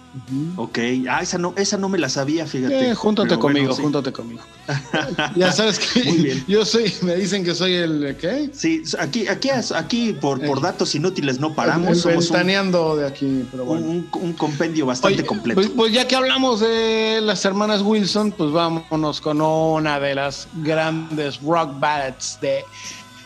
Ok. 0.57 0.79
Ah, 1.09 1.21
esa 1.23 1.39
no, 1.39 1.55
esa 1.57 1.77
no 1.77 1.89
me 1.89 1.99
la 1.99 2.09
sabía, 2.09 2.47
fíjate. 2.47 2.91
Eh, 2.91 2.95
júntate 2.97 3.29
Pero 3.29 3.41
bueno, 3.43 3.55
conmigo, 3.59 3.77
sí. 3.77 3.83
júntate 3.83 4.13
conmigo. 4.13 4.41
ya 5.37 5.53
sabes 5.53 5.79
que 5.79 6.03
Muy 6.05 6.17
bien. 6.17 6.45
yo 6.49 6.65
soy, 6.65 6.93
me 7.03 7.15
dicen 7.15 7.45
que 7.45 7.55
soy 7.55 7.75
el, 7.75 8.17
¿qué? 8.21 8.51
Sí, 8.53 8.83
aquí, 8.99 9.29
aquí, 9.29 9.51
aquí 9.51 10.15
por, 10.21 10.41
por 10.45 10.57
El- 10.59 10.63
datos 10.65 10.95
inútiles 10.97 11.39
no 11.39 11.55
paramos. 11.55 11.91
el 11.91 11.97
Somos 11.97 12.31
un, 12.31 12.97
de 12.97 13.07
aquí, 13.07 13.47
pero 13.53 13.67
bueno. 13.67 13.87
un- 13.87 14.09
un 14.15 14.33
compendio 14.33 14.87
bastante 14.87 15.19
Oye, 15.19 15.27
completo. 15.27 15.61
Pues, 15.61 15.71
pues 15.75 15.93
ya 15.93 16.09
que 16.09 16.17
hablamos 16.17 16.59
de 16.61 17.21
las 17.23 17.45
hermanas 17.45 17.83
Wilson, 17.83 18.33
pues 18.33 18.51
vámonos 18.51 19.21
con 19.21 19.41
una 19.41 20.01
de 20.01 20.15
las 20.17 20.49
grandes 20.57 21.41
rock 21.41 21.79
ballads 21.79 22.39
de 22.41 22.65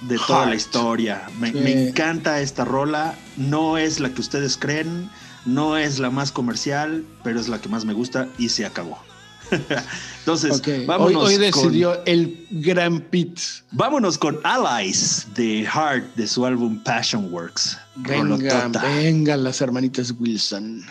de 0.03 0.19
toda 0.27 0.47
la 0.47 0.55
historia. 0.55 1.23
Me, 1.39 1.53
Sí. 1.53 1.59
me 1.59 1.89
encanta 1.89 2.41
esta 2.41 2.65
rola. 2.65 3.15
No 3.37 3.77
es 3.79 4.01
la 4.01 4.09
que 4.13 4.21
ustedes 4.23 4.57
creen, 4.57 5.11
no 5.47 5.77
es 5.77 5.99
la 5.99 6.11
más 6.11 6.33
comercial, 6.33 7.05
pero 7.23 7.41
es 7.41 7.49
la 7.49 7.61
que 7.61 7.69
más 7.69 7.85
me 7.85 7.93
gusta 7.93 8.29
y 8.39 8.49
se 8.49 8.67
acabó. 8.67 8.99
Entonces, 10.21 10.63
Hoy, 10.67 10.85
vámonos, 10.87 11.25
hoy 11.25 11.35
con, 11.35 11.43
decidió 11.43 12.05
el 12.05 12.47
gran 12.51 13.01
Pete. 13.01 13.43
vámonos 13.73 14.17
con 14.17 14.39
Allies 14.45 15.27
de 15.35 15.65
Heart 15.65 16.15
de 16.15 16.27
su 16.29 16.47
álbum 16.47 16.81
Passion 16.85 17.33
Works. 17.33 17.77
Venga, 17.97 18.37
Rolotota. 18.37 18.83
vengan 18.83 19.43
las 19.43 19.61
hermanitas 19.61 20.15
Wilson. 20.19 20.85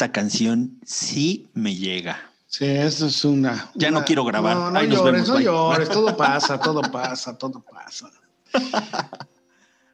Esta 0.00 0.12
canción 0.12 0.78
sí 0.86 1.50
me 1.52 1.74
llega. 1.74 2.30
Sí, 2.46 2.64
eso 2.64 3.08
es 3.08 3.22
una. 3.22 3.70
Ya 3.74 3.90
no 3.90 4.02
quiero 4.02 4.24
grabar. 4.24 4.56
No, 4.56 4.70
no 4.70 4.78
Ahí 4.78 4.88
nos 4.88 5.00
llores, 5.00 5.28
vemos, 5.28 5.28
no 5.28 5.40
llores, 5.40 5.88
todo 5.90 6.16
pasa, 6.16 6.58
todo 6.58 6.80
pasa, 6.80 7.36
todo 7.36 7.62
pasa. 7.70 8.10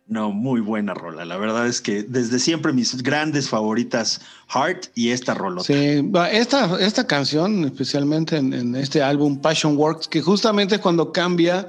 No, 0.06 0.30
muy 0.30 0.60
buena 0.60 0.94
rola. 0.94 1.24
La 1.24 1.36
verdad 1.38 1.66
es 1.66 1.80
que 1.80 2.04
desde 2.04 2.38
siempre 2.38 2.72
mis 2.72 3.02
grandes 3.02 3.48
favoritas, 3.48 4.20
Heart 4.54 4.90
y 4.94 5.10
esta 5.10 5.34
rolota. 5.34 5.64
Sí, 5.66 6.08
esta, 6.30 6.78
esta 6.78 7.04
canción, 7.04 7.64
especialmente 7.64 8.36
en, 8.36 8.52
en 8.52 8.76
este 8.76 9.02
álbum 9.02 9.40
Passion 9.40 9.76
Works, 9.76 10.06
que 10.06 10.22
justamente 10.22 10.76
es 10.76 10.80
cuando 10.80 11.10
cambia 11.10 11.66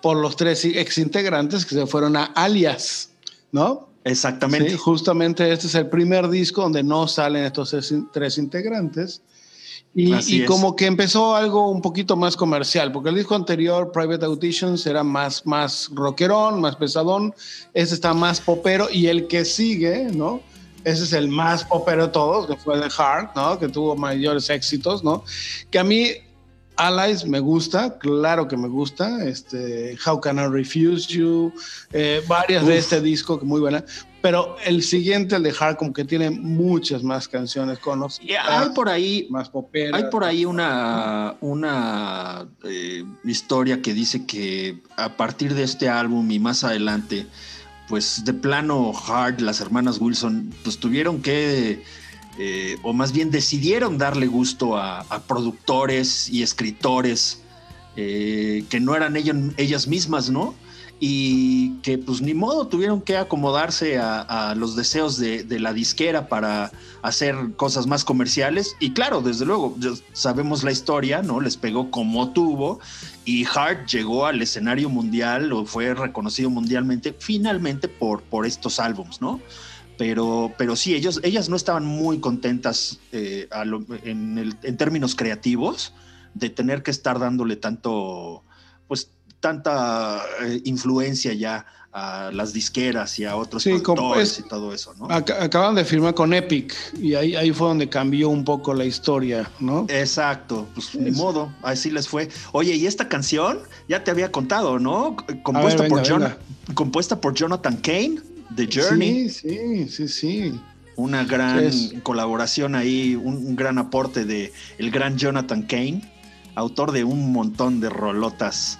por 0.00 0.16
los 0.16 0.36
tres 0.36 0.64
ex 0.64 0.96
integrantes 0.98 1.66
que 1.66 1.74
se 1.74 1.88
fueron 1.88 2.16
a 2.16 2.26
Alias, 2.36 3.10
¿no? 3.50 3.89
Exactamente. 4.04 4.70
Sí, 4.70 4.76
justamente 4.76 5.52
este 5.52 5.66
es 5.66 5.74
el 5.74 5.88
primer 5.88 6.28
disco 6.28 6.62
donde 6.62 6.82
no 6.82 7.06
salen 7.06 7.44
estos 7.44 7.74
tres, 8.12 8.38
integrantes. 8.38 9.22
Y, 9.92 10.14
y 10.36 10.44
como 10.44 10.76
que 10.76 10.86
empezó 10.86 11.34
algo 11.34 11.68
un 11.68 11.82
poquito 11.82 12.16
más 12.16 12.36
comercial, 12.36 12.92
porque 12.92 13.08
el 13.08 13.16
disco 13.16 13.34
anterior, 13.34 13.90
Private 13.90 14.24
Auditions, 14.24 14.86
era 14.86 15.02
más, 15.02 15.44
más 15.44 15.90
rockerón, 15.92 16.60
más 16.60 16.76
pesadón. 16.76 17.34
Este 17.74 17.94
está 17.94 18.14
más 18.14 18.40
popero. 18.40 18.88
Y 18.90 19.08
el 19.08 19.26
que 19.26 19.44
sigue, 19.44 20.04
¿no? 20.12 20.40
Ese 20.84 21.04
es 21.04 21.12
el 21.12 21.28
más 21.28 21.64
popero 21.64 22.06
de 22.06 22.12
todos, 22.12 22.46
que 22.46 22.56
fue 22.56 22.80
The 22.80 22.88
Heart, 22.88 23.36
¿no? 23.36 23.58
Que 23.58 23.68
tuvo 23.68 23.96
mayores 23.96 24.48
éxitos, 24.48 25.04
¿no? 25.04 25.24
Que 25.70 25.78
a 25.78 25.84
mí, 25.84 26.12
Allies 26.80 27.26
me 27.26 27.40
gusta, 27.40 27.98
claro 27.98 28.48
que 28.48 28.56
me 28.56 28.68
gusta. 28.68 29.24
Este, 29.24 29.98
How 30.04 30.20
Can 30.20 30.38
I 30.38 30.46
Refuse 30.46 31.06
You, 31.06 31.52
eh, 31.92 32.22
varias 32.26 32.66
de 32.66 32.78
este 32.78 33.00
disco, 33.02 33.38
que 33.38 33.44
muy 33.44 33.60
buena. 33.60 33.84
Pero 34.22 34.56
el 34.64 34.82
siguiente, 34.82 35.36
el 35.36 35.42
de 35.42 35.52
Heart, 35.52 35.78
como 35.78 35.92
que 35.92 36.04
tiene 36.04 36.30
muchas 36.30 37.02
más 37.02 37.28
canciones 37.28 37.78
conocidas. 37.78 38.30
Y 38.30 38.34
hay 38.34 38.70
por 38.70 38.88
ahí, 38.88 39.26
más 39.30 39.50
popera. 39.50 39.96
hay 39.96 40.04
por 40.10 40.24
ahí 40.24 40.44
una, 40.44 41.36
una 41.40 42.48
eh, 42.64 43.04
historia 43.24 43.82
que 43.82 43.92
dice 43.92 44.24
que 44.24 44.82
a 44.96 45.16
partir 45.16 45.54
de 45.54 45.64
este 45.64 45.88
álbum 45.88 46.30
y 46.30 46.38
más 46.38 46.64
adelante, 46.64 47.26
pues 47.88 48.24
de 48.24 48.32
plano 48.32 48.92
Hard, 49.06 49.40
las 49.40 49.60
hermanas 49.60 49.98
Wilson, 50.00 50.54
pues 50.64 50.78
tuvieron 50.78 51.20
que, 51.20 51.82
eh, 52.42 52.78
o 52.82 52.94
más 52.94 53.12
bien 53.12 53.30
decidieron 53.30 53.98
darle 53.98 54.26
gusto 54.26 54.78
a, 54.78 55.04
productores 55.28 56.30
y 56.30 56.42
escritores 56.42 57.42
eh, 57.96 58.64
que 58.70 58.80
no 58.80 58.96
eran 58.96 59.14
ellos, 59.14 59.36
ellas 59.58 59.86
mismas, 59.86 60.30
¿no? 60.30 60.54
Y 60.98 61.72
que 61.82 61.98
pues 61.98 62.22
ni 62.22 62.32
modo 62.32 62.66
tuvieron 62.66 63.02
que 63.02 63.18
acomodarse 63.18 63.98
a, 63.98 64.54
los 64.56 64.74
deseos 64.74 65.18
de, 65.18 65.44
la 65.60 65.74
disquera 65.74 66.28
para 66.28 66.72
hacer 67.02 67.36
cosas 67.56 67.86
más 67.86 68.06
comerciales. 68.06 68.74
Y 68.80 68.94
claro, 68.94 69.20
desde 69.20 69.44
luego, 69.44 69.76
sabemos 70.14 70.64
la 70.64 70.72
historia, 70.72 71.20
¿no? 71.20 71.42
Les 71.42 71.58
pegó 71.58 71.90
como 71.90 72.30
tuvo. 72.30 72.80
Y 73.26 73.44
Hart 73.44 73.86
llegó 73.86 74.24
al 74.24 74.40
escenario 74.40 74.88
mundial 74.88 75.52
o 75.52 75.66
fue 75.66 75.92
reconocido 75.92 76.48
mundialmente 76.48 77.14
finalmente 77.18 77.86
por, 77.86 78.22
por 78.22 78.46
estos 78.46 78.80
álbums, 78.80 79.20
¿no? 79.20 79.40
Pero, 80.00 80.54
pero 80.56 80.76
sí, 80.76 80.94
ellos, 80.94 81.20
ellas 81.22 81.50
no 81.50 81.56
estaban 81.56 81.84
muy 81.84 82.20
contentas 82.20 82.98
eh, 83.12 83.48
a 83.50 83.66
lo- 83.66 83.84
en, 84.02 84.38
el- 84.38 84.56
en 84.62 84.78
términos 84.78 85.14
creativos 85.14 85.92
de 86.32 86.48
tener 86.48 86.82
que 86.82 86.90
estar 86.90 87.18
dándole 87.18 87.56
tanto, 87.56 88.42
pues, 88.88 89.10
tanta 89.40 90.22
eh, 90.42 90.62
influencia 90.64 91.34
ya 91.34 91.66
a 91.92 92.30
las 92.32 92.54
disqueras 92.54 93.18
y 93.18 93.26
a 93.26 93.36
otros 93.36 93.62
Sí, 93.64 93.70
productores 93.70 94.32
es- 94.32 94.38
y 94.38 94.48
todo 94.48 94.72
eso, 94.72 94.94
¿no? 94.94 95.06
Ac- 95.08 95.36
acaban 95.38 95.74
de 95.74 95.84
firmar 95.84 96.14
con 96.14 96.32
Epic 96.32 96.74
y 96.98 97.12
ahí, 97.14 97.34
ahí 97.36 97.52
fue 97.52 97.68
donde 97.68 97.90
cambió 97.90 98.30
un 98.30 98.42
poco 98.44 98.72
la 98.72 98.86
historia, 98.86 99.50
¿no? 99.60 99.84
Exacto, 99.90 100.66
pues 100.74 100.94
ni 100.94 101.10
modo, 101.10 101.52
así 101.62 101.90
les 101.90 102.08
fue. 102.08 102.30
Oye, 102.52 102.74
y 102.74 102.86
esta 102.86 103.06
canción 103.08 103.58
ya 103.86 104.02
te 104.02 104.10
había 104.12 104.32
contado, 104.32 104.78
¿no? 104.78 105.14
Compuesta, 105.42 105.86
por, 105.88 106.08
Jon- 106.08 106.36
compuesta 106.72 107.20
por 107.20 107.34
Jonathan 107.34 107.76
Kane, 107.76 108.20
The 108.56 108.66
Journey, 108.70 109.28
Sí, 109.28 109.86
sí, 109.86 109.88
sí, 109.88 110.08
sí. 110.08 110.60
una 110.96 111.24
gran 111.24 111.70
colaboración 112.02 112.74
ahí, 112.74 113.14
un, 113.16 113.36
un 113.36 113.56
gran 113.56 113.78
aporte 113.78 114.24
de 114.24 114.52
el 114.78 114.90
gran 114.90 115.16
Jonathan 115.16 115.62
Kane, 115.62 116.02
autor 116.54 116.92
de 116.92 117.04
un 117.04 117.32
montón 117.32 117.80
de 117.80 117.88
rolotas 117.88 118.78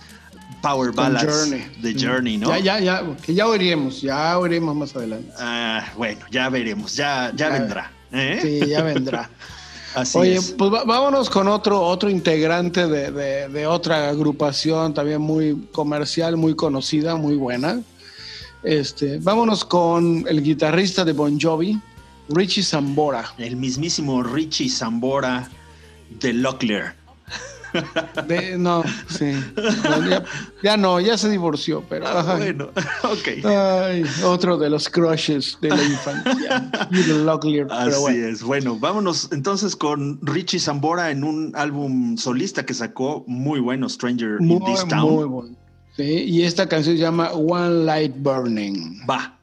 power 0.62 0.92
ballads 0.92 1.24
Journey. 1.24 1.62
de 1.80 1.94
Mm. 1.94 1.98
Journey, 1.98 2.36
¿no? 2.36 2.48
Ya, 2.48 2.58
ya, 2.58 2.80
ya, 2.80 3.16
que 3.24 3.32
ya 3.34 3.46
oiremos, 3.46 4.02
ya 4.02 4.38
oiremos 4.38 4.76
más 4.76 4.94
adelante. 4.94 5.30
Ah, 5.38 5.84
bueno, 5.96 6.20
ya 6.30 6.48
veremos, 6.50 6.94
ya, 6.96 7.32
ya 7.34 7.48
Ya. 7.48 7.58
vendrá. 7.58 7.92
¿eh? 8.12 8.38
Sí, 8.42 8.68
ya 8.68 8.82
vendrá. 8.82 9.30
Así 9.94 10.18
Oye, 10.18 10.36
es. 10.36 10.50
pues 10.52 10.70
vámonos 10.70 11.30
con 11.30 11.48
otro, 11.48 11.80
otro 11.80 12.10
integrante 12.10 12.86
de, 12.86 13.10
de- 13.10 13.48
de 13.48 13.66
otra 13.66 14.08
agrupación 14.08 14.92
también 14.94 15.20
muy 15.20 15.68
comercial, 15.72 16.36
muy 16.36 16.54
conocida, 16.54 17.16
muy 17.16 17.36
buena. 17.36 17.80
Este, 18.62 19.18
vámonos 19.18 19.64
con 19.64 20.24
el 20.28 20.42
guitarrista 20.42 21.04
de 21.04 21.12
Bon 21.12 21.38
Jovi, 21.40 21.78
Richie 22.28 22.62
Sambora. 22.62 23.24
El 23.38 23.56
mismísimo 23.56 24.22
Richie 24.22 24.68
Zambora 24.68 25.48
de 26.20 26.32
Locklear. 26.34 26.94
De- 28.26 28.58
no, 28.58 28.82
sí. 29.08 29.32
No, 29.84 30.08
ya, 30.10 30.24
ya 30.60 30.76
no, 30.76 30.98
ya 30.98 31.16
se 31.16 31.28
divorció, 31.30 31.84
pero. 31.88 32.04
Ah, 32.08 32.34
bueno, 32.36 32.64
ok. 33.04 33.44
ay, 33.46 34.02
otro 34.24 34.58
de 34.58 34.68
los 34.68 34.88
crushes 34.88 35.56
de 35.60 35.68
la 35.68 35.82
infancia. 35.84 36.68
Locklear, 36.90 37.68
Así 37.70 38.00
bueno. 38.00 38.26
es. 38.26 38.42
Bueno, 38.42 38.76
vámonos 38.76 39.28
entonces 39.30 39.76
con 39.76 40.18
Richie 40.20 40.58
Zambora 40.58 41.12
en 41.12 41.22
un 41.22 41.52
álbum 41.54 42.16
solista 42.16 42.66
que 42.66 42.74
sacó 42.74 43.22
muy 43.28 43.60
bueno, 43.60 43.88
Stranger 43.88 44.38
in 44.40 44.48
Muy, 44.48 44.64
This 44.64 44.84
Town. 44.88 45.00
muy 45.14 45.24
bueno. 45.26 45.56
Sí, 45.96 46.24
y 46.24 46.42
esta 46.44 46.68
canción 46.68 46.96
se 46.96 47.02
llama 47.02 47.30
One 47.32 47.84
Light 47.84 48.14
Burning. 48.16 49.06
Va. 49.08 49.39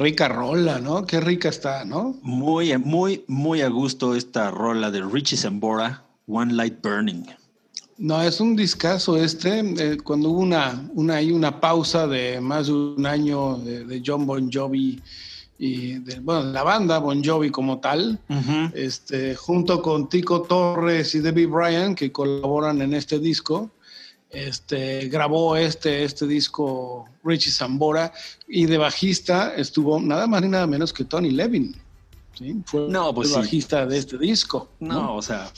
Rica 0.00 0.28
rola, 0.28 0.80
¿no? 0.80 1.04
Qué 1.04 1.20
rica 1.20 1.50
está, 1.50 1.84
¿no? 1.84 2.16
Muy, 2.22 2.76
muy, 2.78 3.22
muy 3.28 3.60
a 3.60 3.68
gusto 3.68 4.14
esta 4.14 4.50
rola 4.50 4.90
de 4.90 5.02
Richie 5.02 5.36
Sambora, 5.36 6.04
One 6.26 6.54
Light 6.54 6.82
Burning. 6.82 7.24
No, 7.98 8.22
es 8.22 8.40
un 8.40 8.56
discazo 8.56 9.18
este. 9.18 9.58
eh, 9.60 9.98
cuando 9.98 10.30
hubo 10.30 10.40
una, 10.40 10.88
una, 10.94 11.16
hay 11.16 11.30
una 11.30 11.60
pausa 11.60 12.06
de 12.06 12.40
más 12.40 12.68
de 12.68 12.72
un 12.72 13.04
año 13.04 13.56
de, 13.58 13.84
de 13.84 14.02
John 14.04 14.24
Bon 14.24 14.50
Jovi 14.50 15.02
y 15.58 15.98
de, 15.98 16.18
bueno, 16.20 16.44
la 16.44 16.62
banda 16.62 16.98
Bon 16.98 17.22
Jovi 17.22 17.50
como 17.50 17.78
tal, 17.80 18.18
este, 18.72 19.34
junto 19.34 19.82
con 19.82 20.08
Tico 20.08 20.40
Torres 20.40 21.14
y 21.14 21.20
Debbie 21.20 21.44
Bryan, 21.44 21.94
que 21.94 22.10
colaboran 22.10 22.80
en 22.80 22.94
este 22.94 23.18
disco, 23.18 23.70
este, 24.30 25.08
grabó 25.08 25.56
este, 25.56 26.04
este 26.04 26.26
disco 26.26 27.04
Richie 27.24 27.50
Zambora 27.50 28.12
y 28.48 28.66
de 28.66 28.78
bajista 28.78 29.54
estuvo 29.54 30.00
nada 30.00 30.26
más 30.26 30.42
ni 30.42 30.48
nada 30.48 30.66
menos 30.66 30.92
que 30.92 31.04
Tony 31.04 31.30
Levin. 31.30 31.74
¿sí? 32.38 32.56
Fue 32.64 32.86
No, 32.88 33.12
pues 33.14 33.28
el 33.28 33.34
sí. 33.34 33.40
bajista 33.40 33.86
de 33.86 33.98
este 33.98 34.18
disco. 34.18 34.70
No, 34.80 35.16
o 35.16 35.22
sea, 35.22 35.50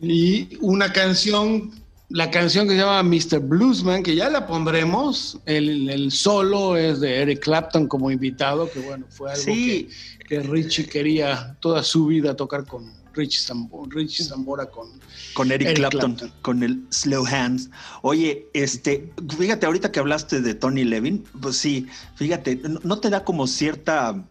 Y 0.00 0.56
una 0.60 0.92
canción, 0.92 1.70
la 2.08 2.30
canción 2.30 2.66
que 2.66 2.74
se 2.74 2.80
llama 2.80 3.02
Mr. 3.02 3.40
Bluesman, 3.40 4.02
que 4.02 4.14
ya 4.16 4.28
la 4.30 4.46
pondremos. 4.46 5.38
El, 5.46 5.88
el 5.90 6.10
solo 6.10 6.76
es 6.76 7.00
de 7.00 7.22
Eric 7.22 7.40
Clapton 7.40 7.86
como 7.86 8.10
invitado, 8.10 8.70
que 8.70 8.80
bueno, 8.80 9.06
fue 9.10 9.30
algo 9.30 9.42
sí, 9.42 9.88
que, 10.18 10.26
que 10.26 10.40
Richie 10.40 10.86
quería 10.86 11.56
toda 11.60 11.82
su 11.82 12.06
vida 12.06 12.34
tocar 12.34 12.64
con 12.66 12.99
Richie 13.20 13.40
Zambora, 13.40 13.88
Richie 13.94 14.24
Zambora 14.24 14.66
con... 14.66 14.88
con 15.34 15.52
Eric, 15.52 15.68
Eric 15.68 15.78
Clapton, 15.78 16.14
Clapton. 16.16 16.40
con 16.42 16.62
el 16.62 16.82
Slow 16.90 17.24
Hands. 17.26 17.68
Oye, 18.02 18.46
este, 18.54 19.12
fíjate, 19.38 19.66
ahorita 19.66 19.92
que 19.92 20.00
hablaste 20.00 20.40
de 20.40 20.54
Tony 20.54 20.84
Levin, 20.84 21.24
pues 21.40 21.56
sí, 21.56 21.86
fíjate, 22.16 22.56
¿no- 22.56 22.80
¿no 22.82 22.98
te 22.98 23.10
da 23.10 23.24
como 23.24 23.46
cierta 23.46 24.24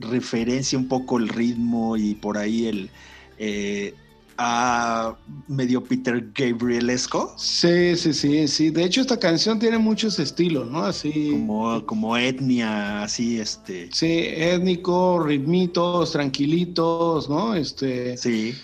referencia 0.00 0.78
un 0.78 0.88
poco 0.88 1.18
el 1.18 1.28
ritmo 1.28 1.96
y 1.96 2.14
por 2.14 2.38
ahí 2.38 2.66
el 2.66 2.90
eh, 3.38 3.94
a 4.38 5.16
medio 5.48 5.82
Peter 5.82 6.30
Gabrielesco? 6.34 7.34
Sí, 7.36 7.96
sí, 7.96 8.12
sí, 8.12 8.48
sí. 8.48 8.70
De 8.70 8.84
hecho, 8.84 9.00
esta 9.00 9.18
canción 9.18 9.58
tiene 9.58 9.78
muchos 9.78 10.18
estilos, 10.18 10.70
¿no? 10.70 10.84
Así... 10.84 11.30
Como, 11.32 11.84
como 11.86 12.16
etnia, 12.16 13.02
así, 13.02 13.40
este. 13.40 13.90
Sí, 13.92 14.24
étnico, 14.26 15.22
ritmitos, 15.22 16.12
tranquilitos, 16.12 17.28
¿no? 17.28 17.54
Este... 17.54 18.16
Sí. 18.16 18.54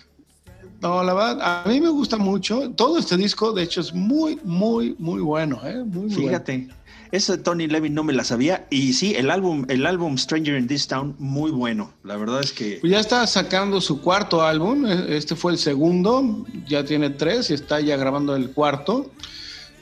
No, 0.81 1.05
la 1.05 1.13
verdad, 1.13 1.39
a 1.43 1.69
mí 1.69 1.81
me 1.81 1.91
gusta 1.91 2.17
mucho. 2.17 2.71
Todo 2.71 2.99
este 2.99 3.17
disco, 3.19 3.53
de 3.53 3.65
hecho, 3.65 3.83
es 3.83 3.93
muy, 3.93 4.39
muy, 4.45 4.97
muy 4.99 5.21
bueno, 5.21 5.61
¿eh? 5.63 5.85
Muy, 5.85 6.07
muy 6.07 6.15
Fíjate, 6.15 6.55
eso 6.55 6.75
de 7.12 7.39
Tony 7.39 7.66
Levin 7.66 7.95
no 7.95 8.05
me 8.05 8.12
la 8.12 8.24
sabía. 8.24 8.66
Y 8.70 8.93
sí, 8.93 9.15
el 9.16 9.31
álbum, 9.31 9.65
el 9.69 9.85
álbum 9.87 10.16
Stranger 10.16 10.57
in 10.59 10.66
This 10.69 10.87
Town, 10.87 11.16
muy 11.19 11.51
bueno. 11.51 11.93
La 12.05 12.16
verdad 12.16 12.41
es 12.41 12.53
que. 12.53 12.78
Pues 12.81 12.93
ya 12.93 13.01
está 13.01 13.27
sacando 13.27 13.81
su 13.81 14.01
cuarto 14.01 14.43
álbum. 14.43 14.87
e- 14.87 15.16
Este 15.16 15.35
fue 15.37 15.53
el 15.53 15.59
segundo. 15.59 16.47
Ya 16.69 16.85
tiene 16.85 17.11
tres 17.11 17.51
y 17.51 17.55
está 17.55 17.81
ya 17.81 17.97
grabando 17.97 18.37
el 18.37 18.51
cuarto. 18.53 19.11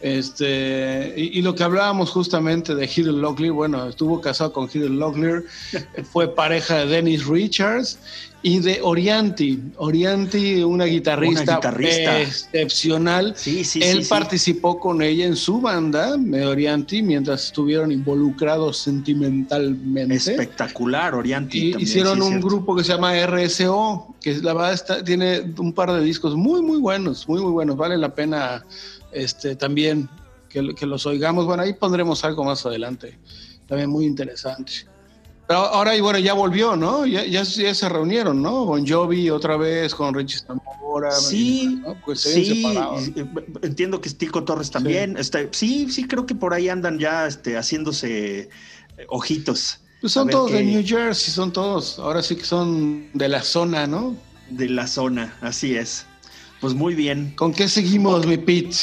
Este, 0.00 1.12
y, 1.16 1.38
y 1.38 1.42
lo 1.42 1.54
que 1.54 1.64
hablábamos 1.64 2.10
justamente 2.10 2.74
de 2.74 2.86
Heather 2.86 3.12
Locklear, 3.14 3.52
bueno, 3.52 3.88
estuvo 3.88 4.20
casado 4.20 4.52
con 4.52 4.68
Heather 4.68 4.90
Locklear, 4.90 5.42
fue 6.12 6.34
pareja 6.34 6.78
de 6.78 6.86
Dennis 6.86 7.26
Richards 7.26 7.98
y 8.40 8.60
de 8.60 8.78
Orianti. 8.82 9.58
Orianti, 9.78 10.62
una 10.62 10.84
guitarrista, 10.84 11.56
guitarrista. 11.56 12.20
excepcional. 12.20 13.34
Sí, 13.36 13.64
sí, 13.64 13.80
Él 13.82 14.04
sí, 14.04 14.08
participó 14.08 14.78
con 14.78 15.02
ella 15.02 15.26
en 15.26 15.34
su 15.34 15.60
banda, 15.60 16.16
de 16.16 16.46
Orianti, 16.46 17.02
mientras 17.02 17.46
estuvieron 17.46 17.90
involucrados 17.90 18.78
sentimentalmente. 18.78 20.14
Espectacular, 20.14 21.14
Orianti. 21.16 21.58
Y 21.58 21.70
también, 21.72 21.88
hicieron 21.88 22.22
un 22.22 22.28
cierto. 22.28 22.46
grupo 22.46 22.76
que 22.76 22.84
se 22.84 22.92
llama 22.92 23.14
RSO, 23.26 24.14
que 24.20 24.34
la 24.36 24.54
verdad 24.54 24.72
está- 24.72 25.02
tiene 25.02 25.52
un 25.58 25.72
par 25.72 25.92
de 25.92 26.00
discos 26.02 26.36
muy, 26.36 26.62
muy 26.62 26.78
buenos, 26.78 27.28
muy, 27.28 27.40
muy 27.40 27.50
buenos. 27.50 27.76
Vale 27.76 27.98
la 27.98 28.14
pena 28.14 28.64
este, 29.18 29.56
también 29.56 30.08
que, 30.48 30.74
que 30.74 30.86
los 30.86 31.06
oigamos. 31.06 31.46
Bueno, 31.46 31.62
ahí 31.62 31.74
pondremos 31.74 32.24
algo 32.24 32.44
más 32.44 32.64
adelante, 32.66 33.18
también 33.66 33.90
muy 33.90 34.06
interesante. 34.06 34.72
Pero 35.46 35.60
ahora, 35.60 35.96
y 35.96 36.00
bueno, 36.00 36.18
ya 36.18 36.34
volvió, 36.34 36.76
¿no? 36.76 37.06
Ya, 37.06 37.24
ya, 37.24 37.42
ya 37.42 37.74
se 37.74 37.88
reunieron, 37.88 38.42
¿no? 38.42 38.66
Bon 38.66 38.86
Jovi 38.86 39.30
otra 39.30 39.56
vez 39.56 39.94
con 39.94 40.14
Richie 40.14 40.40
Zambora. 40.40 41.10
Sí, 41.10 41.80
¿no? 41.82 41.96
Pues 42.04 42.20
sí, 42.20 42.66
entiendo 43.62 44.00
que 44.00 44.10
Tico 44.10 44.44
Torres 44.44 44.70
también. 44.70 45.16
Este, 45.16 45.48
sí, 45.52 45.90
sí, 45.90 46.06
creo 46.06 46.26
que 46.26 46.34
por 46.34 46.52
ahí 46.52 46.68
andan 46.68 46.98
ya 46.98 47.26
este, 47.26 47.56
haciéndose 47.56 48.50
eh, 48.98 49.06
ojitos 49.08 49.80
Pues 50.02 50.12
son 50.12 50.28
todos 50.28 50.52
de 50.52 50.62
New 50.62 50.82
Jersey, 50.84 51.32
son 51.32 51.50
todos. 51.50 51.98
Ahora 51.98 52.22
sí 52.22 52.36
que 52.36 52.44
son 52.44 53.08
de 53.14 53.28
la 53.28 53.42
zona, 53.42 53.86
¿no? 53.86 54.14
de 54.50 54.68
la 54.68 54.86
zona, 54.86 55.36
así 55.40 55.76
es. 55.76 56.06
Pues 56.60 56.74
muy 56.74 56.94
bien. 56.94 57.32
¿Con 57.36 57.52
qué 57.52 57.68
seguimos, 57.68 58.26
mi 58.26 58.36
Pete? 58.36 58.76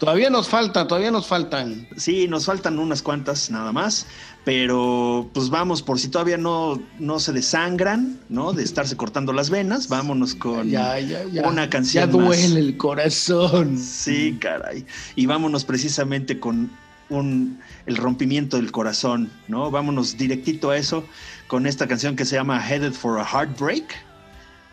Todavía 0.00 0.30
nos 0.30 0.48
falta, 0.48 0.88
todavía 0.88 1.10
nos 1.10 1.26
faltan. 1.26 1.86
Sí, 1.96 2.26
nos 2.26 2.46
faltan 2.46 2.78
unas 2.78 3.02
cuantas 3.02 3.50
nada 3.50 3.70
más, 3.70 4.06
pero 4.46 5.28
pues 5.34 5.50
vamos, 5.50 5.82
por 5.82 5.98
si 6.00 6.08
todavía 6.08 6.38
no, 6.38 6.82
no 6.98 7.20
se 7.20 7.32
desangran, 7.32 8.18
¿no? 8.30 8.54
De 8.54 8.62
estarse 8.62 8.96
cortando 8.96 9.34
las 9.34 9.50
venas, 9.50 9.88
vámonos 9.88 10.34
con 10.34 10.70
Ya, 10.70 10.98
ya, 11.00 11.24
ya. 11.26 11.46
una 11.46 11.68
canción 11.68 12.10
Ya 12.10 12.16
más. 12.16 12.26
duele 12.26 12.60
el 12.60 12.76
corazón. 12.78 13.76
Sí, 13.78 14.38
caray. 14.40 14.86
Y 15.16 15.26
vámonos 15.26 15.66
precisamente 15.66 16.40
con 16.40 16.70
un, 17.10 17.60
el 17.84 17.96
rompimiento 17.96 18.56
del 18.56 18.72
corazón, 18.72 19.30
¿no? 19.48 19.70
Vámonos 19.70 20.16
directito 20.16 20.70
a 20.70 20.78
eso 20.78 21.04
con 21.46 21.66
esta 21.66 21.86
canción 21.86 22.16
que 22.16 22.24
se 22.24 22.36
llama 22.36 22.58
Headed 22.66 22.92
for 22.94 23.18
a 23.20 23.24
Heartbreak 23.26 23.84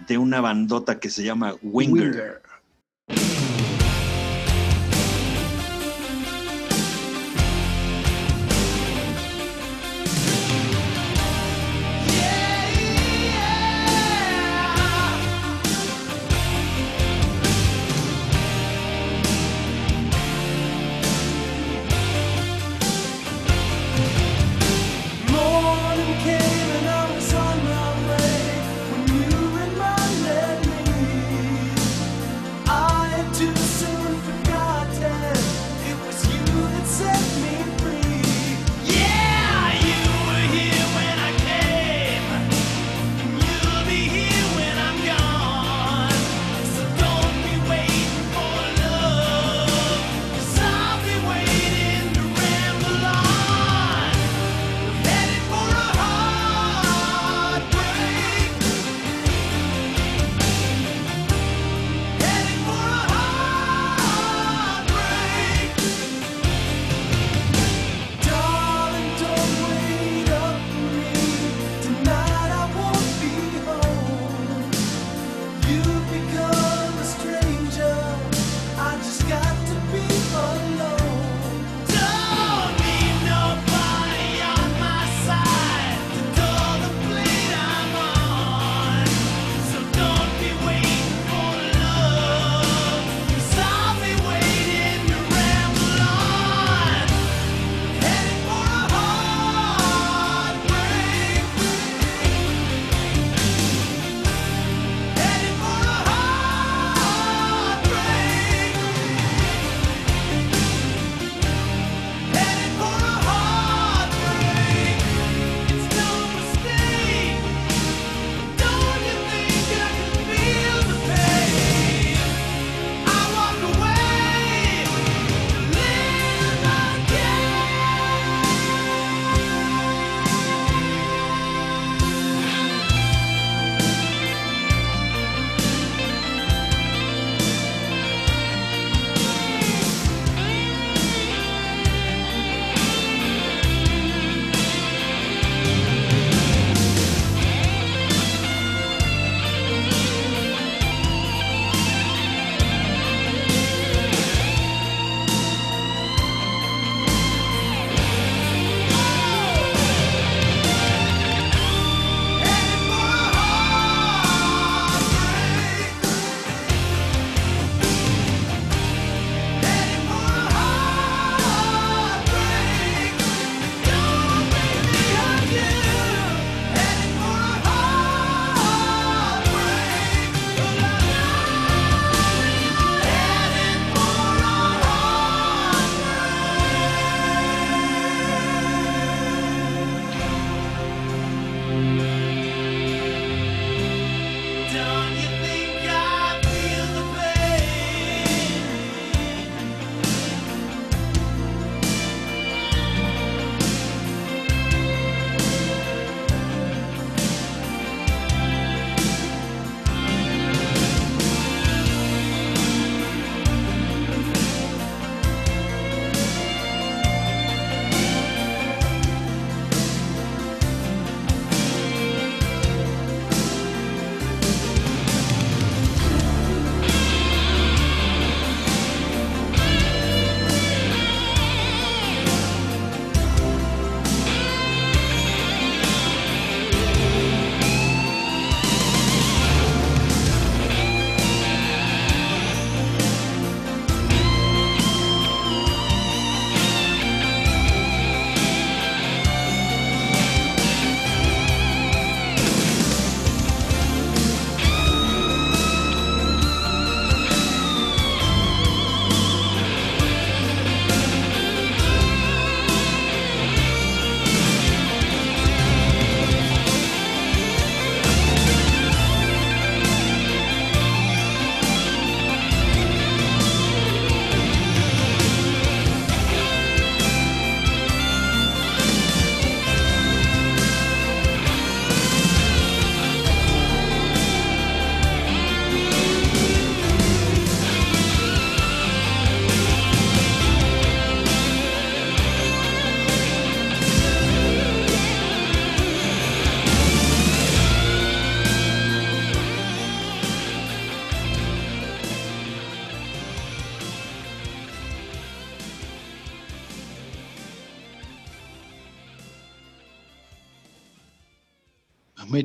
de 0.08 0.18
una 0.18 0.40
bandota 0.40 1.00
que 1.00 1.10
se 1.10 1.24
llama 1.24 1.56
Winger. 1.64 2.06
Winger. 2.12 2.42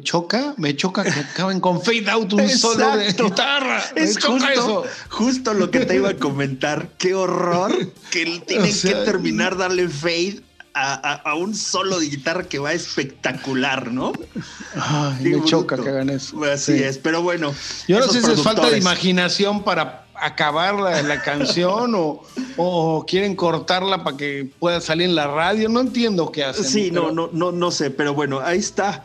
Me 0.02 0.06
choca, 0.08 0.54
me 0.56 0.74
choca 0.76 1.04
que 1.04 1.10
acaben 1.10 1.60
con 1.60 1.80
fade 1.80 2.10
out 2.10 2.32
un 2.32 2.48
solo 2.58 2.96
de 2.96 3.12
guitarra. 3.12 3.80
Es 3.94 4.18
justo, 4.18 4.48
eso. 4.50 4.84
justo 5.10 5.54
lo 5.54 5.70
que 5.70 5.86
te 5.86 5.94
iba 5.94 6.08
a 6.10 6.16
comentar. 6.16 6.88
Qué 6.98 7.14
horror 7.14 7.70
que 8.10 8.42
tienen 8.44 8.68
O 8.70 8.74
sea, 8.74 8.98
que 8.98 9.04
terminar 9.04 9.56
darle 9.56 9.88
fade 9.88 10.40
a, 10.74 10.94
a- 10.94 11.30
a 11.30 11.34
un 11.36 11.54
solo 11.54 12.00
de 12.00 12.08
guitarra 12.08 12.42
que 12.42 12.58
va 12.58 12.72
espectacular, 12.72 13.92
¿no? 13.92 14.10
Ay, 14.74 15.22
Qué 15.22 15.36
me 15.36 15.44
choca 15.44 15.76
que 15.76 15.88
hagan 15.88 16.10
eso. 16.10 16.42
Así 16.44 16.78
Sí. 16.78 16.82
es, 16.82 16.98
pero 16.98 17.22
bueno. 17.22 17.54
Yo 17.86 18.00
no 18.00 18.08
sé 18.08 18.22
si 18.22 18.32
es 18.32 18.42
falta 18.42 18.68
de 18.70 18.78
imaginación 18.78 19.62
para 19.62 20.06
acabar 20.16 20.74
la, 20.74 21.00
la 21.02 21.22
canción 21.22 21.94
o, 21.94 22.24
o 22.56 23.04
quieren 23.06 23.36
cortarla 23.36 24.02
para 24.02 24.16
que 24.16 24.50
pueda 24.58 24.80
salir 24.80 25.06
en 25.08 25.14
la 25.14 25.28
radio. 25.28 25.68
No 25.68 25.78
entiendo 25.78 26.32
qué 26.32 26.42
hacen. 26.44 26.64
Sí, 26.64 26.90
no, 26.90 27.12
no, 27.12 27.30
no, 27.32 27.52
no 27.52 27.70
sé, 27.70 27.90
pero 27.92 28.14
bueno, 28.14 28.40
ahí 28.40 28.58
está. 28.58 29.04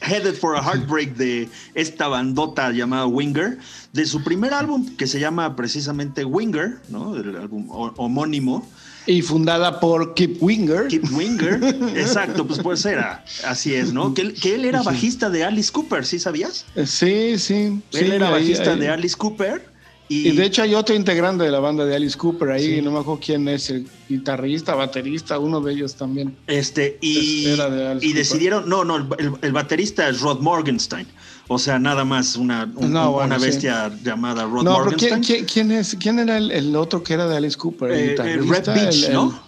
Headed 0.00 0.34
for 0.34 0.56
a 0.56 0.62
Heartbreak 0.62 1.16
de 1.16 1.48
esta 1.74 2.08
bandota 2.08 2.70
llamada 2.70 3.06
Winger, 3.06 3.58
de 3.92 4.06
su 4.06 4.22
primer 4.22 4.52
álbum 4.54 4.96
que 4.96 5.06
se 5.06 5.18
llama 5.20 5.56
precisamente 5.56 6.24
Winger, 6.24 6.78
¿no? 6.88 7.16
El 7.16 7.36
álbum 7.36 7.66
ho- 7.70 7.92
homónimo. 7.96 8.68
Y 9.08 9.22
fundada 9.22 9.78
por 9.78 10.14
Kip 10.14 10.42
Winger. 10.42 10.88
Kip 10.88 11.04
Winger, 11.12 11.60
exacto, 11.96 12.44
pues 12.46 12.58
pues 12.58 12.84
era, 12.84 13.24
así 13.46 13.72
es, 13.74 13.92
¿no? 13.92 14.14
Que 14.14 14.22
él, 14.22 14.34
que 14.34 14.56
él 14.56 14.64
era 14.64 14.82
bajista 14.82 15.30
de 15.30 15.44
Alice 15.44 15.70
Cooper, 15.70 16.04
¿sí 16.04 16.18
sabías? 16.18 16.64
Sí, 16.84 17.38
sí. 17.38 17.80
sí, 17.90 17.98
él 17.98 18.12
era 18.12 18.26
ahí- 18.28 18.32
bajista 18.34 18.72
ahí. 18.72 18.80
de 18.80 18.88
Alice 18.88 19.14
Cooper. 19.16 19.65
Y, 20.08 20.28
Y 20.28 20.36
de 20.36 20.44
hecho 20.46 20.62
hay 20.62 20.72
otro 20.74 20.94
integrante 20.94 21.42
de 21.42 21.50
la 21.50 21.58
banda 21.58 21.84
de 21.84 21.96
Alice 21.96 22.16
Cooper 22.16 22.50
ahí, 22.50 22.76
Sí. 22.76 22.80
no 22.82 22.92
me 22.92 23.00
acuerdo 23.00 23.20
quién 23.24 23.48
es, 23.48 23.70
el 23.70 23.88
guitarrista, 24.08 24.76
baterista, 24.76 25.38
uno 25.40 25.60
de 25.60 25.72
ellos 25.72 25.96
también. 25.96 26.36
este, 26.46 26.96
y, 27.00 27.46
Era 27.46 27.68
de 27.68 27.88
Alice 27.88 28.06
y 28.06 28.12
decidieron, 28.12 28.68
no, 28.68 28.84
no, 28.84 28.96
el, 29.18 29.32
el- 29.42 29.52
baterista 29.52 30.08
es 30.08 30.20
Rod 30.20 30.40
Morgenstein. 30.40 31.08
O 31.48 31.58
sea, 31.58 31.78
nada 31.80 32.04
más 32.04 32.36
una, 32.36 32.64
un- 32.76 32.92
No, 32.92 33.06
un- 33.08 33.12
bueno, 33.14 33.26
una 33.34 33.38
sí. 33.40 33.46
bestia 33.46 33.90
llamada 34.04 34.44
Rod 34.44 34.62
no, 34.62 34.74
pero 34.74 34.84
Morgenstein. 34.92 35.22
¿quién, 35.22 35.44
quién, 35.44 35.66
quién 35.68 35.72
es, 35.72 35.96
¿quién 35.98 36.18
era 36.20 36.36
el, 36.38 36.52
el 36.52 36.76
otro 36.76 37.02
que 37.02 37.14
era 37.14 37.26
de 37.26 37.36
Alice 37.36 37.56
Cooper? 37.56 37.90
El 37.90 38.10
Eh, 38.10 38.14
eh, 38.18 38.36
Red 38.46 38.66
Beach, 38.74 39.08
¿no? 39.10 39.40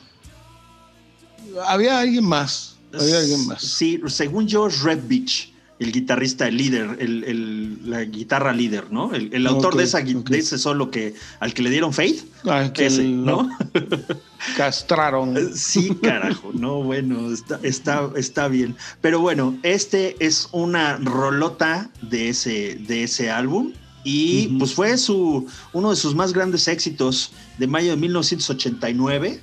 Había 1.66 1.98
alguien 2.01 2.24
más. 2.24 2.74
Había 2.93 3.18
alguien 3.18 3.47
más. 3.47 3.62
Sí, 3.62 4.01
según 4.06 4.47
yo 4.47 4.66
es 4.66 4.80
Red 4.82 5.01
Beach, 5.06 5.52
el 5.78 5.92
guitarrista, 5.92 6.48
el 6.48 6.56
líder, 6.56 6.96
el, 7.00 7.24
el- 7.24 7.90
la 7.90 8.05
guitarra 8.05 8.52
líder, 8.52 8.90
¿no? 8.92 9.14
El, 9.14 9.32
el 9.32 9.46
autor 9.46 9.76
de, 9.76 9.84
esa, 9.84 10.00
de 10.00 10.38
ese 10.38 10.59
solo 10.59 10.90
que 10.90 11.14
al 11.40 11.55
que 11.55 11.62
le 11.62 11.70
dieron 11.70 11.92
Faith. 11.92 12.24
Ah, 12.44 12.70
que 12.72 12.86
Ese, 12.86 13.05
¿no? 13.05 13.48
castraron. 14.56 15.36
Sí, 15.55 15.90
carajo, 16.02 16.50
no, 16.52 16.82
bueno, 16.82 17.32
está, 17.32 17.60
está, 17.62 18.10
está 18.16 18.48
bien. 18.48 18.76
Pero 19.00 19.20
bueno, 19.20 19.56
este 19.62 20.16
es 20.24 20.48
una 20.52 20.96
rolota 20.98 21.90
de 22.02 22.30
ese, 22.30 22.76
de 22.86 23.05
ese 23.05 23.30
álbum. 23.30 23.72
Y 24.05 24.46
pues 24.59 24.72
fue 24.74 24.96
su, 24.96 25.46
uno 25.72 25.90
de 25.90 25.96
sus 25.96 26.14
más 26.14 26.32
grandes 26.32 26.66
éxitos 26.68 27.32
de 27.59 27.66
mayo 27.66 27.90
de 27.90 27.96
1989. 27.96 29.40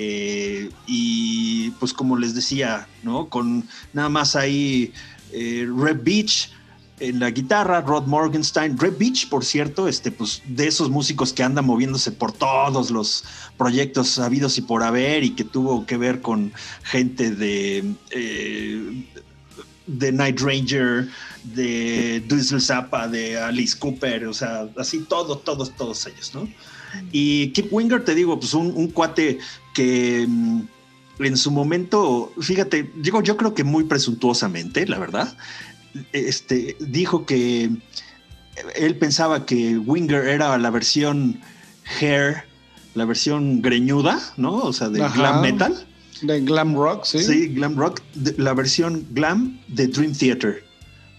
Eh, 0.00 0.70
y 0.86 1.70
pues 1.72 1.92
como 1.92 2.16
les 2.16 2.34
decía, 2.34 2.86
¿no? 3.02 3.28
Con 3.28 3.64
nada 3.92 4.08
más 4.08 4.36
ahí 4.36 4.92
eh, 5.32 5.66
Red 5.74 6.02
Beach 6.02 6.50
en 7.00 7.20
la 7.20 7.30
guitarra, 7.30 7.80
Rod 7.80 8.06
Morgenstein. 8.06 8.76
Red 8.78 8.98
Beach, 8.98 9.28
por 9.28 9.44
cierto, 9.44 9.88
este, 9.88 10.10
pues 10.10 10.42
de 10.46 10.66
esos 10.66 10.90
músicos 10.90 11.32
que 11.32 11.42
andan 11.42 11.64
moviéndose 11.64 12.12
por 12.12 12.32
todos 12.32 12.90
los 12.90 13.24
proyectos 13.56 14.18
habidos 14.18 14.58
y 14.58 14.62
por 14.62 14.82
haber 14.82 15.24
y 15.24 15.30
que 15.30 15.44
tuvo 15.44 15.86
que 15.86 15.96
ver 15.96 16.20
con 16.20 16.52
gente 16.82 17.30
de, 17.30 17.84
eh, 18.10 19.04
de 19.86 20.12
Night 20.12 20.40
Ranger, 20.40 21.08
de 21.44 22.22
Dweezil 22.26 22.60
Zappa, 22.60 23.08
de 23.08 23.38
Alice 23.38 23.78
Cooper, 23.78 24.26
o 24.26 24.34
sea, 24.34 24.68
así 24.76 25.00
todos, 25.08 25.44
todos, 25.44 25.74
todos 25.76 26.06
ellos, 26.06 26.32
¿no? 26.34 26.48
Y 27.12 27.48
Kip 27.48 27.70
Winger, 27.70 28.02
te 28.02 28.14
digo, 28.14 28.40
pues 28.40 28.54
un, 28.54 28.72
un 28.74 28.88
cuate 28.88 29.38
que 29.74 30.24
mm, 30.26 30.62
en 31.20 31.36
su 31.36 31.50
momento, 31.50 32.32
fíjate, 32.40 32.90
digo, 32.96 33.22
yo 33.22 33.36
creo 33.36 33.54
que 33.54 33.64
muy 33.64 33.84
presuntuosamente, 33.84 34.86
la 34.86 34.98
verdad, 34.98 35.36
este, 36.12 36.76
dijo 36.80 37.26
que 37.26 37.70
él 38.76 38.96
pensaba 38.98 39.46
que 39.46 39.78
Winger 39.78 40.26
era 40.28 40.56
la 40.58 40.70
versión 40.70 41.40
hair, 42.00 42.44
la 42.94 43.04
versión 43.04 43.62
greñuda, 43.62 44.20
¿no? 44.36 44.56
O 44.56 44.72
sea, 44.72 44.88
de 44.88 45.02
Ajá. 45.02 45.14
glam 45.16 45.42
metal. 45.42 45.86
De 46.22 46.40
glam 46.40 46.74
rock, 46.74 47.04
sí. 47.04 47.20
Sí, 47.20 47.48
glam 47.48 47.76
rock, 47.76 48.00
de- 48.14 48.34
la 48.42 48.52
versión 48.54 49.06
glam 49.12 49.60
de 49.68 49.86
Dream 49.86 50.12
Theater, 50.12 50.64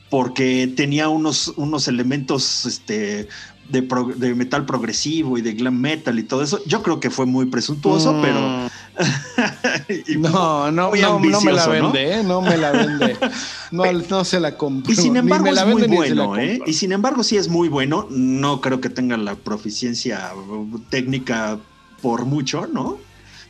porque 0.10 0.72
tenía 0.76 1.08
unos, 1.08 1.54
unos 1.56 1.88
elementos 1.88 2.66
este, 2.66 3.28
de, 3.70 3.82
pro- 3.84 4.12
de 4.16 4.36
metal 4.36 4.66
progresivo 4.66 5.38
y 5.38 5.42
de 5.42 5.54
glam 5.54 5.80
metal 5.80 6.18
y 6.20 6.24
todo 6.24 6.42
eso. 6.44 6.60
Yo 6.66 6.82
creo 6.84 7.00
que 7.00 7.10
fue 7.10 7.26
muy 7.26 7.46
presuntuoso, 7.46 8.14
Mm. 8.14 8.22
pero... 8.22 8.70
No, 10.18 10.72
no, 10.72 10.92
no, 10.94 11.20
no 11.20 11.42
me 11.42 11.54
la 11.54 11.68
vende. 11.68 12.24
No 12.24 12.42
me 12.42 12.58
la 12.58 12.72
vende. 12.72 13.18
No, 13.72 13.84
no 14.10 14.26
se 14.26 14.40
la 14.40 14.58
compro. 14.58 14.92
Y 14.92 14.96
sin 14.96 15.14
Ni 15.14 15.20
embargo 15.20 15.46
me 15.46 15.52
la 15.52 15.62
es 15.62 15.68
muy 15.68 15.84
bueno, 15.88 16.36
¿eh? 16.38 16.60
Y 16.66 16.74
sin 16.74 16.92
embargo 16.92 17.24
sí 17.24 17.38
es 17.38 17.48
muy 17.50 17.70
bueno. 17.70 18.08
No 18.10 18.62
creo 18.62 18.82
que 18.82 18.90
tenga 18.90 19.16
la 19.16 19.36
proficiencia 19.36 20.32
uh, 20.36 20.80
técnica 20.90 21.60
por 22.02 22.26
mucho, 22.26 22.66
¿no? 22.66 22.98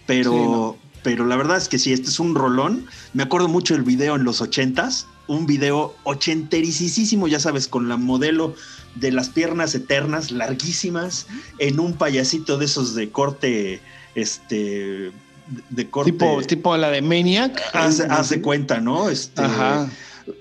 Pero, 0.05 0.31
Sí, 0.33 0.37
no. 0.37 0.75
pero 1.03 1.25
la 1.25 1.37
verdad 1.37 1.55
es 1.55 1.69
que 1.69 1.79
sí, 1.79 1.93
este 1.93 2.09
es 2.09 2.19
un 2.19 2.35
rolón. 2.35 2.85
Me 3.13 3.23
acuerdo 3.23 3.47
mucho 3.47 3.73
del 3.75 3.83
video 3.83 4.17
en 4.17 4.25
los 4.25 4.41
ochentas, 4.41 5.07
un 5.27 5.45
video 5.45 5.95
ochentericísimo, 6.03 7.29
ya 7.29 7.39
sabes, 7.39 7.69
con 7.69 7.87
la 7.87 7.95
modelo 7.95 8.55
de 8.99 9.11
las 9.11 9.29
piernas 9.29 9.73
eternas, 9.75 10.31
larguísimas, 10.31 11.27
en 11.57 11.79
un 11.79 11.93
payasito 11.93 12.57
de 12.57 12.65
esos 12.65 12.95
de 12.95 13.09
corte, 13.09 13.79
este, 14.15 15.11
de 15.69 15.89
corte. 15.89 16.11
Tipo, 16.11 16.41
tipo 16.43 16.77
la 16.77 16.89
de 16.91 17.01
Maniac. 17.01 17.59
de 18.29 18.41
cuenta, 18.41 18.79
¿no? 18.79 19.09
Este, 19.09 19.41
Ajá. 19.41 19.89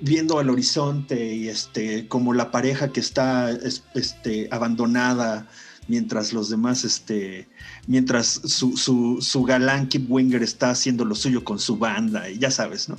viendo 0.01 0.39
al 0.39 0.51
horizonte 0.51 1.35
y 1.35 1.49
este 1.49 2.07
como 2.09 2.35
la 2.35 2.51
pareja 2.51 2.93
que 2.93 3.01
está 3.01 3.51
es- 3.51 3.85
este 3.95 4.47
abandonada 4.51 5.47
mientras 5.87 6.35
los 6.35 6.51
demás 6.51 6.85
este 6.85 7.49
mientras 7.87 8.27
su, 8.45 8.77
su, 8.77 9.17
su 9.23 9.43
galán 9.45 9.89
Kip 9.89 10.05
Winger 10.11 10.43
está 10.43 10.69
haciendo 10.69 11.07
lo 11.07 11.15
suyo 11.15 11.43
con 11.43 11.59
su 11.59 11.79
banda 11.79 12.29
y 12.29 12.37
ya 12.39 12.51
sabes, 12.51 12.91
¿no? 12.91 12.99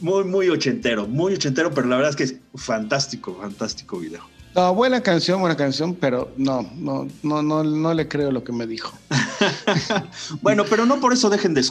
Muy 0.00 0.24
muy 0.24 0.48
ochentero, 0.48 1.06
muy 1.06 1.34
ochentero, 1.34 1.70
pero 1.72 1.86
la 1.86 1.94
verdad 1.94 2.10
es 2.10 2.16
que 2.16 2.24
es 2.24 2.34
fantástico, 2.56 3.38
fantástico 3.40 4.00
video. 4.00 4.24
No, 4.54 4.72
buena 4.74 5.00
canción, 5.02 5.40
buena 5.40 5.56
canción, 5.56 5.94
pero 5.94 6.30
no, 6.36 6.62
no, 6.76 7.08
no, 7.22 7.42
no, 7.42 7.64
no 7.64 7.94
le 7.94 8.06
creo 8.06 8.30
lo 8.30 8.44
que 8.44 8.52
me 8.52 8.66
dijo. 8.66 8.92
Bueno, 10.42 10.64
pero 10.68 10.86
no 10.86 11.00
por 11.00 11.12
eso 11.12 11.28
dejen 11.28 11.54
de 11.54 11.62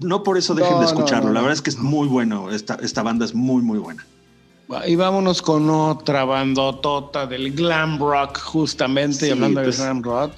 no 0.00 0.22
por 0.22 0.38
eso 0.38 0.54
dejen 0.54 0.72
No, 0.74 0.80
de 0.80 0.86
escucharlo. 0.86 1.28
no, 1.28 1.34
la 1.34 1.40
verdad 1.40 1.54
es 1.54 1.62
que 1.62 1.70
es 1.70 1.78
muy 1.78 2.08
bueno, 2.08 2.50
esta, 2.50 2.74
esta 2.82 3.02
banda 3.02 3.24
es 3.24 3.34
muy 3.34 3.62
muy 3.62 3.78
buena. 3.78 4.04
Y 4.86 4.96
vámonos 4.96 5.42
con 5.42 5.68
otra 5.68 6.24
bandotota 6.24 7.26
del 7.26 7.52
glam 7.52 7.98
rock, 7.98 8.38
justamente, 8.38 9.26
Sí, 9.26 9.30
hablando 9.30 9.62
pues. 9.62 9.76
de 9.76 9.84
glam 9.84 10.02
rock, 10.02 10.32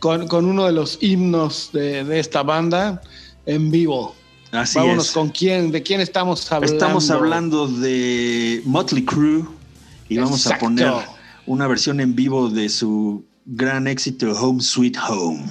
con, 0.00 0.26
con 0.26 0.44
uno 0.44 0.64
de 0.66 0.72
los 0.72 0.98
himnos 1.00 1.70
de, 1.72 2.02
de 2.02 2.18
esta 2.18 2.42
banda 2.42 3.00
en 3.46 3.70
vivo. 3.70 4.14
Así 4.50 4.78
vámonos 4.78 5.06
es. 5.06 5.12
con 5.12 5.28
quién, 5.28 5.70
de 5.70 5.82
quién 5.82 6.00
estamos 6.00 6.50
hablando. 6.50 6.74
Estamos 6.74 7.10
hablando 7.10 7.68
de 7.68 8.60
Motley 8.64 9.04
Crue 9.04 9.44
y 10.08 10.18
vamos 10.18 10.44
a 10.48 10.58
poner 10.58 10.92
una 11.46 11.66
versión 11.66 12.00
en 12.00 12.14
vivo 12.14 12.48
de 12.48 12.68
su 12.68 13.24
gran 13.44 13.86
éxito 13.86 14.32
Home 14.32 14.60
Sweet 14.62 14.96
Home. 15.08 15.44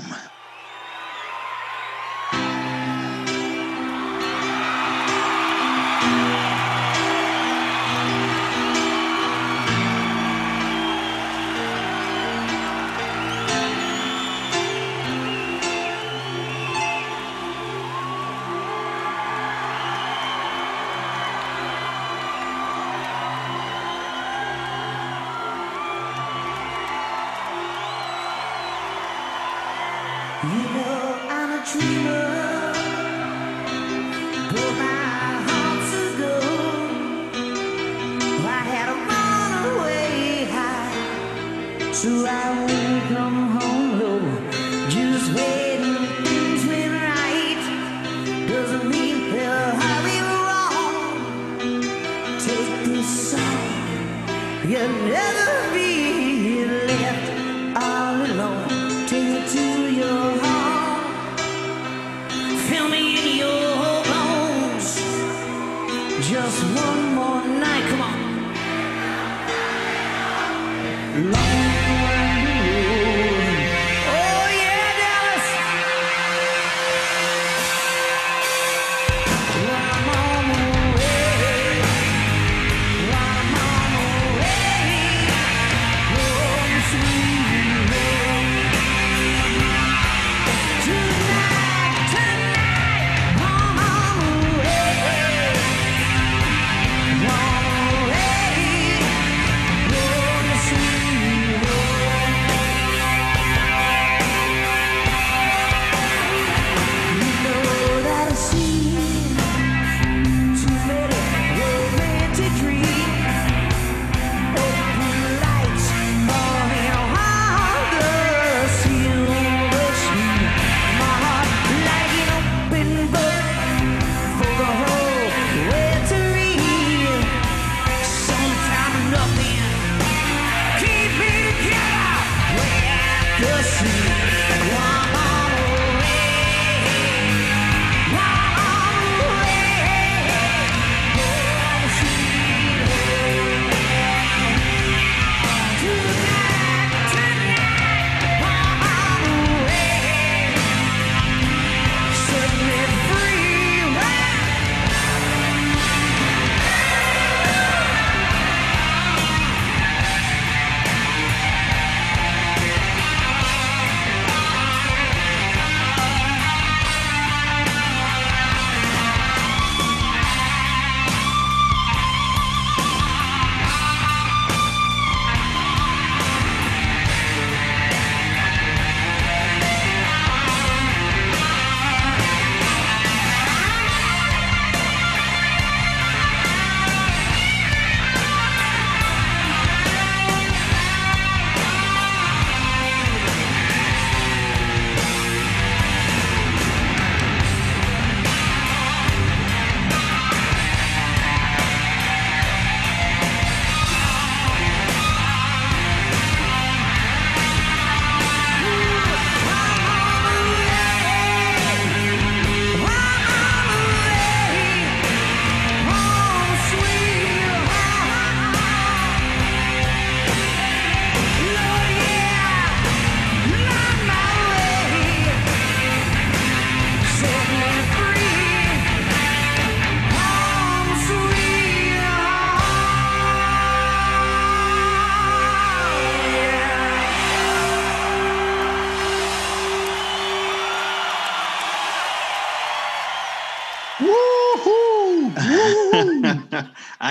I'm 31.77 32.04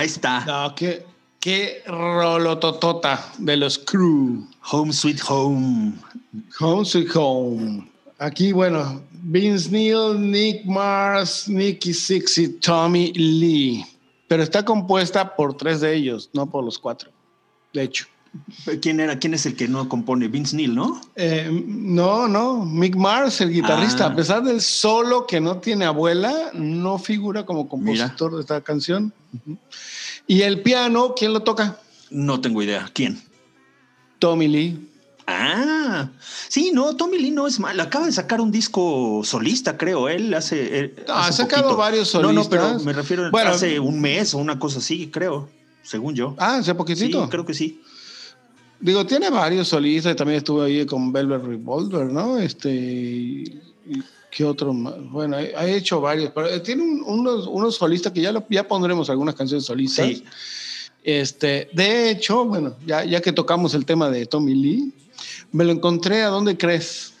Ahí 0.05 0.11
está. 0.11 0.45
no, 0.45 0.75
qué, 0.75 1.03
qué 1.39 1.81
rolototota 1.87 3.31
de 3.39 3.57
los 3.57 3.77
crew. 3.79 4.47
Home 4.71 4.93
Sweet 4.93 5.19
Home. 5.27 5.93
Home 6.59 6.85
Sweet 6.85 7.09
Home. 7.15 7.89
Aquí, 8.19 8.51
bueno, 8.51 9.01
Vince 9.11 9.69
Neil, 9.71 10.31
Nick 10.31 10.63
Mars, 10.65 11.47
Nicky 11.49 11.93
Six 11.93 12.37
y 12.37 12.47
Tommy 12.59 13.11
Lee. 13.13 13.83
Pero 14.27 14.43
está 14.43 14.63
compuesta 14.63 15.35
por 15.35 15.57
tres 15.57 15.81
de 15.81 15.95
ellos, 15.95 16.29
no 16.33 16.45
por 16.45 16.63
los 16.63 16.77
cuatro. 16.77 17.09
De 17.73 17.83
hecho. 17.83 18.05
¿Quién 18.81 18.99
era? 18.99 19.17
¿Quién 19.17 19.33
es 19.33 19.45
el 19.45 19.55
que 19.55 19.65
no 19.65 19.87
compone? 19.87 20.27
Vince 20.27 20.57
Neil, 20.57 20.75
¿no? 20.75 20.99
Eh, 21.15 21.49
no, 21.67 22.27
no. 22.27 22.65
Mick 22.65 22.93
Mars, 22.95 23.39
el 23.39 23.49
guitarrista, 23.51 24.05
Ah. 24.05 24.09
a 24.09 24.15
pesar 24.15 24.43
del 24.43 24.59
solo 24.59 25.25
que 25.25 25.39
no 25.39 25.57
tiene 25.59 25.85
abuela, 25.85 26.51
no 26.53 26.97
figura 26.99 27.45
como 27.45 27.69
compositor 27.69 28.35
de 28.35 28.41
esta 28.41 28.59
canción. 28.59 29.13
Y 30.27 30.41
el 30.41 30.61
piano, 30.61 31.13
¿quién 31.15 31.33
lo 31.33 31.41
toca? 31.41 31.79
No 32.09 32.41
tengo 32.41 32.61
idea. 32.63 32.89
¿Quién? 32.93 33.21
Tommy 34.19 34.47
Lee. 34.47 34.89
Ah, 35.27 36.09
sí, 36.49 36.71
no, 36.71 36.95
Tommy 36.95 37.17
Lee 37.17 37.31
no 37.31 37.47
es 37.47 37.59
mal. 37.59 37.79
Acaba 37.79 38.05
de 38.05 38.11
sacar 38.11 38.39
un 38.41 38.51
disco 38.51 39.21
solista, 39.23 39.75
creo. 39.77 40.07
Él 40.07 40.33
hace. 40.33 40.79
él 40.79 41.03
Ah, 41.07 41.27
ha 41.27 41.31
sacado 41.31 41.63
poquito. 41.63 41.77
varios 41.77 42.13
No, 42.15 42.31
no, 42.31 42.43
pero 42.47 42.61
solistas. 42.63 42.85
me 42.85 42.93
refiero 42.93 43.31
Bueno, 43.31 43.49
hace 43.51 43.79
un 43.79 43.99
mes 43.99 44.33
o 44.33 44.37
una 44.37 44.59
cosa 44.59 44.79
así, 44.79 45.07
creo. 45.11 45.49
Según 45.83 46.15
yo. 46.15 46.35
Ah, 46.37 46.57
hace 46.57 46.71
sí, 46.71 46.77
poquitito. 46.77 47.29
creo 47.29 47.45
que 47.45 47.53
sí. 47.53 47.81
Digo, 48.79 49.05
tiene 49.05 49.29
varios 49.29 49.67
solistas 49.67 50.13
y 50.13 50.15
también 50.15 50.37
estuvo 50.37 50.61
ahí 50.61 50.85
con 50.85 51.11
Velvet 51.11 51.43
Revolver, 51.43 52.05
¿no? 52.05 52.37
Este. 52.37 52.69
y 52.71 53.59
¿Qué 54.35 54.43
otro 54.43 54.73
más? 54.73 54.95
Bueno, 55.11 55.37
ha 55.37 55.65
hecho 55.65 56.01
varios, 56.01 56.31
pero 56.35 56.47
eh, 56.49 56.59
tiene 56.59 56.83
un- 56.83 57.01
unos, 57.05 57.47
unos 57.47 57.75
solistas 57.77 58.11
que 58.11 58.19
ya, 58.19 58.33
lo- 58.33 58.45
ya 58.49 58.67
pondremos 58.67 59.09
algunas 59.09 59.33
canciones 59.33 59.65
solistas. 59.65 60.07
Sí. 60.07 60.25
Este, 61.05 61.69
de 61.71 62.09
hecho, 62.09 62.43
bueno, 62.43 62.75
ya, 62.85 63.05
ya 63.05 63.21
que 63.21 63.31
tocamos 63.31 63.73
el 63.75 63.85
tema 63.85 64.09
de 64.09 64.25
Tommy 64.25 64.53
Lee, 64.55 64.93
me 65.53 65.63
lo 65.63 65.71
encontré 65.71 66.23
a 66.23 66.27
dónde 66.27 66.57
crees? 66.57 67.13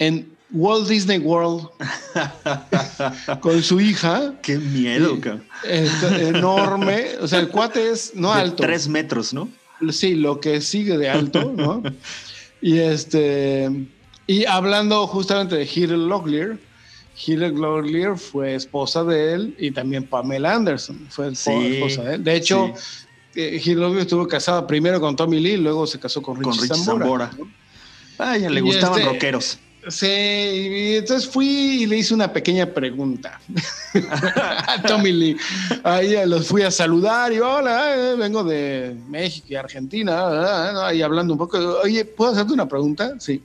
En 0.00 0.32
Walt 0.50 0.88
Disney 0.88 1.18
World 1.18 1.68
con 3.40 3.62
su 3.62 3.80
hija. 3.80 4.34
Qué 4.42 4.58
miedo, 4.58 5.20
cabrón. 5.20 5.44
enorme. 6.18 7.10
O 7.20 7.28
sea, 7.28 7.38
el 7.38 7.48
cuate 7.48 7.90
es 7.90 8.12
no 8.16 8.34
De 8.34 8.40
alto. 8.40 8.62
Tres 8.64 8.88
metros, 8.88 9.32
¿no? 9.32 9.48
Sí, 9.92 10.14
lo 10.14 10.40
que 10.40 10.60
sigue 10.60 10.98
de 10.98 11.08
alto, 11.10 11.52
¿no? 11.56 11.82
y 12.60 12.78
este. 12.78 13.70
Y 14.30 14.44
hablando 14.46 15.08
justamente 15.08 15.56
de 15.56 15.64
Hitler 15.64 15.98
Locklear, 15.98 16.56
Hitler 17.26 17.52
Locklear 17.52 18.16
fue 18.16 18.54
esposa 18.54 19.02
de 19.02 19.32
él 19.34 19.56
y 19.58 19.72
también 19.72 20.04
Pamela 20.04 20.54
Anderson 20.54 21.04
fue 21.10 21.34
Sí, 21.34 21.50
esposa 21.50 22.04
de 22.04 22.14
él. 22.14 22.22
De 22.22 22.36
hecho, 22.36 22.72
eh, 23.34 23.56
Hitler 23.60 23.78
Locklear 23.78 24.02
estuvo 24.02 24.28
casada 24.28 24.64
primero 24.68 25.00
con 25.00 25.16
Tommy 25.16 25.40
Lee, 25.40 25.56
luego 25.56 25.84
se 25.84 25.98
casó 25.98 26.22
con 26.22 26.36
Richie, 26.36 26.44
Con 26.48 26.60
Richie 26.60 26.84
Zambora. 26.84 27.30
Zambora. 27.30 27.48
Ah, 28.18 28.36
ya 28.38 28.48
le 28.50 28.60
Y 28.60 28.62
gustaban 28.62 29.00
este- 29.00 29.12
rockeros. 29.12 29.58
Sí, 29.88 30.06
y 30.06 30.96
entonces 30.98 31.26
fui 31.28 31.48
y 31.82 31.86
le 31.86 31.96
hice 31.96 32.14
una 32.14 32.30
pequeña 32.32 32.66
pregunta 32.66 33.40
a 34.68 34.80
Tommy 34.86 35.10
Lee. 35.10 35.36
Ahí 35.82 36.14
eh, 36.14 36.26
los 36.26 36.46
fui 36.46 36.62
a 36.62 36.70
saludar 36.70 37.32
y 37.32 37.38
hola, 37.40 37.96
eh, 37.96 38.14
vengo 38.14 38.44
de 38.44 38.94
México 39.08 39.46
y 39.50 39.54
Argentina, 39.56 40.12
ah, 40.20 40.86
ah, 40.86 40.94
y 40.94 41.02
hablando 41.02 41.32
un 41.32 41.38
poco. 41.38 41.58
Oye, 41.82 42.04
¿puedo 42.04 42.30
hacerte 42.30 42.52
una 42.52 42.68
pregunta? 42.68 43.14
Sí. 43.18 43.42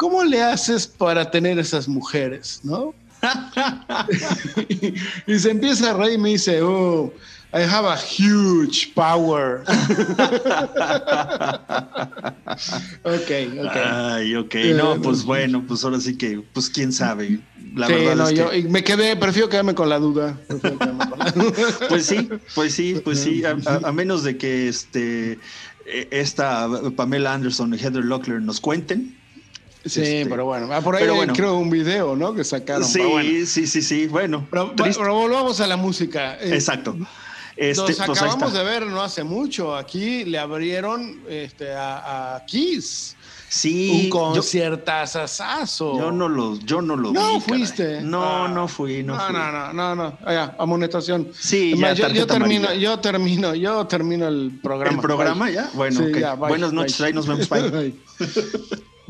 ¿Cómo 0.00 0.24
le 0.24 0.42
haces 0.42 0.86
para 0.86 1.30
tener 1.30 1.58
esas 1.58 1.86
mujeres, 1.86 2.60
no? 2.62 2.94
y 5.26 5.38
se 5.38 5.50
empieza 5.50 5.90
a 5.90 5.92
reír 5.92 6.14
y 6.14 6.18
me 6.18 6.28
dice, 6.30 6.62
oh, 6.62 7.12
I 7.52 7.58
have 7.64 7.86
a 7.86 7.98
huge 7.98 8.92
power. 8.94 9.60
ok, 13.04 13.30
ok. 13.62 13.76
Ay, 13.76 14.34
ok. 14.36 14.54
Eh, 14.54 14.74
No, 14.74 14.98
pues 15.02 15.22
bueno, 15.24 15.62
pues 15.68 15.84
ahora 15.84 16.00
sí 16.00 16.16
que, 16.16 16.42
pues 16.54 16.70
quién 16.70 16.92
sabe. 16.94 17.38
La 17.74 17.86
sí, 17.86 17.92
verdad 17.92 18.16
no, 18.16 18.22
es 18.24 18.30
que, 18.30 18.36
yo 18.36 18.54
y 18.54 18.62
me 18.64 18.82
quedé, 18.82 19.14
prefiero 19.16 19.50
quedarme 19.50 19.74
con 19.74 19.90
la 19.90 19.98
duda. 19.98 20.38
Prefiero 20.48 20.78
quedarme 20.78 21.10
con 21.10 21.18
la 21.18 21.30
duda. 21.30 21.52
pues 21.90 22.06
sí, 22.06 22.26
pues 22.54 22.74
sí, 22.74 22.94
pues 23.04 23.20
sí. 23.20 23.44
A, 23.44 23.50
a- 23.66 23.88
a 23.88 23.92
menos 23.92 24.22
de 24.24 24.38
que 24.38 24.66
este 24.68 25.32
eh, 25.84 26.08
esta 26.10 26.66
Pamela 26.96 27.34
Anderson 27.34 27.74
y 27.74 27.78
Heather 27.78 28.02
Locklear 28.04 28.40
nos 28.40 28.62
cuenten. 28.62 29.19
Sí, 29.84 30.00
Este, 30.02 30.26
pero 30.26 30.44
bueno, 30.44 30.68
ah, 30.72 30.80
por 30.82 30.94
ahí 30.96 31.02
pero 31.02 31.14
bueno. 31.14 31.32
creo 31.34 31.56
un 31.56 31.70
video, 31.70 32.14
¿no? 32.16 32.34
Que 32.34 32.44
sacaron. 32.44 32.84
Sí, 32.84 33.00
bueno. 33.00 33.28
sí, 33.46 33.66
sí, 33.66 33.80
sí. 33.82 34.06
Bueno, 34.06 34.46
Pero, 34.50 34.74
volvamos 35.14 35.60
a 35.60 35.66
la 35.66 35.76
música. 35.76 36.34
Eh, 36.40 36.54
exacto. 36.54 36.96
Este, 37.56 37.82
Nos 37.82 37.96
pues 38.06 38.20
acabamos 38.20 38.52
de 38.52 38.62
ver 38.64 38.86
no 38.86 39.02
hace 39.02 39.22
mucho. 39.24 39.74
Aquí 39.76 40.24
le 40.24 40.38
abrieron 40.38 41.20
este, 41.28 41.72
a, 41.72 42.36
a 42.36 42.46
Kiss 42.46 43.16
Sí, 43.52 43.90
un 43.90 44.02
yo, 44.04 44.10
conciertazazazo. 44.34 45.98
yo 45.98 46.12
no 46.12 46.28
lo, 46.28 46.56
yo 46.60 46.80
no 46.80 46.94
lo 46.94 47.12
No 47.12 47.34
vi, 47.34 47.40
fuiste. 47.40 47.84
caray. 47.84 48.04
No, 48.04 48.44
Ah. 48.44 48.48
no 48.48 48.68
fui, 48.68 49.02
no, 49.02 49.16
no, 49.16 49.20
fui. 49.26 49.32
no, 49.34 49.50
no, 49.52 49.72
no, 49.72 49.94
no. 49.96 50.18
Ah, 50.24 50.32
ya, 50.32 50.56
amonestación. 50.58 51.28
Sí, 51.36 51.74
ya, 51.76 51.92
yo, 51.92 52.08
yo 52.10 52.26
termino, 52.28 52.66
amarilla. 52.66 52.74
yo 52.90 52.98
termino, 53.00 53.54
yo 53.56 53.86
termino 53.88 54.28
el 54.28 54.60
programa. 54.62 54.94
¿El 54.96 55.00
programa 55.02 55.44
Bye. 55.46 55.54
ya? 55.54 55.70
Bueno, 55.74 55.98
Sí, 56.00 56.06
ok. 56.12 56.18
ya, 56.18 56.34
bye, 56.36 56.48
Buenas 56.48 56.72
noches, 56.72 56.98
bye. 56.98 57.06
ahí 57.08 57.12
nos 57.12 57.26
vemos. 57.26 57.48
Bye. 57.48 57.94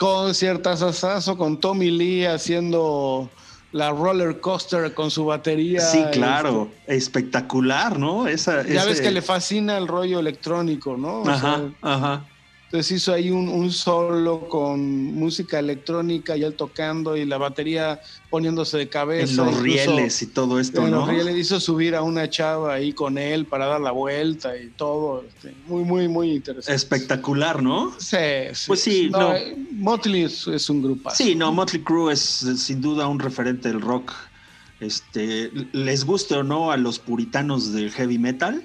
No, 0.00 0.06
conciertazazazo 0.06 1.36
con 1.36 1.58
Tommy 1.60 1.90
Lee 1.90 2.24
haciendo 2.26 3.30
la 3.72 3.90
roller 3.90 4.40
coaster 4.40 4.94
con 4.94 5.10
su 5.10 5.26
batería. 5.26 5.80
Sí, 5.80 6.02
claro, 6.12 6.70
espectacular, 6.86 7.98
¿no? 7.98 8.26
Esa, 8.28 8.60
este, 8.62 8.74
ya 8.74 8.84
ves 8.84 9.00
que 9.00 9.10
le 9.10 9.22
fascina 9.22 9.76
el 9.76 9.86
rollo 9.86 10.20
electrónico, 10.20 10.96
¿no? 10.96 11.22
O 11.22 11.28
Ajá, 11.28 11.56
sea, 11.56 11.70
ajá. 11.82 12.24
Entonces 12.68 12.92
hizo 12.92 13.14
ahí 13.14 13.30
un, 13.30 13.48
un 13.48 13.72
solo 13.72 14.46
con 14.46 14.78
música 15.14 15.58
electrónica 15.58 16.36
y 16.36 16.44
él 16.44 16.52
tocando 16.52 17.16
y 17.16 17.24
la 17.24 17.38
batería 17.38 17.98
poniéndose 18.28 18.76
de 18.76 18.90
cabeza. 18.90 19.30
En 19.32 19.36
los 19.38 19.46
incluso 19.56 19.62
rieles 19.62 20.20
y 20.20 20.26
todo 20.26 20.60
esto, 20.60 20.84
en 20.84 20.90
¿no? 20.90 20.98
los 20.98 21.08
rieles 21.08 21.34
hizo 21.38 21.60
subir 21.60 21.94
a 21.94 22.02
una 22.02 22.28
chava 22.28 22.74
ahí 22.74 22.92
con 22.92 23.16
él 23.16 23.46
para 23.46 23.64
dar 23.64 23.80
la 23.80 23.90
vuelta 23.90 24.54
y 24.54 24.68
todo. 24.68 25.24
este, 25.26 25.54
muy, 25.66 25.82
muy, 25.82 26.08
muy 26.08 26.32
interesante. 26.32 26.74
Espectacular, 26.74 27.62
¿no? 27.62 27.90
Sí, 27.98 28.16
sí, 28.52 28.64
Pues 28.66 28.80
sí, 28.82 29.08
No, 29.10 29.32
no. 29.32 29.38
Motley 29.72 30.24
es, 30.24 30.46
es 30.46 30.68
un 30.68 30.82
grupo. 30.82 31.10
Sí, 31.14 31.34
no, 31.34 31.50
Motley 31.50 31.82
Crue 31.82 32.12
es 32.12 32.42
eh, 32.42 32.54
sin 32.58 32.82
duda 32.82 33.06
un 33.06 33.18
referente 33.18 33.68
del 33.68 33.80
rock. 33.80 34.12
Este, 34.80 35.50
les 35.72 36.04
guste 36.04 36.34
o 36.34 36.42
no 36.42 36.70
a 36.70 36.76
los 36.76 36.98
puritanos 36.98 37.72
del 37.72 37.90
heavy 37.90 38.18
metal, 38.18 38.62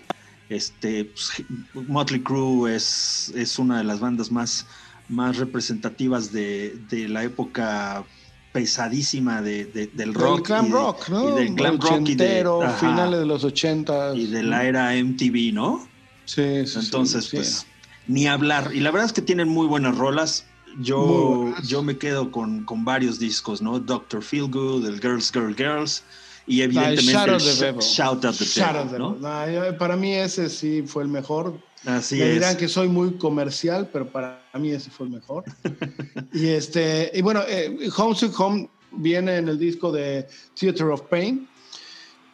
este, 0.49 1.06
pues, 1.06 1.44
Motley 1.74 2.22
Crue 2.22 2.76
es, 2.76 3.32
es 3.36 3.57
una 3.60 3.78
de 3.80 3.84
las 3.84 3.99
bandas 3.99 4.32
más, 4.32 4.65
más 5.10 5.38
representativas 5.38 6.32
de, 6.32 6.78
de 6.90 7.07
la 7.07 7.24
época 7.24 8.03
pesadísima 8.52 9.41
de, 9.41 9.65
de- 9.65 9.88
del 9.88 10.14
rock. 10.14 10.36
Del 10.36 10.44
glam 10.48 10.65
y 10.65 10.70
de- 10.70 10.74
rock, 10.74 11.10
¿no? 11.10 11.30
Y 11.30 11.32
del 11.44 11.56
glam 11.56 11.80
rock 11.80 12.07
y 12.10 12.15
de, 12.15 12.41
ajá, 12.64 12.78
finales 12.78 13.20
de 13.20 13.26
los 13.26 13.44
ochentas. 13.44 14.15
y 14.15 14.28
de 14.28 14.44
la 14.44 14.64
era 14.65 14.95
MTV, 14.95 15.53
¿no? 15.53 15.90
Sí, 16.26 16.65
sí, 16.68 16.80
Entonces, 16.80 17.26
sí, 17.26 17.38
pues, 17.38 17.65
ni 18.07 18.28
hablar. 18.28 18.72
Y 18.74 18.80
la 18.80 18.91
verdad 18.91 19.07
es 19.07 19.14
que 19.14 19.22
tienen 19.22 19.49
muy 19.49 19.68
buenas 19.68 19.98
rolas. 19.98 20.45
Yo, 20.80 20.99
buenas. 21.44 21.68
yo 21.68 21.84
me 21.84 21.98
quedo 21.98 22.32
con, 22.32 22.64
con 22.64 22.86
varios 22.86 23.20
discos, 23.20 23.61
¿no? 23.61 23.80
Doctor 23.80 24.24
Feelgood, 24.24 24.86
el 24.88 24.99
Girls, 25.02 25.32
Girl, 25.32 25.56
Girls. 25.56 26.03
Y 26.45 26.61
evidentemente 26.61 27.03
Shout 27.11 27.30
el. 27.30 27.80
Shout 27.80 28.26
at 28.26 28.36
the 28.36 28.45
Devil, 28.45 28.91
the 28.91 28.99
¿no? 28.99 29.15
No, 29.15 29.78
para 29.78 29.95
mí 29.95 30.14
ese 30.14 30.49
sí 30.49 30.84
fue 30.86 31.03
el 31.03 31.10
mejor. 31.10 31.57
Así 31.86 32.15
Me 32.15 32.28
es. 32.30 32.34
dirán 32.36 32.57
que 32.57 32.68
soy 32.68 32.88
muy 32.88 33.18
comercial, 33.18 33.90
pero 33.91 34.10
para 34.10 34.41
mí 34.60 34.72
ese 34.72 34.90
fue 34.90 35.07
el 35.07 35.14
mejor. 35.14 35.44
y 36.34 36.48
este 36.48 37.11
y 37.14 37.22
bueno, 37.22 37.41
eh, 37.48 37.90
Home 37.98 38.15
Sweet 38.15 38.34
Home 38.38 38.70
viene 38.91 39.38
en 39.38 39.49
el 39.49 39.57
disco 39.60 39.91
de 39.91 40.28
Theater 40.60 40.88
of 40.88 41.02
Pain, 41.03 41.48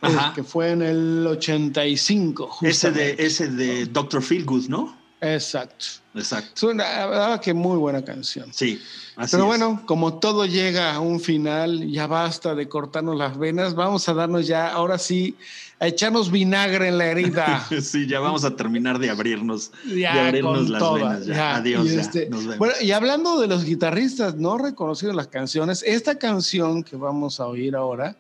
eh, 0.02 0.07
Ajá. 0.07 0.34
que 0.34 0.44
fue 0.44 0.72
en 0.72 0.81
el 0.81 1.26
85. 1.27 2.57
Ese 2.61 2.91
de, 2.91 3.14
justamente. 3.14 3.26
ese 3.26 3.48
de 3.48 3.86
Doctor 3.88 4.22
Feelgood, 4.22 4.68
¿no? 4.68 4.98
Exacto. 5.21 5.85
Exacto. 6.15 6.51
Es 6.55 6.63
una 6.63 6.83
la 6.83 7.05
verdad 7.07 7.41
que 7.41 7.53
muy 7.53 7.77
buena 7.77 8.03
canción. 8.03 8.51
Sí, 8.53 8.81
así 9.15 9.31
Pero 9.31 9.43
es. 9.43 9.47
bueno, 9.47 9.83
como 9.85 10.15
todo 10.19 10.45
llega 10.45 10.93
a 10.95 10.99
un 10.99 11.19
final, 11.19 11.87
ya 11.89 12.07
basta 12.07 12.55
de 12.55 12.67
cortarnos 12.67 13.17
las 13.17 13.37
venas, 13.37 13.75
vamos 13.75 14.07
a 14.09 14.13
darnos 14.13 14.47
ya, 14.47 14.71
ahora 14.71 14.97
sí, 14.97 15.35
a 15.79 15.87
echarnos 15.87 16.31
vinagre 16.31 16.87
en 16.87 16.97
la 16.97 17.05
herida. 17.05 17.65
Sí, 17.81 18.07
ya 18.07 18.19
vamos 18.19 18.43
a 18.43 18.55
terminar 18.55 18.97
de 18.99 19.09
abrirnos, 19.09 19.71
Ya, 19.85 20.13
de 20.15 20.19
abrirnos 20.21 20.69
las 20.69 20.79
toda, 20.79 21.09
venas. 21.09 21.25
Ya. 21.25 21.33
ya. 21.35 21.55
Adiós, 21.57 21.85
Y 21.85 21.95
ya. 21.95 22.01
este, 22.01 22.29
Nos 22.29 22.41
vemos. 22.43 22.57
Bueno, 22.57 22.73
y 22.81 22.91
hablando 22.91 23.39
de 23.39 23.47
los 23.47 23.63
guitarristas 23.65 24.35
no 24.35 24.57
reconocidos 24.57 25.11
en 25.11 25.17
las 25.17 25.27
canciones, 25.27 25.83
esta 25.85 26.17
canción 26.17 26.83
que 26.83 26.95
vamos 26.95 27.39
a 27.39 27.45
oír 27.47 27.75
ahora, 27.75 28.15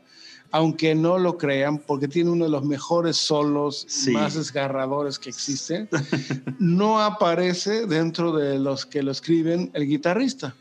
aunque 0.51 0.95
no 0.95 1.17
lo 1.19 1.37
crean, 1.37 1.77
porque 1.77 2.07
tiene 2.07 2.29
uno 2.31 2.45
de 2.45 2.51
los 2.51 2.63
mejores 2.65 3.17
solos 3.17 3.85
Sí. 3.87 4.11
más 4.11 4.33
desgarradores 4.33 5.19
que 5.19 5.29
existen, 5.29 5.87
no 6.59 6.99
aparece 7.01 7.85
dentro 7.85 8.31
de 8.35 8.57
los 8.59 8.85
que 8.85 9.03
lo 9.03 9.11
escriben 9.11 9.69
el 9.73 9.87
guitarrista. 9.87 10.55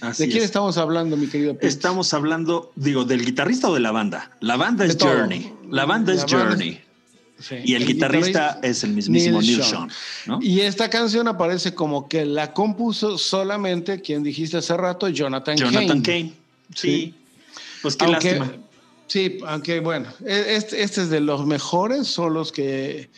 Así 0.00 0.24
¿De 0.24 0.28
quién 0.30 0.38
es. 0.42 0.46
estamos 0.46 0.78
hablando, 0.78 1.16
mi 1.16 1.28
querido 1.28 1.54
Pete? 1.54 1.68
Estamos 1.68 2.12
hablando, 2.12 2.72
digo, 2.74 3.04
del 3.04 3.24
guitarrista 3.24 3.68
o 3.68 3.74
de 3.74 3.80
la 3.80 3.92
banda. 3.92 4.32
La 4.40 4.56
banda 4.56 4.82
De 4.84 4.90
es 4.90 4.96
todo. 4.96 5.10
Journey. 5.12 5.52
La 5.70 5.84
banda 5.84 6.12
La 6.12 6.18
es 6.24 6.30
banda- 6.32 6.48
Journey. 6.50 6.80
Sí, 7.38 7.56
Y 7.64 7.74
el, 7.74 7.86
guitarrista, 7.86 8.60
es 8.62 8.84
el 8.84 8.92
mismísimo 8.92 9.40
Neil 9.40 9.58
Neil. 9.58 9.64
Sean. 9.64 9.90
¿no? 10.26 10.38
Y 10.40 10.60
esta 10.60 10.88
canción 10.90 11.26
aparece 11.26 11.74
como 11.74 12.08
que 12.08 12.24
la 12.24 12.52
compuso 12.52 13.18
solamente 13.18 14.00
quien 14.00 14.22
dijiste 14.22 14.56
hace 14.58 14.76
rato, 14.76 15.08
Jonathan, 15.08 15.56
Jonathan 15.56 16.02
Cain. 16.02 16.28
Kane. 16.28 16.32
Sí. 16.74 16.88
Sí. 16.90 17.14
Pues 17.82 17.96
qué 17.96 18.04
aunque, 18.04 18.38
lástima. 18.38 18.61
Sí, 19.12 19.36
aunque 19.46 19.80
bueno, 19.80 20.08
e- 20.24 20.54
este, 20.56 20.82
este 20.82 21.02
es 21.02 21.10
de 21.10 21.20
los 21.20 21.44
mejores 21.46 22.06
solos 22.08 22.50
que 22.50 23.10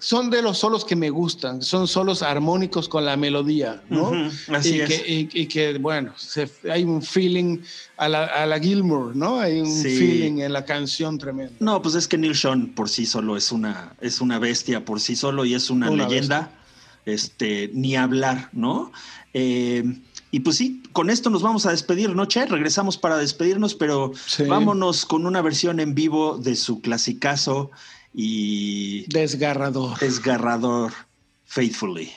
son 0.00 0.30
de 0.30 0.42
los 0.42 0.58
solos 0.58 0.84
que 0.84 0.96
me 0.96 1.10
gustan, 1.10 1.62
son 1.62 1.86
solos 1.86 2.22
armónicos 2.22 2.88
con 2.88 3.04
la 3.04 3.16
melodía, 3.16 3.82
¿no? 3.88 4.12
Así 4.48 4.76
y, 4.76 4.80
es. 4.80 4.88
Que, 4.88 5.12
y, 5.12 5.28
y 5.42 5.46
que, 5.46 5.78
bueno, 5.78 6.12
se- 6.16 6.50
hay 6.70 6.82
un 6.82 7.02
feeling 7.02 7.58
a 7.98 8.08
la, 8.08 8.24
a 8.24 8.46
la 8.46 8.58
Gilmour, 8.58 9.14
¿no? 9.14 9.38
Hay 9.38 9.60
un 9.60 9.66
Sí. 9.82 9.96
feeling 9.96 10.38
en 10.40 10.52
la 10.52 10.64
canción 10.64 11.18
tremendo. 11.18 11.54
No, 11.60 11.80
pues 11.82 11.94
es 11.94 12.08
que 12.08 12.18
Neil 12.18 12.34
Sean 12.36 12.68
por 12.68 12.88
sí 12.88 13.06
solo 13.06 13.36
es 13.36 13.52
una, 13.52 13.94
es 14.00 14.20
una 14.20 14.38
bestia 14.40 14.84
por 14.84 14.98
sí 15.00 15.14
solo 15.14 15.44
y 15.44 15.54
es 15.54 15.70
una, 15.70 15.88
Una 15.90 16.08
leyenda. 16.08 16.50
Este, 17.06 17.70
ni 17.72 17.96
hablar, 17.96 18.50
¿no? 18.52 18.92
Eh, 19.34 19.82
y 20.30 20.40
pues 20.40 20.56
sí, 20.56 20.82
con 20.92 21.10
esto 21.10 21.28
nos 21.30 21.42
vamos 21.42 21.66
a 21.66 21.70
despedir, 21.70 22.14
¿no, 22.14 22.26
Che? 22.26 22.46
Regresamos 22.46 22.96
para 22.96 23.16
despedirnos, 23.16 23.74
pero 23.74 24.12
Sí. 24.26 24.44
vámonos 24.44 25.04
con 25.06 25.26
una 25.26 25.42
versión 25.42 25.80
en 25.80 25.94
vivo 25.94 26.38
de 26.38 26.54
su 26.56 26.80
clasicazo 26.80 27.70
y 28.14 29.04
Desgarrador. 29.12 29.98
desgarrador 29.98 30.92
Faithfully. 31.46 32.12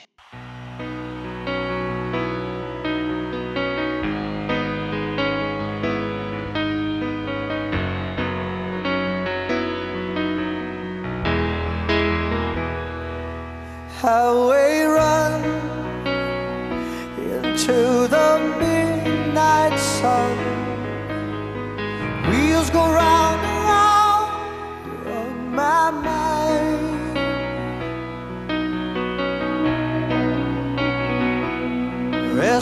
highway 14.02 14.82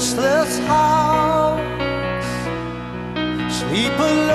Restless 0.01 0.57
hearts. 0.65 1.61
Sleep 3.55 3.93
alone 3.99 4.30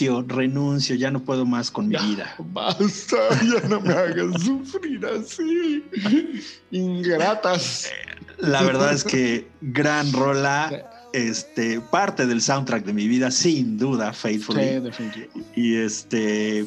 Renuncio, 0.00 0.24
renuncio, 0.26 0.96
ya 0.96 1.10
no 1.12 1.22
puedo 1.22 1.46
más 1.46 1.70
con 1.70 1.86
mi 1.88 1.94
Ya, 1.94 2.02
vida. 2.02 2.34
Basta, 2.38 3.16
ya 3.42 3.68
no 3.68 3.80
me 3.80 3.92
hagas 3.92 4.42
sufrir 4.44 5.04
así. 5.06 5.84
Ingratas. 6.72 7.90
La 8.38 8.62
verdad 8.62 8.92
es 8.92 9.04
que 9.04 9.46
gran 9.60 10.12
rola, 10.12 10.90
este, 11.12 11.80
parte 11.80 12.26
del 12.26 12.42
soundtrack 12.42 12.84
de 12.84 12.92
mi 12.92 13.06
vida, 13.06 13.30
sin 13.30 13.78
duda, 13.78 14.12
Sí, 14.12 14.18
Faithfully. 14.20 14.80
definitivo. 14.80 15.26
Y 15.54 15.76
este, 15.76 16.66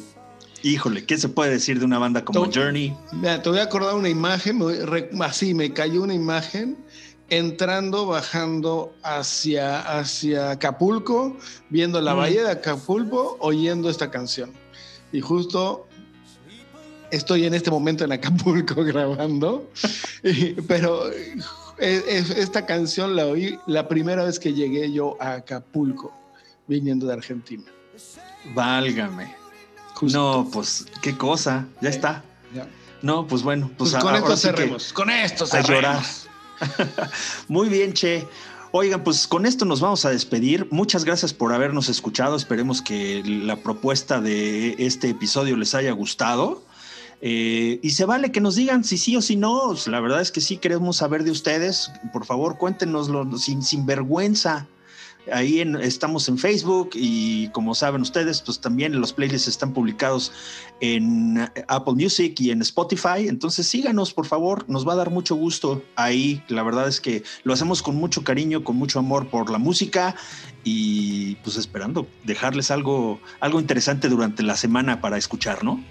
híjole, 0.62 1.04
¿qué 1.04 1.18
se 1.18 1.28
puede 1.28 1.50
decir 1.50 1.78
de 1.78 1.84
una 1.84 1.98
banda 1.98 2.24
como 2.24 2.48
Tú- 2.48 2.58
Journey? 2.60 2.96
Mira, 3.12 3.42
te 3.42 3.50
voy 3.50 3.58
a 3.58 3.64
acordar 3.64 3.94
una 3.94 4.08
imagen, 4.08 4.56
me 4.58 4.64
voy- 4.64 4.78
re- 4.80 5.10
así 5.20 5.52
me 5.52 5.72
cayó 5.74 6.02
una 6.02 6.14
imagen 6.14 6.78
entrando, 7.30 8.06
bajando 8.06 8.94
hacia, 9.02 9.80
hacia 9.98 10.50
Acapulco, 10.52 11.36
viendo 11.68 12.00
la 12.00 12.14
Mm. 12.14 12.18
bahía 12.18 12.44
de 12.44 12.50
Acapulco, 12.52 13.36
oyendo 13.40 13.90
esta 13.90 14.10
canción. 14.10 14.50
Y 15.12 15.20
justo 15.20 15.86
estoy 17.10 17.46
en 17.46 17.54
este 17.54 17.70
momento 17.70 18.04
en 18.04 18.12
Acapulco 18.12 18.74
grabando, 18.84 19.70
y- 20.22 20.52
pero 20.62 21.10
eh, 21.10 21.36
eh, 21.78 22.24
esta 22.36 22.66
canción 22.66 23.14
la 23.16 23.26
oí 23.26 23.58
la 23.66 23.88
primera 23.88 24.24
vez 24.24 24.38
que 24.38 24.52
llegué 24.52 24.90
yo 24.92 25.16
a 25.20 25.34
Acapulco, 25.34 26.12
viniendo 26.66 27.06
de 27.06 27.12
Argentina. 27.14 27.64
Válgame. 28.54 29.34
Justo. 29.94 30.18
No, 30.18 30.48
pues, 30.50 30.86
qué 31.02 31.16
cosa, 31.16 31.66
ya 31.80 31.90
Sí. 31.90 31.96
está. 31.96 32.22
Ya. 32.54 32.68
No, 33.02 33.26
pues 33.26 33.42
bueno, 33.42 33.70
pues, 33.76 33.90
Pues 33.90 34.02
con 34.02 34.14
ahora 34.14 34.18
esto 34.18 34.36
sí 34.36 34.48
que 34.48 34.56
cerremos. 34.56 34.92
Con 34.92 35.10
esto 35.10 35.44
a 35.44 35.46
cerremos. 35.48 36.27
Muy 37.48 37.68
bien, 37.68 37.92
Che. 37.92 38.26
Oigan, 38.70 39.02
pues 39.02 39.26
con 39.26 39.46
esto 39.46 39.64
nos 39.64 39.80
vamos 39.80 40.04
a 40.04 40.10
despedir. 40.10 40.68
Muchas 40.70 41.04
gracias 41.04 41.32
por 41.32 41.54
habernos 41.54 41.88
escuchado. 41.88 42.36
Esperemos 42.36 42.82
que 42.82 43.22
la 43.24 43.56
propuesta 43.56 44.20
de 44.20 44.74
este 44.78 45.08
episodio 45.08 45.56
les 45.56 45.74
haya 45.74 45.92
gustado. 45.92 46.62
Eh, 47.20 47.80
y 47.82 47.90
se 47.90 48.04
vale 48.04 48.30
que 48.30 48.40
nos 48.40 48.56
digan 48.56 48.84
si 48.84 48.98
sí 48.98 49.16
o 49.16 49.22
si 49.22 49.36
no. 49.36 49.74
La 49.86 50.00
verdad 50.00 50.20
es 50.20 50.30
que 50.30 50.42
sí 50.42 50.58
queremos 50.58 50.98
saber 50.98 51.24
de 51.24 51.30
ustedes. 51.30 51.90
Por 52.12 52.26
favor, 52.26 52.58
cuéntenoslo 52.58 53.38
sin, 53.38 53.62
sin 53.62 53.86
vergüenza. 53.86 54.66
Ahí 55.30 55.60
en- 55.60 55.76
estamos 55.76 56.28
en 56.28 56.38
Facebook 56.38 56.90
y 56.94 57.48
como 57.50 57.74
saben 57.74 58.00
ustedes, 58.00 58.40
pues 58.40 58.60
también 58.60 58.98
los 58.98 59.12
playlists 59.12 59.46
están 59.48 59.74
publicados 59.74 60.32
en 60.80 61.38
Apple 61.68 61.94
Music 61.94 62.40
y 62.40 62.50
en 62.50 62.62
Spotify. 62.62 63.28
Entonces 63.28 63.66
síganos, 63.66 64.14
por 64.14 64.24
favor, 64.26 64.64
nos 64.68 64.88
va 64.88 64.94
a 64.94 64.96
dar 64.96 65.10
mucho 65.10 65.34
gusto 65.34 65.82
ahí. 65.96 66.42
La 66.48 66.62
verdad 66.62 66.88
es 66.88 67.00
que 67.00 67.24
lo 67.44 67.52
hacemos 67.52 67.82
con 67.82 67.96
mucho 67.96 68.24
cariño, 68.24 68.64
con 68.64 68.76
mucho 68.76 68.98
amor 69.00 69.28
por 69.28 69.50
la 69.50 69.58
música 69.58 70.14
y 70.64 71.34
pues 71.36 71.56
esperando 71.56 72.06
dejarles 72.24 72.70
algo, 72.70 73.20
algo 73.40 73.60
interesante 73.60 74.08
durante 74.08 74.42
la 74.42 74.56
semana 74.56 75.00
para 75.02 75.18
escuchar, 75.18 75.62
¿no? 75.62 75.84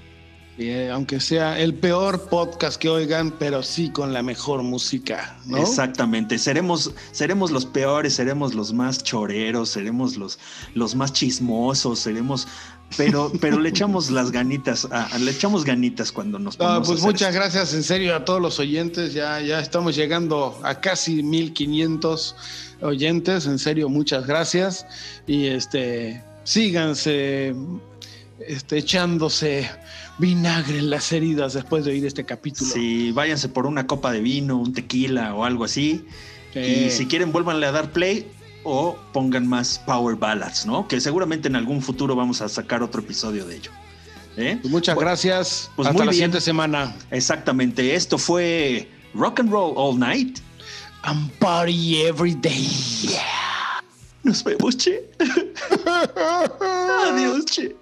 Y, 0.58 0.88
aunque 0.88 1.20
sea 1.20 1.60
el 1.60 1.76
peor 1.76 2.30
podcast 2.30 2.78
que 2.82 2.90
oigan, 2.90 3.32
pero 3.38 3.62
sí 3.62 3.92
con 3.92 4.12
la 4.12 4.24
mejor 4.24 4.64
música, 4.64 5.38
¿no? 5.46 5.58
Exactamente. 5.58 6.40
Seremos, 6.40 6.92
seremos 7.12 7.52
los 7.52 7.66
peores, 7.68 8.16
seremos 8.16 8.56
los 8.56 8.74
más 8.74 9.04
choreros, 9.04 9.70
seremos 9.70 10.18
los, 10.18 10.40
los 10.74 10.96
más 10.96 11.14
chismosos, 11.14 12.00
seremos, 12.00 12.48
pero, 12.98 13.32
pero 13.40 13.60
le 13.60 13.70
echamos 13.70 14.10
las 14.18 14.32
ganitas, 14.32 14.88
a- 14.92 15.04
a- 15.06 15.20
le 15.20 15.30
echamos 15.30 15.64
ganitas 15.64 16.12
cuando 16.12 16.40
nos 16.40 16.60
a 16.60 16.82
pues 16.82 17.02
muchas 17.04 17.30
esto. 17.30 17.40
gracias 17.40 17.74
en 17.76 17.84
serio 17.84 18.16
a 18.16 18.26
todos 18.26 18.42
los 18.42 18.58
oyentes. 18.58 19.14
Ya, 19.14 19.40
ya 19.42 19.60
estamos 19.60 19.96
llegando 19.96 20.60
a 20.64 20.80
casi 20.82 21.22
1500 21.22 22.36
oyentes. 22.82 23.46
En 23.46 23.60
serio, 23.60 23.90
muchas 23.90 24.26
gracias. 24.26 24.88
Y 25.28 25.46
este, 25.48 26.24
síganse 26.46 27.54
este, 28.48 28.78
echándose 28.80 29.70
vinagre 30.18 30.80
en 30.80 30.90
las 30.90 31.12
heridas 31.12 31.54
después 31.54 31.86
de 31.86 31.92
oír 31.92 32.06
este 32.06 32.26
capítulo. 32.26 32.70
Sí, 32.72 33.12
váyanse 33.12 33.50
por 33.50 33.66
una 33.66 33.86
copa 33.88 34.12
de 34.12 34.20
vino, 34.22 34.58
un 34.58 34.74
tequila 34.74 35.34
o 35.36 35.44
algo 35.44 35.64
así. 35.64 36.06
Sí. 36.54 36.60
Y 36.60 36.90
si 36.92 37.06
quieren, 37.06 37.32
vuélvanle 37.32 37.66
a 37.68 37.72
dar 37.72 37.92
play 37.92 38.28
o 38.64 38.98
pongan 39.14 39.48
más 39.48 39.80
Power 39.86 40.16
Ballads, 40.16 40.66
¿no? 40.66 40.88
Que 40.88 41.00
seguramente 41.00 41.48
en 41.48 41.56
algún 41.56 41.82
futuro 41.82 42.16
vamos 42.16 42.42
a 42.42 42.50
sacar 42.50 42.82
otro 42.84 43.02
episodio 43.02 43.46
de 43.46 43.58
ello. 43.58 43.72
¿Eh? 44.38 44.58
Pues 44.62 44.72
muchas 44.72 44.96
Bueno, 44.96 45.10
gracias. 45.10 45.72
pues 45.76 45.88
Hasta 45.88 46.06
la 46.06 46.12
siguiente 46.12 46.42
semana. 46.42 46.96
Exactamente. 47.12 47.96
Esto 47.96 48.18
fue 48.18 48.88
Rock 49.14 49.40
and 49.40 49.52
Roll 49.52 49.74
All 49.76 49.98
Night. 49.98 50.40
And 51.04 51.32
party 51.40 52.02
every 52.04 52.36
day. 52.36 52.68
Nos 54.24 54.44
vemos, 54.44 54.76
che. 54.76 55.10
Adiós, 55.86 57.46
che. 57.46 57.76